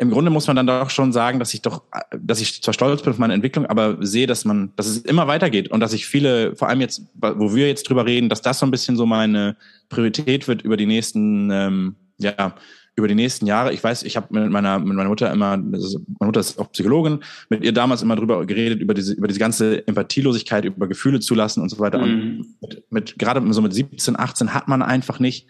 im 0.00 0.10
Grunde 0.10 0.30
muss 0.30 0.46
man 0.46 0.54
dann 0.54 0.66
doch 0.66 0.90
schon 0.90 1.12
sagen, 1.12 1.38
dass 1.40 1.54
ich 1.54 1.62
doch, 1.62 1.82
dass 2.16 2.40
ich 2.40 2.62
zwar 2.62 2.74
stolz 2.74 3.02
bin 3.02 3.12
auf 3.12 3.18
meine 3.18 3.34
Entwicklung, 3.34 3.66
aber 3.66 3.96
sehe, 4.00 4.28
dass 4.28 4.44
man, 4.44 4.72
dass 4.76 4.86
es 4.86 4.98
immer 4.98 5.26
weitergeht 5.26 5.70
und 5.70 5.80
dass 5.80 5.92
ich 5.92 6.06
viele, 6.06 6.54
vor 6.54 6.68
allem 6.68 6.80
jetzt, 6.80 7.02
wo 7.14 7.54
wir 7.54 7.66
jetzt 7.66 7.88
drüber 7.88 8.06
reden, 8.06 8.28
dass 8.28 8.42
das 8.42 8.60
so 8.60 8.66
ein 8.66 8.70
bisschen 8.70 8.96
so 8.96 9.06
meine 9.06 9.56
Priorität 9.88 10.46
wird 10.46 10.62
über 10.62 10.76
die 10.76 10.86
nächsten, 10.86 11.50
ähm, 11.50 11.96
ja, 12.18 12.54
über 12.98 13.08
die 13.08 13.14
nächsten 13.14 13.46
Jahre. 13.46 13.72
Ich 13.72 13.82
weiß, 13.82 14.02
ich 14.02 14.16
habe 14.16 14.26
mit 14.30 14.50
meiner, 14.50 14.78
mit 14.78 14.94
meiner 14.94 15.08
Mutter 15.08 15.32
immer, 15.32 15.62
also 15.72 16.00
meine 16.18 16.28
Mutter 16.28 16.40
ist 16.40 16.58
auch 16.58 16.70
Psychologin, 16.72 17.20
mit 17.48 17.64
ihr 17.64 17.72
damals 17.72 18.02
immer 18.02 18.16
drüber 18.16 18.44
geredet, 18.44 18.80
über 18.80 18.94
diese, 18.94 19.14
über 19.14 19.28
diese 19.28 19.40
ganze 19.40 19.86
Empathielosigkeit, 19.86 20.64
über 20.64 20.88
Gefühle 20.88 21.20
zulassen 21.20 21.62
und 21.62 21.68
so 21.68 21.78
weiter. 21.78 21.98
Mhm. 21.98 22.46
Und 22.60 22.74
mit, 22.74 22.92
mit, 22.92 23.18
gerade 23.18 23.52
so 23.52 23.62
mit 23.62 23.72
17, 23.72 24.18
18 24.18 24.52
hat 24.52 24.68
man 24.68 24.82
einfach 24.82 25.20
nicht 25.20 25.46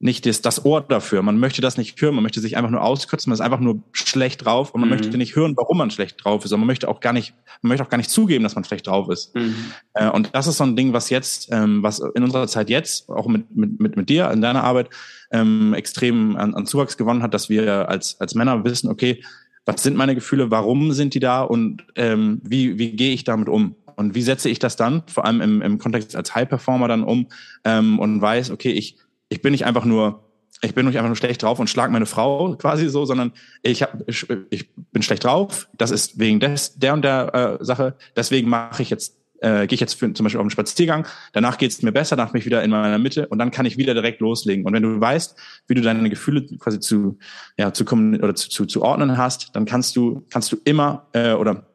nicht 0.00 0.26
das, 0.26 0.42
das 0.42 0.64
Ohr 0.64 0.82
dafür. 0.82 1.22
Man 1.22 1.38
möchte 1.38 1.62
das 1.62 1.78
nicht 1.78 2.00
hören, 2.00 2.14
man 2.14 2.22
möchte 2.22 2.40
sich 2.40 2.56
einfach 2.56 2.70
nur 2.70 2.82
auskürzen, 2.82 3.30
man 3.30 3.34
ist 3.34 3.40
einfach 3.40 3.60
nur 3.60 3.82
schlecht 3.92 4.44
drauf 4.44 4.72
und 4.72 4.80
man 4.80 4.90
mhm. 4.90 4.96
möchte 4.96 5.16
nicht 5.16 5.36
hören, 5.36 5.56
warum 5.56 5.78
man 5.78 5.90
schlecht 5.90 6.22
drauf 6.22 6.44
ist. 6.44 6.52
Und 6.52 6.60
man 6.60 6.66
möchte 6.66 6.88
auch 6.88 7.00
gar 7.00 7.12
nicht, 7.12 7.34
man 7.62 7.68
möchte 7.68 7.84
auch 7.84 7.88
gar 7.88 7.98
nicht 7.98 8.10
zugeben, 8.10 8.44
dass 8.44 8.54
man 8.54 8.64
schlecht 8.64 8.86
drauf 8.86 9.08
ist. 9.08 9.34
Mhm. 9.34 9.54
Äh, 9.94 10.10
und 10.10 10.30
das 10.34 10.46
ist 10.46 10.58
so 10.58 10.64
ein 10.64 10.76
Ding, 10.76 10.92
was 10.92 11.10
jetzt, 11.10 11.48
ähm, 11.52 11.82
was 11.82 12.00
in 12.00 12.22
unserer 12.22 12.46
Zeit 12.48 12.70
jetzt, 12.70 13.08
auch 13.08 13.28
mit, 13.28 13.56
mit, 13.56 13.80
mit, 13.80 13.96
mit 13.96 14.08
dir 14.08 14.30
in 14.30 14.42
deiner 14.42 14.64
Arbeit, 14.64 14.90
ähm, 15.30 15.74
extrem 15.74 16.36
an, 16.36 16.54
an 16.54 16.66
Zuwachs 16.66 16.96
gewonnen 16.96 17.22
hat, 17.22 17.32
dass 17.32 17.48
wir 17.48 17.88
als, 17.88 18.20
als 18.20 18.34
Männer 18.34 18.64
wissen, 18.64 18.90
okay, 18.90 19.22
was 19.64 19.82
sind 19.82 19.96
meine 19.96 20.14
Gefühle, 20.14 20.50
warum 20.50 20.92
sind 20.92 21.14
die 21.14 21.20
da 21.20 21.42
und 21.42 21.84
ähm, 21.96 22.40
wie, 22.44 22.78
wie 22.78 22.92
gehe 22.92 23.14
ich 23.14 23.24
damit 23.24 23.48
um? 23.48 23.76
Und 23.96 24.14
wie 24.14 24.22
setze 24.22 24.48
ich 24.48 24.58
das 24.58 24.76
dann, 24.76 25.02
vor 25.06 25.24
allem 25.24 25.40
im, 25.40 25.62
im 25.62 25.78
Kontext 25.78 26.16
als 26.16 26.34
High 26.34 26.48
Performer 26.48 26.88
dann 26.88 27.04
um 27.04 27.28
ähm, 27.64 27.98
und 27.98 28.20
weiß, 28.20 28.50
okay, 28.50 28.72
ich 28.72 28.96
ich 29.34 29.42
bin 29.42 29.50
nicht 29.50 29.66
einfach 29.66 29.84
nur, 29.84 30.22
ich 30.62 30.74
bin 30.74 30.86
nicht 30.86 30.96
einfach 30.96 31.08
nur 31.08 31.16
schlecht 31.16 31.42
drauf 31.42 31.58
und 31.58 31.68
schlag 31.68 31.90
meine 31.90 32.06
Frau 32.06 32.54
quasi 32.54 32.88
so, 32.88 33.04
sondern 33.04 33.32
ich, 33.62 33.82
hab, 33.82 34.08
ich, 34.08 34.26
ich 34.50 34.72
bin 34.92 35.02
schlecht 35.02 35.24
drauf. 35.24 35.68
Das 35.76 35.90
ist 35.90 36.20
wegen 36.20 36.38
des, 36.38 36.78
der 36.78 36.94
und 36.94 37.02
der 37.02 37.58
äh, 37.60 37.64
Sache. 37.64 37.96
Deswegen 38.16 38.48
mache 38.48 38.82
ich 38.82 38.90
jetzt 38.90 39.18
äh, 39.40 39.66
gehe 39.66 39.74
ich 39.74 39.80
jetzt 39.80 39.94
für, 39.94 40.10
zum 40.14 40.24
Beispiel 40.24 40.38
auf 40.38 40.44
einen 40.44 40.50
Spaziergang, 40.50 41.06
danach 41.32 41.58
geht 41.58 41.72
es 41.72 41.82
mir 41.82 41.92
besser, 41.92 42.16
danach 42.16 42.32
bin 42.32 42.38
ich 42.38 42.46
wieder 42.46 42.62
in 42.62 42.70
meiner 42.70 42.98
Mitte 42.98 43.26
und 43.26 43.38
dann 43.38 43.50
kann 43.50 43.66
ich 43.66 43.76
wieder 43.76 43.92
direkt 43.92 44.20
loslegen. 44.20 44.64
Und 44.64 44.72
wenn 44.72 44.82
du 44.82 44.98
weißt, 44.98 45.36
wie 45.66 45.74
du 45.74 45.82
deine 45.82 46.08
Gefühle 46.08 46.46
quasi 46.58 46.78
zu, 46.78 47.18
ja, 47.58 47.72
zu 47.72 47.84
kommen 47.84 48.22
oder 48.22 48.34
zu, 48.36 48.48
zu, 48.48 48.64
zu 48.64 48.82
ordnen 48.82 49.18
hast, 49.18 49.50
dann 49.54 49.66
kannst 49.66 49.96
du, 49.96 50.24
kannst 50.30 50.52
du 50.52 50.56
immer 50.64 51.08
äh, 51.12 51.32
oder 51.32 51.66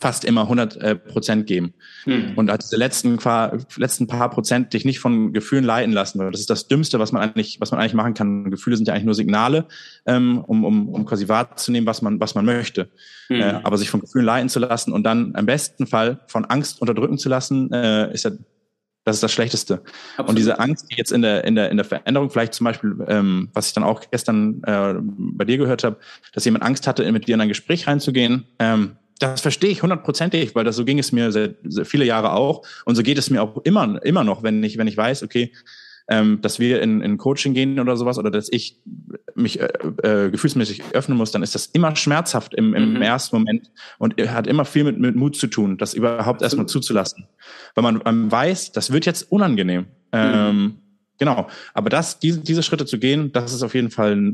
fast 0.00 0.24
immer 0.24 0.42
100 0.42 0.76
äh, 0.76 0.96
Prozent 0.96 1.46
geben. 1.46 1.74
Hm. 2.04 2.32
Und 2.36 2.50
als 2.50 2.68
die 2.70 2.76
letzten, 2.76 3.18
letzten 3.76 4.06
paar 4.06 4.30
Prozent 4.30 4.72
dich 4.72 4.84
nicht 4.84 4.98
von 4.98 5.32
Gefühlen 5.32 5.64
leiten 5.64 5.92
lassen, 5.92 6.18
das 6.18 6.40
ist 6.40 6.50
das 6.50 6.68
Dümmste, 6.68 6.98
was 6.98 7.12
man 7.12 7.22
eigentlich, 7.22 7.60
was 7.60 7.70
man 7.70 7.80
eigentlich 7.80 7.94
machen 7.94 8.14
kann. 8.14 8.50
Gefühle 8.50 8.76
sind 8.76 8.88
ja 8.88 8.94
eigentlich 8.94 9.06
nur 9.06 9.14
Signale, 9.14 9.66
ähm, 10.06 10.42
um, 10.46 10.64
um, 10.64 10.88
um 10.88 11.06
quasi 11.06 11.28
wahrzunehmen, 11.28 11.86
was 11.86 12.02
man, 12.02 12.20
was 12.20 12.34
man 12.34 12.44
möchte. 12.44 12.88
Hm. 13.28 13.40
Äh, 13.40 13.60
aber 13.62 13.78
sich 13.78 13.90
von 13.90 14.00
Gefühlen 14.00 14.26
leiten 14.26 14.48
zu 14.48 14.58
lassen 14.58 14.92
und 14.92 15.04
dann 15.04 15.34
im 15.34 15.46
besten 15.46 15.86
Fall 15.86 16.20
von 16.26 16.44
Angst 16.44 16.80
unterdrücken 16.80 17.18
zu 17.18 17.28
lassen, 17.28 17.72
äh, 17.72 18.12
ist 18.12 18.24
ja 18.24 18.32
das 19.06 19.18
ist 19.18 19.22
das 19.22 19.32
Schlechteste. 19.32 19.82
Absolut. 20.16 20.30
Und 20.30 20.36
diese 20.36 20.58
Angst, 20.58 20.90
die 20.90 20.96
jetzt 20.96 21.12
in 21.12 21.22
der, 21.22 21.44
in 21.44 21.54
der, 21.54 21.70
in 21.70 21.76
der 21.76 21.84
Veränderung, 21.84 22.28
vielleicht 22.28 22.54
zum 22.54 22.64
Beispiel, 22.64 22.96
ähm, 23.06 23.50
was 23.54 23.68
ich 23.68 23.72
dann 23.72 23.84
auch 23.84 24.02
gestern 24.10 24.64
äh, 24.64 24.94
bei 24.98 25.44
dir 25.44 25.58
gehört 25.58 25.84
habe, 25.84 25.98
dass 26.32 26.44
jemand 26.44 26.64
Angst 26.64 26.88
hatte, 26.88 27.10
mit 27.12 27.28
dir 27.28 27.36
in 27.36 27.40
ein 27.40 27.48
Gespräch 27.48 27.86
reinzugehen, 27.86 28.48
ähm, 28.58 28.96
das 29.18 29.40
verstehe 29.40 29.70
ich 29.70 29.82
hundertprozentig, 29.82 30.54
weil 30.54 30.64
das 30.64 30.76
so 30.76 30.84
ging 30.84 30.98
es 30.98 31.12
mir 31.12 31.32
sehr, 31.32 31.54
sehr 31.64 31.84
viele 31.84 32.04
Jahre 32.04 32.32
auch 32.32 32.66
und 32.84 32.94
so 32.94 33.02
geht 33.02 33.18
es 33.18 33.30
mir 33.30 33.42
auch 33.42 33.58
immer 33.64 34.04
immer 34.04 34.24
noch, 34.24 34.42
wenn 34.42 34.62
ich 34.62 34.78
wenn 34.78 34.86
ich 34.86 34.96
weiß, 34.96 35.22
okay, 35.22 35.52
ähm, 36.08 36.40
dass 36.40 36.60
wir 36.60 36.82
in, 36.82 37.00
in 37.00 37.18
Coaching 37.18 37.54
gehen 37.54 37.80
oder 37.80 37.96
sowas 37.96 38.18
oder 38.18 38.30
dass 38.30 38.48
ich 38.50 38.80
mich 39.34 39.60
äh, 39.60 39.68
äh, 40.02 40.30
gefühlsmäßig 40.30 40.82
öffnen 40.92 41.18
muss, 41.18 41.32
dann 41.32 41.42
ist 41.42 41.54
das 41.54 41.66
immer 41.66 41.96
schmerzhaft 41.96 42.54
im, 42.54 42.74
im 42.74 42.94
mhm. 42.94 43.02
ersten 43.02 43.36
Moment 43.36 43.70
und 43.98 44.14
hat 44.30 44.46
immer 44.46 44.64
viel 44.64 44.84
mit, 44.84 44.98
mit 44.98 45.16
Mut 45.16 45.36
zu 45.36 45.48
tun, 45.48 45.78
das 45.78 45.94
überhaupt 45.94 46.42
erstmal 46.42 46.66
zuzulassen, 46.66 47.26
weil 47.74 47.82
man, 47.82 48.00
man 48.04 48.30
weiß, 48.30 48.72
das 48.72 48.92
wird 48.92 49.06
jetzt 49.06 49.30
unangenehm. 49.32 49.82
Mhm. 49.82 49.86
Ähm, 50.12 50.74
Genau. 51.18 51.48
Aber 51.74 51.90
das, 51.90 52.18
diese, 52.18 52.40
diese 52.40 52.62
Schritte 52.62 52.86
zu 52.86 52.98
gehen, 52.98 53.32
das 53.32 53.52
ist 53.52 53.62
auf 53.62 53.74
jeden 53.74 53.90
Fall 53.90 54.32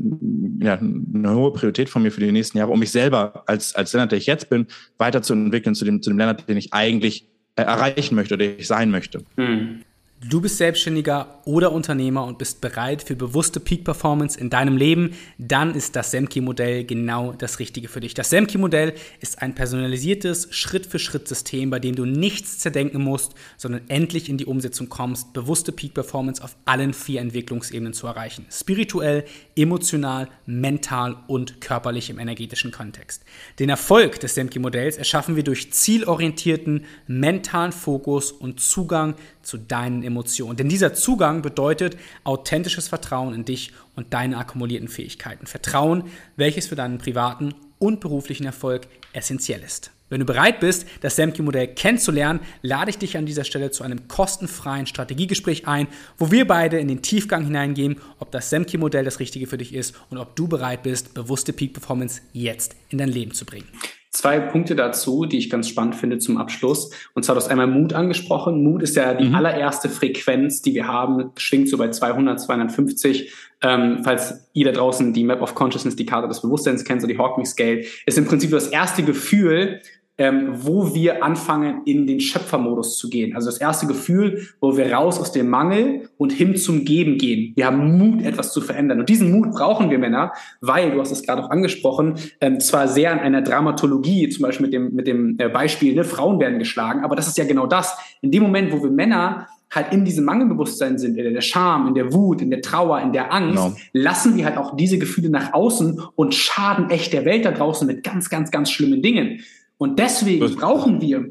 ja, 0.59 0.77
eine 0.77 1.35
hohe 1.35 1.53
Priorität 1.53 1.89
von 1.89 2.01
mir 2.01 2.11
für 2.11 2.19
die 2.19 2.31
nächsten 2.31 2.57
Jahre, 2.57 2.71
um 2.71 2.79
mich 2.79 2.91
selber 2.91 3.43
als, 3.47 3.75
als 3.75 3.93
Lennart, 3.93 4.11
der 4.11 4.17
ich 4.17 4.25
jetzt 4.25 4.49
bin, 4.49 4.67
weiterzuentwickeln 4.97 5.75
zu 5.75 5.85
dem, 5.85 6.01
zu 6.01 6.09
dem 6.09 6.17
Lennart, 6.17 6.47
den 6.47 6.57
ich 6.57 6.73
eigentlich 6.73 7.27
äh, 7.55 7.63
erreichen 7.63 8.15
möchte 8.15 8.33
oder 8.33 8.45
ich 8.45 8.67
sein 8.67 8.91
möchte. 8.91 9.23
Mhm. 9.37 9.83
Du 10.29 10.39
bist 10.39 10.57
Selbstständiger 10.57 11.41
oder 11.43 11.73
Unternehmer 11.73 12.23
und 12.23 12.37
bist 12.37 12.61
bereit 12.61 13.03
für 13.03 13.15
bewusste 13.15 13.59
Peak 13.59 13.83
Performance 13.83 14.39
in 14.39 14.49
deinem 14.49 14.77
Leben, 14.77 15.15
dann 15.37 15.75
ist 15.75 15.97
das 15.97 16.11
Semki-Modell 16.11 16.85
genau 16.85 17.33
das 17.33 17.59
Richtige 17.59 17.89
für 17.89 17.99
dich. 17.99 18.13
Das 18.13 18.29
Semki-Modell 18.29 18.93
ist 19.19 19.41
ein 19.41 19.53
personalisiertes 19.53 20.47
Schritt-für-Schritt-System, 20.51 21.69
bei 21.69 21.79
dem 21.79 21.95
du 21.95 22.05
nichts 22.05 22.59
zerdenken 22.59 23.03
musst, 23.03 23.33
sondern 23.57 23.81
endlich 23.89 24.29
in 24.29 24.37
die 24.37 24.45
Umsetzung 24.45 24.87
kommst, 24.87 25.33
bewusste 25.33 25.73
Peak 25.73 25.93
Performance 25.93 26.41
auf 26.41 26.55
allen 26.63 26.93
vier 26.93 27.19
Entwicklungsebenen 27.19 27.91
zu 27.91 28.07
erreichen. 28.07 28.45
Spirituell, 28.49 29.25
emotional, 29.57 30.29
mental 30.45 31.17
und 31.27 31.59
körperlich 31.59 32.09
im 32.09 32.17
energetischen 32.17 32.71
Kontext. 32.71 33.23
Den 33.59 33.67
Erfolg 33.67 34.21
des 34.21 34.35
Semki-Modells 34.35 34.95
erschaffen 34.95 35.35
wir 35.35 35.43
durch 35.43 35.73
zielorientierten 35.73 36.85
mentalen 37.07 37.73
Fokus 37.73 38.31
und 38.31 38.61
Zugang 38.61 39.15
zu 39.43 39.57
deinen 39.57 40.03
Emotionen. 40.03 40.57
Denn 40.57 40.69
dieser 40.69 40.93
Zugang 40.93 41.41
bedeutet 41.41 41.97
authentisches 42.23 42.87
Vertrauen 42.87 43.33
in 43.33 43.45
dich 43.45 43.71
und 43.95 44.13
deine 44.13 44.37
akkumulierten 44.37 44.87
Fähigkeiten. 44.87 45.45
Vertrauen, 45.45 46.05
welches 46.35 46.67
für 46.67 46.75
deinen 46.75 46.97
privaten 46.97 47.53
und 47.79 47.99
beruflichen 47.99 48.45
Erfolg 48.45 48.87
essentiell 49.13 49.61
ist. 49.61 49.91
Wenn 50.09 50.19
du 50.19 50.25
bereit 50.25 50.59
bist, 50.59 50.85
das 51.01 51.15
Semki-Modell 51.15 51.69
kennenzulernen, 51.69 52.39
lade 52.61 52.91
ich 52.91 52.99
dich 52.99 53.17
an 53.17 53.25
dieser 53.25 53.43
Stelle 53.43 53.71
zu 53.71 53.83
einem 53.83 54.07
kostenfreien 54.07 54.85
Strategiegespräch 54.85 55.67
ein, 55.67 55.87
wo 56.19 56.29
wir 56.29 56.45
beide 56.45 56.77
in 56.77 56.87
den 56.87 57.01
Tiefgang 57.01 57.45
hineingehen, 57.45 57.99
ob 58.19 58.31
das 58.31 58.51
Semki-Modell 58.51 59.05
das 59.05 59.19
Richtige 59.19 59.47
für 59.47 59.57
dich 59.57 59.73
ist 59.73 59.95
und 60.11 60.19
ob 60.19 60.35
du 60.35 60.47
bereit 60.47 60.83
bist, 60.83 61.15
bewusste 61.15 61.51
Peak 61.51 61.73
Performance 61.73 62.21
jetzt 62.31 62.75
in 62.89 62.99
dein 62.99 63.09
Leben 63.09 63.33
zu 63.33 63.43
bringen. 63.43 63.67
Zwei 64.13 64.39
Punkte 64.39 64.75
dazu, 64.75 65.25
die 65.25 65.39
ich 65.39 65.49
ganz 65.49 65.67
spannend 65.67 65.95
finde 65.95 66.19
zum 66.19 66.37
Abschluss. 66.37 66.91
Und 67.15 67.25
zwar, 67.25 67.33
du 67.33 67.41
hast 67.41 67.49
einmal 67.49 67.65
Mut 67.65 67.93
angesprochen. 67.93 68.63
Mut 68.63 68.83
ist 68.83 68.95
ja 68.95 69.15
die 69.15 69.29
mhm. 69.29 69.33
allererste 69.33 69.89
Frequenz, 69.89 70.61
die 70.61 70.75
wir 70.75 70.87
haben, 70.87 71.31
schwingt 71.35 71.67
so 71.67 71.79
bei 71.79 71.89
200, 71.89 72.39
250. 72.39 73.33
Ähm, 73.63 74.01
falls 74.03 74.47
ihr 74.53 74.65
da 74.65 74.71
draußen 74.71 75.13
die 75.13 75.23
Map 75.23 75.41
of 75.41 75.55
Consciousness, 75.55 75.95
die 75.95 76.05
Karte 76.05 76.27
des 76.27 76.41
Bewusstseins 76.41 76.83
kennt, 76.83 77.01
so 77.01 77.07
die 77.07 77.17
Hawking 77.17 77.45
Scale, 77.45 77.85
ist 78.05 78.19
im 78.19 78.25
Prinzip 78.25 78.51
das 78.51 78.67
erste 78.67 79.01
Gefühl, 79.01 79.81
ähm, 80.17 80.51
wo 80.53 80.93
wir 80.93 81.23
anfangen, 81.23 81.81
in 81.85 82.05
den 82.05 82.19
Schöpfermodus 82.19 82.97
zu 82.97 83.09
gehen. 83.09 83.35
Also 83.35 83.49
das 83.49 83.59
erste 83.59 83.87
Gefühl, 83.87 84.47
wo 84.61 84.77
wir 84.77 84.93
raus 84.93 85.19
aus 85.19 85.31
dem 85.31 85.49
Mangel 85.49 86.09
und 86.17 86.31
hin 86.31 86.55
zum 86.55 86.85
Geben 86.85 87.17
gehen. 87.17 87.53
Wir 87.55 87.65
haben 87.65 87.97
Mut, 87.97 88.23
etwas 88.23 88.53
zu 88.53 88.61
verändern. 88.61 88.99
Und 88.99 89.09
diesen 89.09 89.31
Mut 89.31 89.51
brauchen 89.51 89.89
wir 89.89 89.97
Männer, 89.97 90.33
weil, 90.61 90.91
du 90.91 90.99
hast 90.99 91.11
es 91.11 91.23
gerade 91.23 91.43
auch 91.43 91.49
angesprochen, 91.49 92.15
ähm, 92.41 92.59
zwar 92.59 92.87
sehr 92.87 93.11
an 93.11 93.19
einer 93.19 93.41
Dramatologie, 93.41 94.29
zum 94.29 94.43
Beispiel 94.43 94.67
mit 94.67 94.73
dem, 94.73 94.93
mit 94.93 95.07
dem 95.07 95.35
äh, 95.39 95.49
Beispiel, 95.49 95.95
ne, 95.95 96.03
Frauen 96.03 96.39
werden 96.39 96.59
geschlagen, 96.59 97.03
aber 97.03 97.15
das 97.15 97.27
ist 97.27 97.37
ja 97.37 97.45
genau 97.45 97.65
das. 97.65 97.97
In 98.21 98.31
dem 98.31 98.43
Moment, 98.43 98.71
wo 98.71 98.83
wir 98.83 98.91
Männer 98.91 99.47
halt 99.73 99.91
in 99.91 100.05
diesem 100.05 100.25
Mangelbewusstsein 100.25 100.97
sind, 100.97 101.17
in 101.17 101.33
der 101.33 101.41
Scham, 101.41 101.87
in 101.87 101.95
der 101.95 102.13
Wut, 102.13 102.41
in 102.41 102.51
der 102.51 102.61
Trauer, 102.61 103.01
in 103.01 103.11
der 103.11 103.33
Angst, 103.33 103.55
genau. 103.55 103.75
lassen 103.93 104.37
wir 104.37 104.45
halt 104.45 104.57
auch 104.57 104.75
diese 104.75 104.99
Gefühle 104.99 105.29
nach 105.29 105.53
außen 105.53 105.99
und 106.15 106.35
schaden 106.35 106.89
echt 106.89 107.13
der 107.13 107.25
Welt 107.25 107.45
da 107.45 107.51
draußen 107.51 107.87
mit 107.87 108.03
ganz, 108.03 108.29
ganz, 108.29 108.51
ganz 108.51 108.69
schlimmen 108.69 109.01
Dingen. 109.01 109.39
Und 109.83 109.99
deswegen 109.99 110.55
brauchen 110.55 111.01
wir 111.01 111.25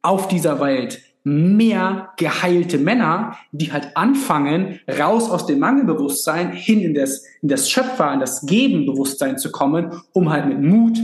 auf 0.00 0.28
dieser 0.28 0.60
Welt 0.62 1.02
mehr 1.24 2.08
geheilte 2.16 2.78
Männer, 2.78 3.36
die 3.52 3.70
halt 3.70 3.94
anfangen, 3.98 4.80
raus 4.98 5.28
aus 5.28 5.44
dem 5.44 5.58
Mangelbewusstsein 5.58 6.52
hin 6.52 6.80
in 6.80 6.94
das, 6.94 7.22
in 7.42 7.50
das 7.50 7.70
Schöpfer, 7.70 8.10
in 8.14 8.20
das 8.20 8.46
Gebenbewusstsein 8.46 9.36
zu 9.36 9.52
kommen, 9.52 9.92
um 10.14 10.30
halt 10.30 10.46
mit 10.48 10.62
Mut, 10.62 10.98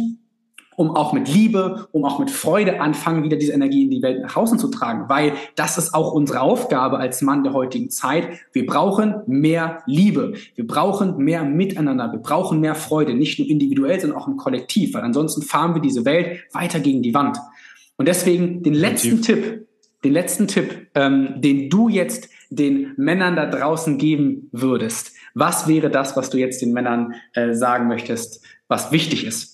um 0.76 0.90
auch 0.90 1.12
mit 1.12 1.28
Liebe, 1.28 1.88
um 1.92 2.04
auch 2.04 2.18
mit 2.18 2.30
Freude 2.30 2.80
anfangen, 2.80 3.22
wieder 3.22 3.36
diese 3.36 3.52
Energie 3.52 3.84
in 3.84 3.90
die 3.90 4.02
Welt 4.02 4.22
nach 4.22 4.36
außen 4.36 4.58
zu 4.58 4.68
tragen, 4.68 5.08
weil 5.08 5.32
das 5.56 5.78
ist 5.78 5.94
auch 5.94 6.12
unsere 6.12 6.40
Aufgabe 6.40 6.98
als 6.98 7.22
Mann 7.22 7.44
der 7.44 7.52
heutigen 7.52 7.90
Zeit. 7.90 8.28
Wir 8.52 8.66
brauchen 8.66 9.16
mehr 9.26 9.82
Liebe, 9.86 10.34
wir 10.54 10.66
brauchen 10.66 11.16
mehr 11.18 11.44
Miteinander, 11.44 12.12
wir 12.12 12.20
brauchen 12.20 12.60
mehr 12.60 12.74
Freude, 12.74 13.14
nicht 13.14 13.38
nur 13.38 13.48
individuell, 13.48 14.00
sondern 14.00 14.18
auch 14.18 14.28
im 14.28 14.36
Kollektiv, 14.36 14.94
weil 14.94 15.02
ansonsten 15.02 15.42
fahren 15.42 15.74
wir 15.74 15.82
diese 15.82 16.04
Welt 16.04 16.40
weiter 16.52 16.80
gegen 16.80 17.02
die 17.02 17.14
Wand. 17.14 17.38
Und 17.96 18.08
deswegen 18.08 18.62
den 18.62 18.74
letzten 18.74 19.22
Tipp, 19.22 19.66
den 20.02 20.12
letzten 20.12 20.48
Tipp, 20.48 20.88
ähm, 20.94 21.34
den 21.40 21.70
du 21.70 21.88
jetzt 21.88 22.28
den 22.50 22.92
Männern 22.96 23.36
da 23.36 23.46
draußen 23.46 23.98
geben 23.98 24.48
würdest. 24.52 25.12
Was 25.34 25.66
wäre 25.66 25.90
das, 25.90 26.16
was 26.16 26.30
du 26.30 26.38
jetzt 26.38 26.62
den 26.62 26.72
Männern 26.72 27.14
äh, 27.32 27.54
sagen 27.54 27.88
möchtest, 27.88 28.44
was 28.68 28.92
wichtig 28.92 29.26
ist? 29.26 29.53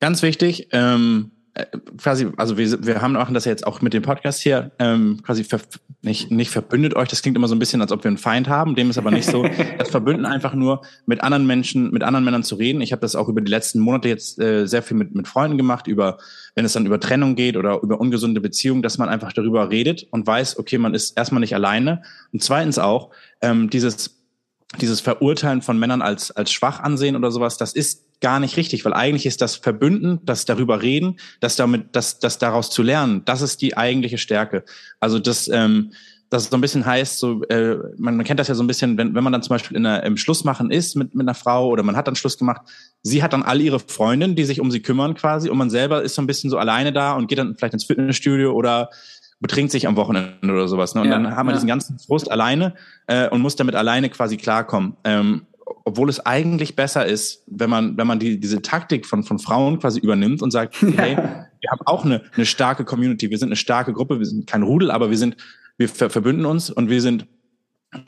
Ganz 0.00 0.22
wichtig, 0.22 0.68
ähm, 0.72 1.32
äh, 1.54 1.64
quasi, 1.96 2.28
also 2.36 2.56
wir, 2.56 2.86
wir 2.86 3.02
haben 3.02 3.14
machen 3.14 3.34
das 3.34 3.44
ja 3.44 3.50
jetzt 3.50 3.66
auch 3.66 3.80
mit 3.80 3.92
dem 3.92 4.02
Podcast 4.02 4.40
hier, 4.40 4.70
ähm, 4.78 5.20
quasi 5.24 5.42
ver, 5.42 5.60
nicht, 6.02 6.30
nicht 6.30 6.50
verbündet 6.50 6.94
euch, 6.94 7.08
das 7.08 7.20
klingt 7.20 7.36
immer 7.36 7.48
so 7.48 7.56
ein 7.56 7.58
bisschen, 7.58 7.82
als 7.82 7.90
ob 7.90 8.04
wir 8.04 8.08
einen 8.08 8.18
Feind 8.18 8.48
haben, 8.48 8.76
dem 8.76 8.90
ist 8.90 8.98
aber 8.98 9.10
nicht 9.10 9.28
so. 9.28 9.44
Das 9.78 9.90
verbünden 9.90 10.26
einfach 10.26 10.54
nur, 10.54 10.82
mit 11.06 11.22
anderen 11.22 11.46
Menschen, 11.46 11.90
mit 11.90 12.02
anderen 12.02 12.24
Männern 12.24 12.44
zu 12.44 12.54
reden. 12.54 12.80
Ich 12.80 12.92
habe 12.92 13.00
das 13.00 13.16
auch 13.16 13.28
über 13.28 13.40
die 13.40 13.50
letzten 13.50 13.80
Monate 13.80 14.08
jetzt 14.08 14.38
äh, 14.38 14.66
sehr 14.66 14.82
viel 14.82 14.96
mit, 14.96 15.14
mit 15.14 15.26
Freunden 15.26 15.56
gemacht, 15.56 15.86
über, 15.86 16.18
wenn 16.54 16.64
es 16.64 16.74
dann 16.74 16.86
über 16.86 17.00
Trennung 17.00 17.34
geht 17.34 17.56
oder 17.56 17.80
über 17.82 18.00
ungesunde 18.00 18.40
Beziehungen, 18.40 18.82
dass 18.82 18.98
man 18.98 19.08
einfach 19.08 19.32
darüber 19.32 19.70
redet 19.70 20.06
und 20.10 20.26
weiß, 20.26 20.58
okay, 20.58 20.78
man 20.78 20.94
ist 20.94 21.16
erstmal 21.16 21.40
nicht 21.40 21.54
alleine. 21.54 22.02
Und 22.32 22.42
zweitens 22.42 22.78
auch, 22.78 23.10
ähm, 23.40 23.70
dieses 23.70 24.14
dieses 24.80 25.00
Verurteilen 25.00 25.62
von 25.62 25.78
Männern 25.78 26.02
als, 26.02 26.30
als 26.30 26.52
schwach 26.52 26.80
ansehen 26.80 27.16
oder 27.16 27.30
sowas, 27.30 27.56
das 27.56 27.72
ist 27.72 28.04
gar 28.20 28.40
nicht 28.40 28.56
richtig, 28.56 28.84
weil 28.84 28.94
eigentlich 28.94 29.26
ist 29.26 29.40
das 29.40 29.56
Verbünden, 29.56 30.20
das 30.24 30.44
darüber 30.44 30.82
reden, 30.82 31.18
das 31.40 31.56
damit, 31.56 31.88
das, 31.92 32.18
das 32.18 32.38
daraus 32.38 32.70
zu 32.70 32.82
lernen, 32.82 33.22
das 33.24 33.42
ist 33.42 33.62
die 33.62 33.76
eigentliche 33.76 34.18
Stärke. 34.18 34.64
Also 35.00 35.18
das, 35.18 35.48
ähm, 35.48 35.92
das 36.30 36.50
so 36.50 36.56
ein 36.56 36.60
bisschen 36.60 36.84
heißt, 36.84 37.18
so, 37.18 37.42
äh, 37.44 37.76
man, 37.96 38.16
man 38.16 38.24
kennt 38.24 38.38
das 38.38 38.48
ja 38.48 38.54
so 38.54 38.62
ein 38.62 38.66
bisschen, 38.66 38.98
wenn, 38.98 39.14
wenn 39.14 39.24
man 39.24 39.32
dann 39.32 39.42
zum 39.42 39.54
Beispiel 39.54 39.76
in 39.76 39.86
einer, 39.86 40.02
im 40.02 40.16
Schlussmachen 40.16 40.70
ist 40.70 40.94
mit, 40.94 41.14
mit 41.14 41.26
einer 41.26 41.34
Frau 41.34 41.68
oder 41.68 41.82
man 41.82 41.96
hat 41.96 42.06
dann 42.06 42.16
Schluss 42.16 42.36
gemacht, 42.36 42.62
sie 43.02 43.22
hat 43.22 43.32
dann 43.32 43.42
all 43.42 43.60
ihre 43.60 43.80
Freundinnen, 43.80 44.36
die 44.36 44.44
sich 44.44 44.60
um 44.60 44.70
sie 44.70 44.80
kümmern 44.80 45.14
quasi 45.14 45.48
und 45.48 45.56
man 45.56 45.70
selber 45.70 46.02
ist 46.02 46.14
so 46.14 46.22
ein 46.22 46.26
bisschen 46.26 46.50
so 46.50 46.58
alleine 46.58 46.92
da 46.92 47.14
und 47.14 47.28
geht 47.28 47.38
dann 47.38 47.54
vielleicht 47.54 47.74
ins 47.74 47.84
Fitnessstudio 47.84 48.52
oder 48.52 48.90
betrinkt 49.40 49.72
sich 49.72 49.86
am 49.86 49.96
Wochenende 49.96 50.52
oder 50.52 50.68
sowas. 50.68 50.94
Ne? 50.94 51.02
Und 51.02 51.08
ja, 51.08 51.14
dann 51.14 51.34
haben 51.34 51.46
wir 51.46 51.52
ja. 51.52 51.56
diesen 51.56 51.68
ganzen 51.68 51.98
Frust 51.98 52.30
alleine 52.30 52.74
äh, 53.06 53.28
und 53.28 53.40
muss 53.40 53.56
damit 53.56 53.74
alleine 53.74 54.10
quasi 54.10 54.36
klarkommen. 54.36 54.96
Ähm, 55.04 55.46
obwohl 55.88 56.10
es 56.10 56.24
eigentlich 56.24 56.76
besser 56.76 57.06
ist, 57.06 57.42
wenn 57.46 57.70
man, 57.70 57.96
wenn 57.96 58.06
man 58.06 58.18
die, 58.18 58.38
diese 58.38 58.60
Taktik 58.60 59.06
von, 59.06 59.24
von 59.24 59.38
Frauen 59.38 59.78
quasi 59.78 59.98
übernimmt 59.98 60.42
und 60.42 60.50
sagt, 60.50 60.76
hey, 60.82 61.16
wir 61.16 61.70
haben 61.70 61.80
auch 61.86 62.04
eine, 62.04 62.22
eine 62.36 62.44
starke 62.44 62.84
Community, 62.84 63.30
wir 63.30 63.38
sind 63.38 63.48
eine 63.48 63.56
starke 63.56 63.94
Gruppe, 63.94 64.18
wir 64.18 64.26
sind 64.26 64.46
kein 64.46 64.62
Rudel, 64.62 64.90
aber 64.90 65.08
wir 65.08 65.16
sind, 65.16 65.36
wir 65.78 65.88
ver 65.88 66.10
verbünden 66.10 66.44
uns 66.44 66.68
und 66.68 66.90
wir 66.90 67.00
sind, 67.00 67.26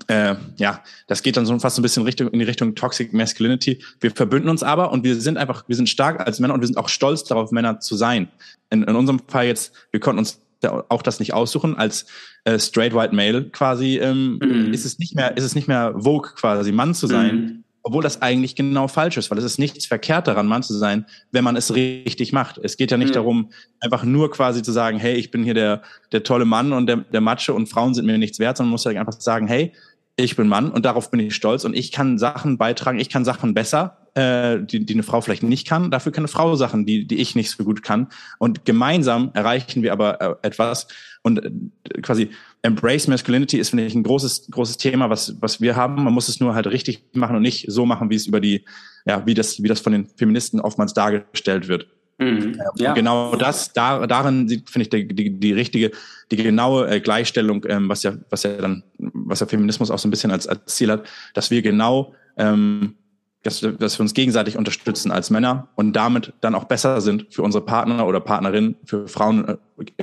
äh, 0.08 0.34
ja, 0.56 0.82
das 1.06 1.22
geht 1.22 1.38
dann 1.38 1.46
so 1.46 1.58
fast 1.58 1.78
ein 1.78 1.82
bisschen 1.82 2.02
Richtung, 2.02 2.28
in 2.28 2.38
die 2.38 2.44
Richtung 2.44 2.74
Toxic 2.74 3.14
Masculinity. 3.14 3.82
Wir 3.98 4.10
verbünden 4.10 4.50
uns 4.50 4.62
aber 4.62 4.92
und 4.92 5.02
wir 5.02 5.18
sind 5.18 5.38
einfach, 5.38 5.66
wir 5.66 5.76
sind 5.76 5.88
stark 5.88 6.20
als 6.20 6.38
Männer 6.38 6.52
und 6.52 6.60
wir 6.60 6.66
sind 6.66 6.76
auch 6.76 6.90
stolz 6.90 7.24
darauf, 7.24 7.50
Männer 7.50 7.80
zu 7.80 7.96
sein. 7.96 8.28
In, 8.68 8.82
in 8.82 8.94
unserem 8.94 9.22
Fall 9.26 9.46
jetzt, 9.46 9.72
wir 9.90 10.00
konnten 10.00 10.18
uns 10.18 10.38
auch 10.68 11.02
das 11.02 11.18
nicht 11.20 11.32
aussuchen. 11.32 11.76
Als 11.76 12.04
äh, 12.44 12.58
straight 12.58 12.94
white 12.94 13.14
male 13.14 13.44
quasi 13.44 13.98
ähm, 13.98 14.38
mhm. 14.42 14.72
ist 14.74 14.84
es 14.84 14.98
nicht 14.98 15.14
mehr, 15.14 15.36
ist 15.36 15.44
es 15.44 15.54
nicht 15.54 15.68
mehr 15.68 15.94
vogue 15.96 16.32
quasi 16.34 16.72
Mann 16.72 16.94
zu 16.94 17.06
sein. 17.06 17.36
Mhm. 17.36 17.64
Obwohl 17.82 18.02
das 18.02 18.20
eigentlich 18.20 18.56
genau 18.56 18.88
falsch 18.88 19.16
ist, 19.16 19.30
weil 19.30 19.38
es 19.38 19.44
ist 19.44 19.58
nichts 19.58 19.86
verkehrt 19.86 20.26
daran, 20.26 20.46
Mann 20.46 20.62
zu 20.62 20.74
sein, 20.74 21.06
wenn 21.32 21.44
man 21.44 21.56
es 21.56 21.74
richtig 21.74 22.32
macht. 22.32 22.58
Es 22.58 22.76
geht 22.76 22.90
ja 22.90 22.98
nicht 22.98 23.10
mhm. 23.10 23.14
darum, 23.14 23.50
einfach 23.80 24.04
nur 24.04 24.30
quasi 24.30 24.62
zu 24.62 24.72
sagen, 24.72 24.98
hey, 24.98 25.14
ich 25.14 25.30
bin 25.30 25.42
hier 25.44 25.54
der, 25.54 25.82
der 26.12 26.22
tolle 26.22 26.44
Mann 26.44 26.72
und 26.72 26.86
der, 26.86 26.98
der 26.98 27.20
Matsche 27.20 27.54
und 27.54 27.68
Frauen 27.68 27.94
sind 27.94 28.06
mir 28.06 28.18
nichts 28.18 28.38
wert, 28.38 28.56
sondern 28.56 28.68
man 28.70 28.74
muss 28.74 28.86
halt 28.86 28.98
einfach 28.98 29.18
sagen, 29.18 29.48
hey, 29.48 29.72
ich 30.16 30.36
bin 30.36 30.48
Mann 30.48 30.70
und 30.70 30.84
darauf 30.84 31.10
bin 31.10 31.20
ich 31.20 31.34
stolz 31.34 31.64
und 31.64 31.74
ich 31.74 31.92
kann 31.92 32.18
Sachen 32.18 32.58
beitragen, 32.58 32.98
ich 32.98 33.08
kann 33.08 33.24
Sachen 33.24 33.54
besser, 33.54 33.96
äh, 34.14 34.58
die, 34.60 34.84
die 34.84 34.94
eine 34.94 35.02
Frau 35.02 35.20
vielleicht 35.20 35.42
nicht 35.42 35.66
kann, 35.66 35.90
dafür 35.90 36.12
kann 36.12 36.22
eine 36.22 36.28
Frau 36.28 36.56
Sachen, 36.56 36.86
die, 36.86 37.06
die 37.06 37.16
ich 37.16 37.34
nicht 37.34 37.50
so 37.50 37.64
gut 37.64 37.82
kann. 37.82 38.08
Und 38.38 38.64
gemeinsam 38.64 39.30
erreichen 39.34 39.82
wir 39.82 39.92
aber 39.92 40.20
äh, 40.20 40.34
etwas 40.46 40.88
und 41.22 41.44
äh, 41.44 42.00
quasi 42.02 42.30
Embrace 42.62 43.08
Masculinity 43.08 43.58
ist, 43.58 43.70
finde 43.70 43.86
ich, 43.86 43.94
ein 43.94 44.02
großes, 44.02 44.48
großes 44.50 44.76
Thema, 44.76 45.08
was, 45.08 45.36
was 45.40 45.60
wir 45.60 45.76
haben. 45.76 46.04
Man 46.04 46.12
muss 46.12 46.28
es 46.28 46.40
nur 46.40 46.54
halt 46.54 46.66
richtig 46.66 47.04
machen 47.14 47.36
und 47.36 47.42
nicht 47.42 47.66
so 47.68 47.86
machen, 47.86 48.10
wie 48.10 48.16
es 48.16 48.26
über 48.26 48.40
die, 48.40 48.64
ja, 49.06 49.24
wie 49.26 49.34
das, 49.34 49.62
wie 49.62 49.68
das 49.68 49.80
von 49.80 49.92
den 49.92 50.06
Feministen 50.16 50.60
oftmals 50.60 50.92
dargestellt 50.92 51.68
wird. 51.68 51.86
Mhm. 52.18 52.60
Ja. 52.76 52.92
Genau 52.92 53.34
das, 53.34 53.72
da, 53.72 54.06
darin 54.06 54.46
finde 54.48 54.82
ich 54.82 54.90
die, 54.90 55.08
die, 55.08 55.40
die 55.40 55.52
richtige, 55.54 55.90
die 56.30 56.36
genaue 56.36 56.86
äh, 56.88 57.00
Gleichstellung, 57.00 57.64
ähm, 57.66 57.88
was 57.88 58.02
ja, 58.02 58.12
was 58.28 58.42
ja 58.42 58.52
dann, 58.58 58.82
was 58.98 59.38
der 59.38 59.48
Feminismus 59.48 59.90
auch 59.90 59.98
so 59.98 60.06
ein 60.06 60.10
bisschen 60.10 60.30
als, 60.30 60.46
als 60.46 60.76
Ziel 60.76 60.90
hat, 60.90 61.04
dass 61.32 61.50
wir 61.50 61.62
genau, 61.62 62.14
ähm, 62.36 62.94
dass, 63.42 63.60
dass 63.60 63.98
wir 63.98 64.02
uns 64.02 64.12
gegenseitig 64.12 64.58
unterstützen 64.58 65.10
als 65.10 65.30
Männer 65.30 65.68
und 65.76 65.94
damit 65.94 66.34
dann 66.42 66.54
auch 66.54 66.64
besser 66.64 67.00
sind 67.00 67.26
für 67.30 67.40
unsere 67.40 67.64
Partner 67.64 68.06
oder 68.06 68.20
Partnerinnen, 68.20 68.76
für 68.84 69.08
Frauen 69.08 69.48
äh, 69.48 69.56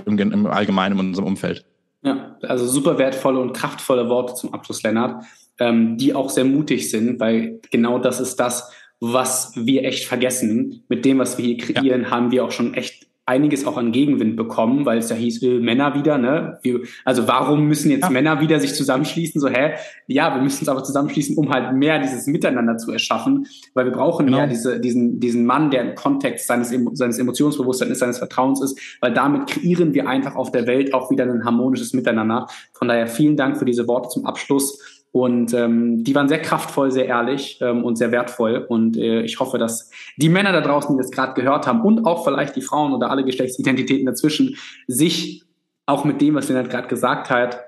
im, 0.05 0.17
im 0.17 0.47
Allgemeinen 0.47 0.97
in 0.97 1.09
unserem 1.09 1.27
Umfeld. 1.27 1.65
Ja, 2.03 2.37
also 2.43 2.67
super 2.67 2.97
wertvolle 2.97 3.39
und 3.39 3.53
kraftvolle 3.53 4.07
Worte 4.09 4.35
zum 4.35 4.53
Abschluss, 4.53 4.83
Lennart, 4.83 5.23
ähm, 5.59 5.97
die 5.97 6.13
auch 6.13 6.29
sehr 6.29 6.45
mutig 6.45 6.91
sind, 6.91 7.19
weil 7.19 7.59
genau 7.71 7.99
das 7.99 8.19
ist 8.19 8.35
das, 8.35 8.71
was 8.99 9.53
wir 9.55 9.83
echt 9.83 10.05
vergessen. 10.05 10.83
Mit 10.89 11.05
dem, 11.05 11.19
was 11.19 11.37
wir 11.37 11.45
hier 11.45 11.57
kreieren, 11.57 12.03
ja. 12.03 12.09
haben 12.11 12.31
wir 12.31 12.45
auch 12.45 12.51
schon 12.51 12.73
echt 12.73 13.06
einiges 13.27 13.67
auch 13.67 13.77
an 13.77 13.91
Gegenwind 13.91 14.37
bekommen, 14.37 14.85
weil 14.85 14.99
es 14.99 15.09
ja 15.09 15.15
hieß, 15.15 15.43
äh, 15.43 15.59
Männer 15.59 15.93
wieder, 15.93 16.17
ne? 16.17 16.59
Also 17.03 17.27
warum 17.27 17.67
müssen 17.67 17.91
jetzt 17.91 18.03
ja. 18.03 18.09
Männer 18.09 18.39
wieder 18.39 18.59
sich 18.59 18.73
zusammenschließen? 18.73 19.41
So, 19.41 19.49
hä? 19.49 19.73
Ja, 20.07 20.33
wir 20.33 20.41
müssen 20.41 20.61
uns 20.61 20.69
aber 20.69 20.83
zusammenschließen, 20.83 21.37
um 21.37 21.49
halt 21.51 21.75
mehr 21.75 21.99
dieses 21.99 22.25
Miteinander 22.27 22.77
zu 22.77 22.91
erschaffen, 22.91 23.45
weil 23.73 23.85
wir 23.85 23.91
brauchen 23.91 24.27
genau. 24.27 24.37
mehr 24.37 24.47
diese, 24.47 24.79
diesen, 24.79 25.19
diesen 25.19 25.45
Mann, 25.45 25.69
der 25.71 25.81
im 25.81 25.95
Kontext 25.95 26.47
seines, 26.47 26.73
seines 26.93 27.19
Emotionsbewusstseins, 27.19 27.99
seines 27.99 28.17
Vertrauens 28.17 28.61
ist, 28.61 28.79
weil 29.01 29.13
damit 29.13 29.47
kreieren 29.47 29.93
wir 29.93 30.07
einfach 30.07 30.35
auf 30.35 30.51
der 30.51 30.65
Welt 30.65 30.93
auch 30.93 31.11
wieder 31.11 31.25
ein 31.25 31.43
harmonisches 31.43 31.93
Miteinander. 31.93 32.47
Von 32.71 32.87
daher 32.87 33.07
vielen 33.07 33.35
Dank 33.35 33.57
für 33.57 33.65
diese 33.65 33.87
Worte 33.89 34.07
zum 34.07 34.25
Abschluss. 34.25 34.96
Und 35.11 35.53
ähm, 35.53 36.03
die 36.03 36.13
waren 36.13 36.27
sehr 36.27 36.41
kraftvoll, 36.41 36.91
sehr 36.91 37.07
ehrlich 37.07 37.59
ähm, 37.61 37.83
und 37.83 37.97
sehr 37.97 38.11
wertvoll. 38.11 38.65
Und 38.67 38.97
äh, 38.97 39.21
ich 39.21 39.39
hoffe, 39.39 39.57
dass 39.57 39.89
die 40.17 40.29
Männer 40.29 40.51
da 40.51 40.61
draußen, 40.61 40.95
die 40.95 41.01
das 41.01 41.11
gerade 41.11 41.33
gehört 41.33 41.65
haben 41.65 41.81
und 41.81 42.05
auch 42.05 42.23
vielleicht 42.23 42.55
die 42.55 42.61
Frauen 42.61 42.93
oder 42.93 43.09
alle 43.09 43.23
Geschlechtsidentitäten 43.23 44.05
dazwischen, 44.05 44.57
sich 44.87 45.43
auch 45.85 46.03
mit 46.03 46.21
dem, 46.21 46.35
was 46.35 46.49
Lennart 46.49 46.69
gerade 46.69 46.87
gesagt 46.87 47.29
hat, 47.29 47.61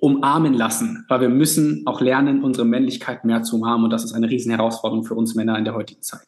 umarmen 0.00 0.54
lassen. 0.54 1.04
Weil 1.08 1.22
wir 1.22 1.28
müssen 1.28 1.82
auch 1.86 2.00
lernen, 2.00 2.44
unsere 2.44 2.66
Männlichkeit 2.66 3.24
mehr 3.24 3.42
zu 3.42 3.56
umarmen. 3.56 3.84
Und 3.84 3.90
das 3.90 4.04
ist 4.04 4.12
eine 4.12 4.28
riesen 4.28 4.50
Herausforderung 4.50 5.04
für 5.04 5.14
uns 5.14 5.34
Männer 5.34 5.58
in 5.58 5.64
der 5.64 5.74
heutigen 5.74 6.02
Zeit. 6.02 6.26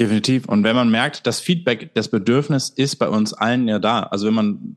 Definitiv. 0.00 0.48
Und 0.48 0.64
wenn 0.64 0.74
man 0.74 0.90
merkt, 0.90 1.26
das 1.26 1.40
Feedback, 1.40 1.94
das 1.94 2.08
Bedürfnis 2.08 2.70
ist 2.70 2.96
bei 2.96 3.08
uns 3.08 3.32
allen 3.32 3.68
ja 3.68 3.78
da. 3.78 4.00
Also 4.04 4.26
wenn 4.26 4.34
man, 4.34 4.76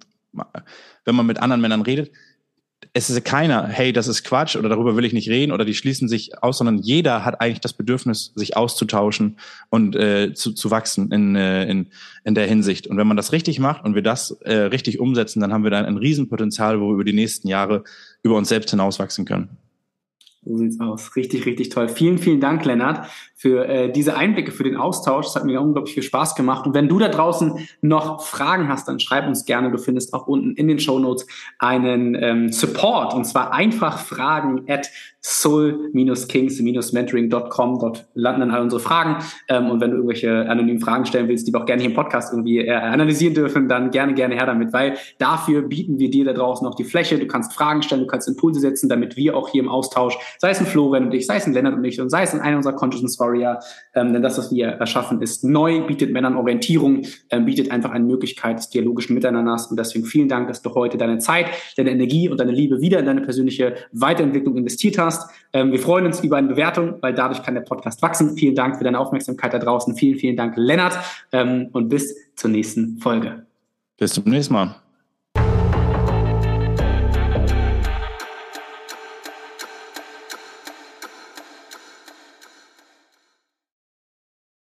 wenn 1.06 1.16
man 1.16 1.26
mit 1.26 1.40
anderen 1.40 1.62
Männern 1.62 1.82
redet, 1.82 2.12
es 2.94 3.10
ist 3.10 3.24
keiner, 3.26 3.68
hey, 3.68 3.92
das 3.94 4.08
ist 4.08 4.24
Quatsch 4.24 4.56
oder 4.56 4.70
darüber 4.70 4.96
will 4.96 5.06
ich 5.06 5.14
nicht 5.14 5.30
reden 5.30 5.52
oder 5.52 5.66
die 5.66 5.74
schließen 5.74 6.08
sich 6.08 6.44
aus, 6.44 6.58
sondern 6.58 6.78
jeder 6.78 7.26
hat 7.26 7.42
eigentlich 7.42 7.62
das 7.62 7.74
Bedürfnis, 7.74 8.32
sich 8.36 8.56
auszutauschen 8.56 9.38
und 9.70 9.96
äh, 9.96 10.34
zu, 10.34 10.54
zu 10.54 10.72
wachsen 10.72 11.12
in, 11.12 11.36
äh, 11.36 11.66
in, 11.66 11.88
in 12.24 12.36
der 12.36 12.48
Hinsicht. 12.48 12.88
Und 12.88 12.98
wenn 12.98 13.08
man 13.08 13.18
das 13.18 13.32
richtig 13.32 13.60
macht 13.60 13.84
und 13.84 13.96
wir 13.96 14.04
das 14.04 14.32
äh, 14.42 14.54
richtig 14.54 15.00
umsetzen, 15.00 15.42
dann 15.42 15.54
haben 15.54 15.64
wir 15.64 15.72
dann 15.72 15.86
ein 15.86 15.98
Riesenpotenzial, 15.98 16.80
wo 16.80 16.88
wir 16.88 16.94
über 16.94 17.04
die 17.04 17.14
nächsten 17.14 17.48
Jahre 17.48 17.84
über 18.24 18.36
uns 18.36 18.50
selbst 18.50 18.70
hinauswachsen 18.70 19.26
können. 19.26 19.58
So 20.48 20.58
sieht's 20.58 20.80
aus. 20.80 21.16
Richtig, 21.16 21.46
richtig 21.46 21.70
toll. 21.70 21.90
Vielen, 21.90 22.18
vielen 22.18 22.40
Dank, 22.40 22.64
Lennart, 22.64 23.08
für 23.36 23.68
äh, 23.68 23.92
diese 23.92 24.16
Einblicke, 24.16 24.52
für 24.52 24.64
den 24.64 24.78
Austausch. 24.78 25.28
Es 25.28 25.36
hat 25.36 25.46
mir 25.46 25.62
unglaublich 25.62 25.94
viel 25.94 26.04
Spaß 26.04 26.36
gemacht. 26.36 26.66
Und 26.66 26.74
wenn 26.74 26.88
du 26.88 27.00
da 27.00 27.10
draußen 27.10 27.68
noch 27.82 28.22
Fragen 28.22 28.70
hast, 28.70 28.88
dann 28.88 29.00
schreib 29.00 29.28
uns 29.28 29.46
gerne. 29.46 29.72
Du 29.72 29.78
findest 29.78 30.14
auch 30.14 30.28
unten 30.28 30.54
in 30.54 30.68
den 30.68 30.80
Show 30.80 31.00
Notes 31.00 31.28
einen 31.60 32.16
ähm, 32.16 32.52
Support. 32.52 33.14
Und 33.14 33.26
zwar 33.26 33.54
einfach 33.54 34.00
fragen 34.00 34.64
at 34.68 34.90
soul-kings-mentoring.com. 35.28 37.80
Dort 37.80 38.08
landen 38.14 38.42
dann 38.42 38.52
all 38.52 38.62
unsere 38.62 38.80
Fragen. 38.80 39.18
Ähm, 39.50 39.70
und 39.70 39.82
wenn 39.82 39.90
du 39.92 39.98
irgendwelche 39.98 40.50
anonymen 40.50 40.80
Fragen 40.80 41.06
stellen 41.06 41.28
willst, 41.28 41.46
die 41.48 41.54
wir 41.54 41.62
auch 41.62 41.66
gerne 41.66 41.82
hier 41.82 41.92
im 41.92 41.96
Podcast 41.96 42.32
irgendwie 42.34 42.60
äh, 42.60 42.72
analysieren 42.72 43.34
dürfen, 43.34 43.68
dann 43.68 43.92
gerne, 43.92 44.14
gerne 44.14 44.36
her 44.36 44.46
damit, 44.46 44.72
weil 44.74 44.96
dafür 45.20 45.64
bieten 45.64 46.00
wir 46.00 46.10
dir 46.10 46.24
da 46.24 46.32
draußen 46.34 46.66
auch 46.66 46.76
die 46.76 46.86
Fläche. 46.86 47.20
Du 47.20 47.28
kannst 47.28 47.54
Fragen 47.54 47.82
stellen, 47.82 48.00
du 48.02 48.08
kannst 48.08 48.28
Impulse 48.28 48.60
setzen, 48.62 48.90
damit 48.90 49.18
wir 49.18 49.36
auch 49.36 49.50
hier 49.50 49.64
im 49.64 49.70
Austausch, 49.70 50.18
sei 50.40 50.52
es 50.52 50.60
ein 50.60 50.66
Florian 50.66 51.06
und 51.06 51.14
ich, 51.14 51.26
sei 51.26 51.38
es 51.38 51.46
ein 51.46 51.54
Lennart 51.54 51.76
und 51.76 51.84
ich 51.84 52.00
und 52.00 52.10
sei 52.10 52.24
es 52.24 52.34
in 52.34 52.40
einer 52.40 52.58
unserer 52.58 52.74
Consciousness 52.74 53.20
Warrior, 53.20 53.60
ähm, 53.96 54.14
denn 54.14 54.22
das, 54.22 54.38
was 54.38 54.52
wir 54.52 54.68
erschaffen, 54.68 55.22
ist 55.22 55.44
neu, 55.44 55.82
bietet 55.86 56.12
Männern 56.12 56.36
Orientierung, 56.36 57.04
ähm, 57.30 57.46
bietet 57.46 57.72
einfach 57.72 57.92
eine 57.92 58.06
Möglichkeit 58.06 58.58
des 58.58 58.70
dialogischen 58.70 59.14
Miteinanders. 59.16 59.68
Und 59.68 59.80
deswegen 59.80 60.06
vielen 60.06 60.28
Dank, 60.28 60.48
dass 60.48 60.62
du 60.62 60.74
heute 60.74 60.98
deine 60.98 61.18
Zeit, 61.20 61.48
deine 61.78 61.92
Energie 61.92 62.30
und 62.30 62.40
deine 62.40 62.52
Liebe 62.52 62.82
wieder 62.82 63.00
in 63.00 63.06
deine 63.06 63.22
persönliche 63.22 63.76
Weiterentwicklung 63.92 64.58
investiert 64.58 64.98
hast. 64.98 65.30
Ähm, 65.54 65.72
wir 65.72 65.80
freuen 65.80 66.06
uns 66.06 66.22
über 66.22 66.38
eine 66.38 66.48
Bewertung, 66.48 66.96
weil 67.02 67.14
dadurch 67.14 67.44
kann 67.44 67.56
der 67.56 67.62
Podcast 67.62 68.02
wachsen. 68.02 68.38
Vielen 68.38 68.56
Dank 68.56 68.78
für 68.78 68.84
deine 68.84 69.00
Aufmerksamkeit 69.00 69.54
da 69.54 69.60
draußen. 69.60 69.96
Vielen, 69.96 70.18
vielen 70.18 70.36
Dank, 70.36 70.54
Lennart. 70.58 70.98
Ähm, 71.32 71.70
und 71.74 71.90
bis 71.90 72.16
zur 72.36 72.50
nächsten 72.50 72.98
Folge. 73.00 73.46
Bis 73.98 74.14
zum 74.14 74.26
nächsten 74.26 74.54
Mal. 74.54 74.87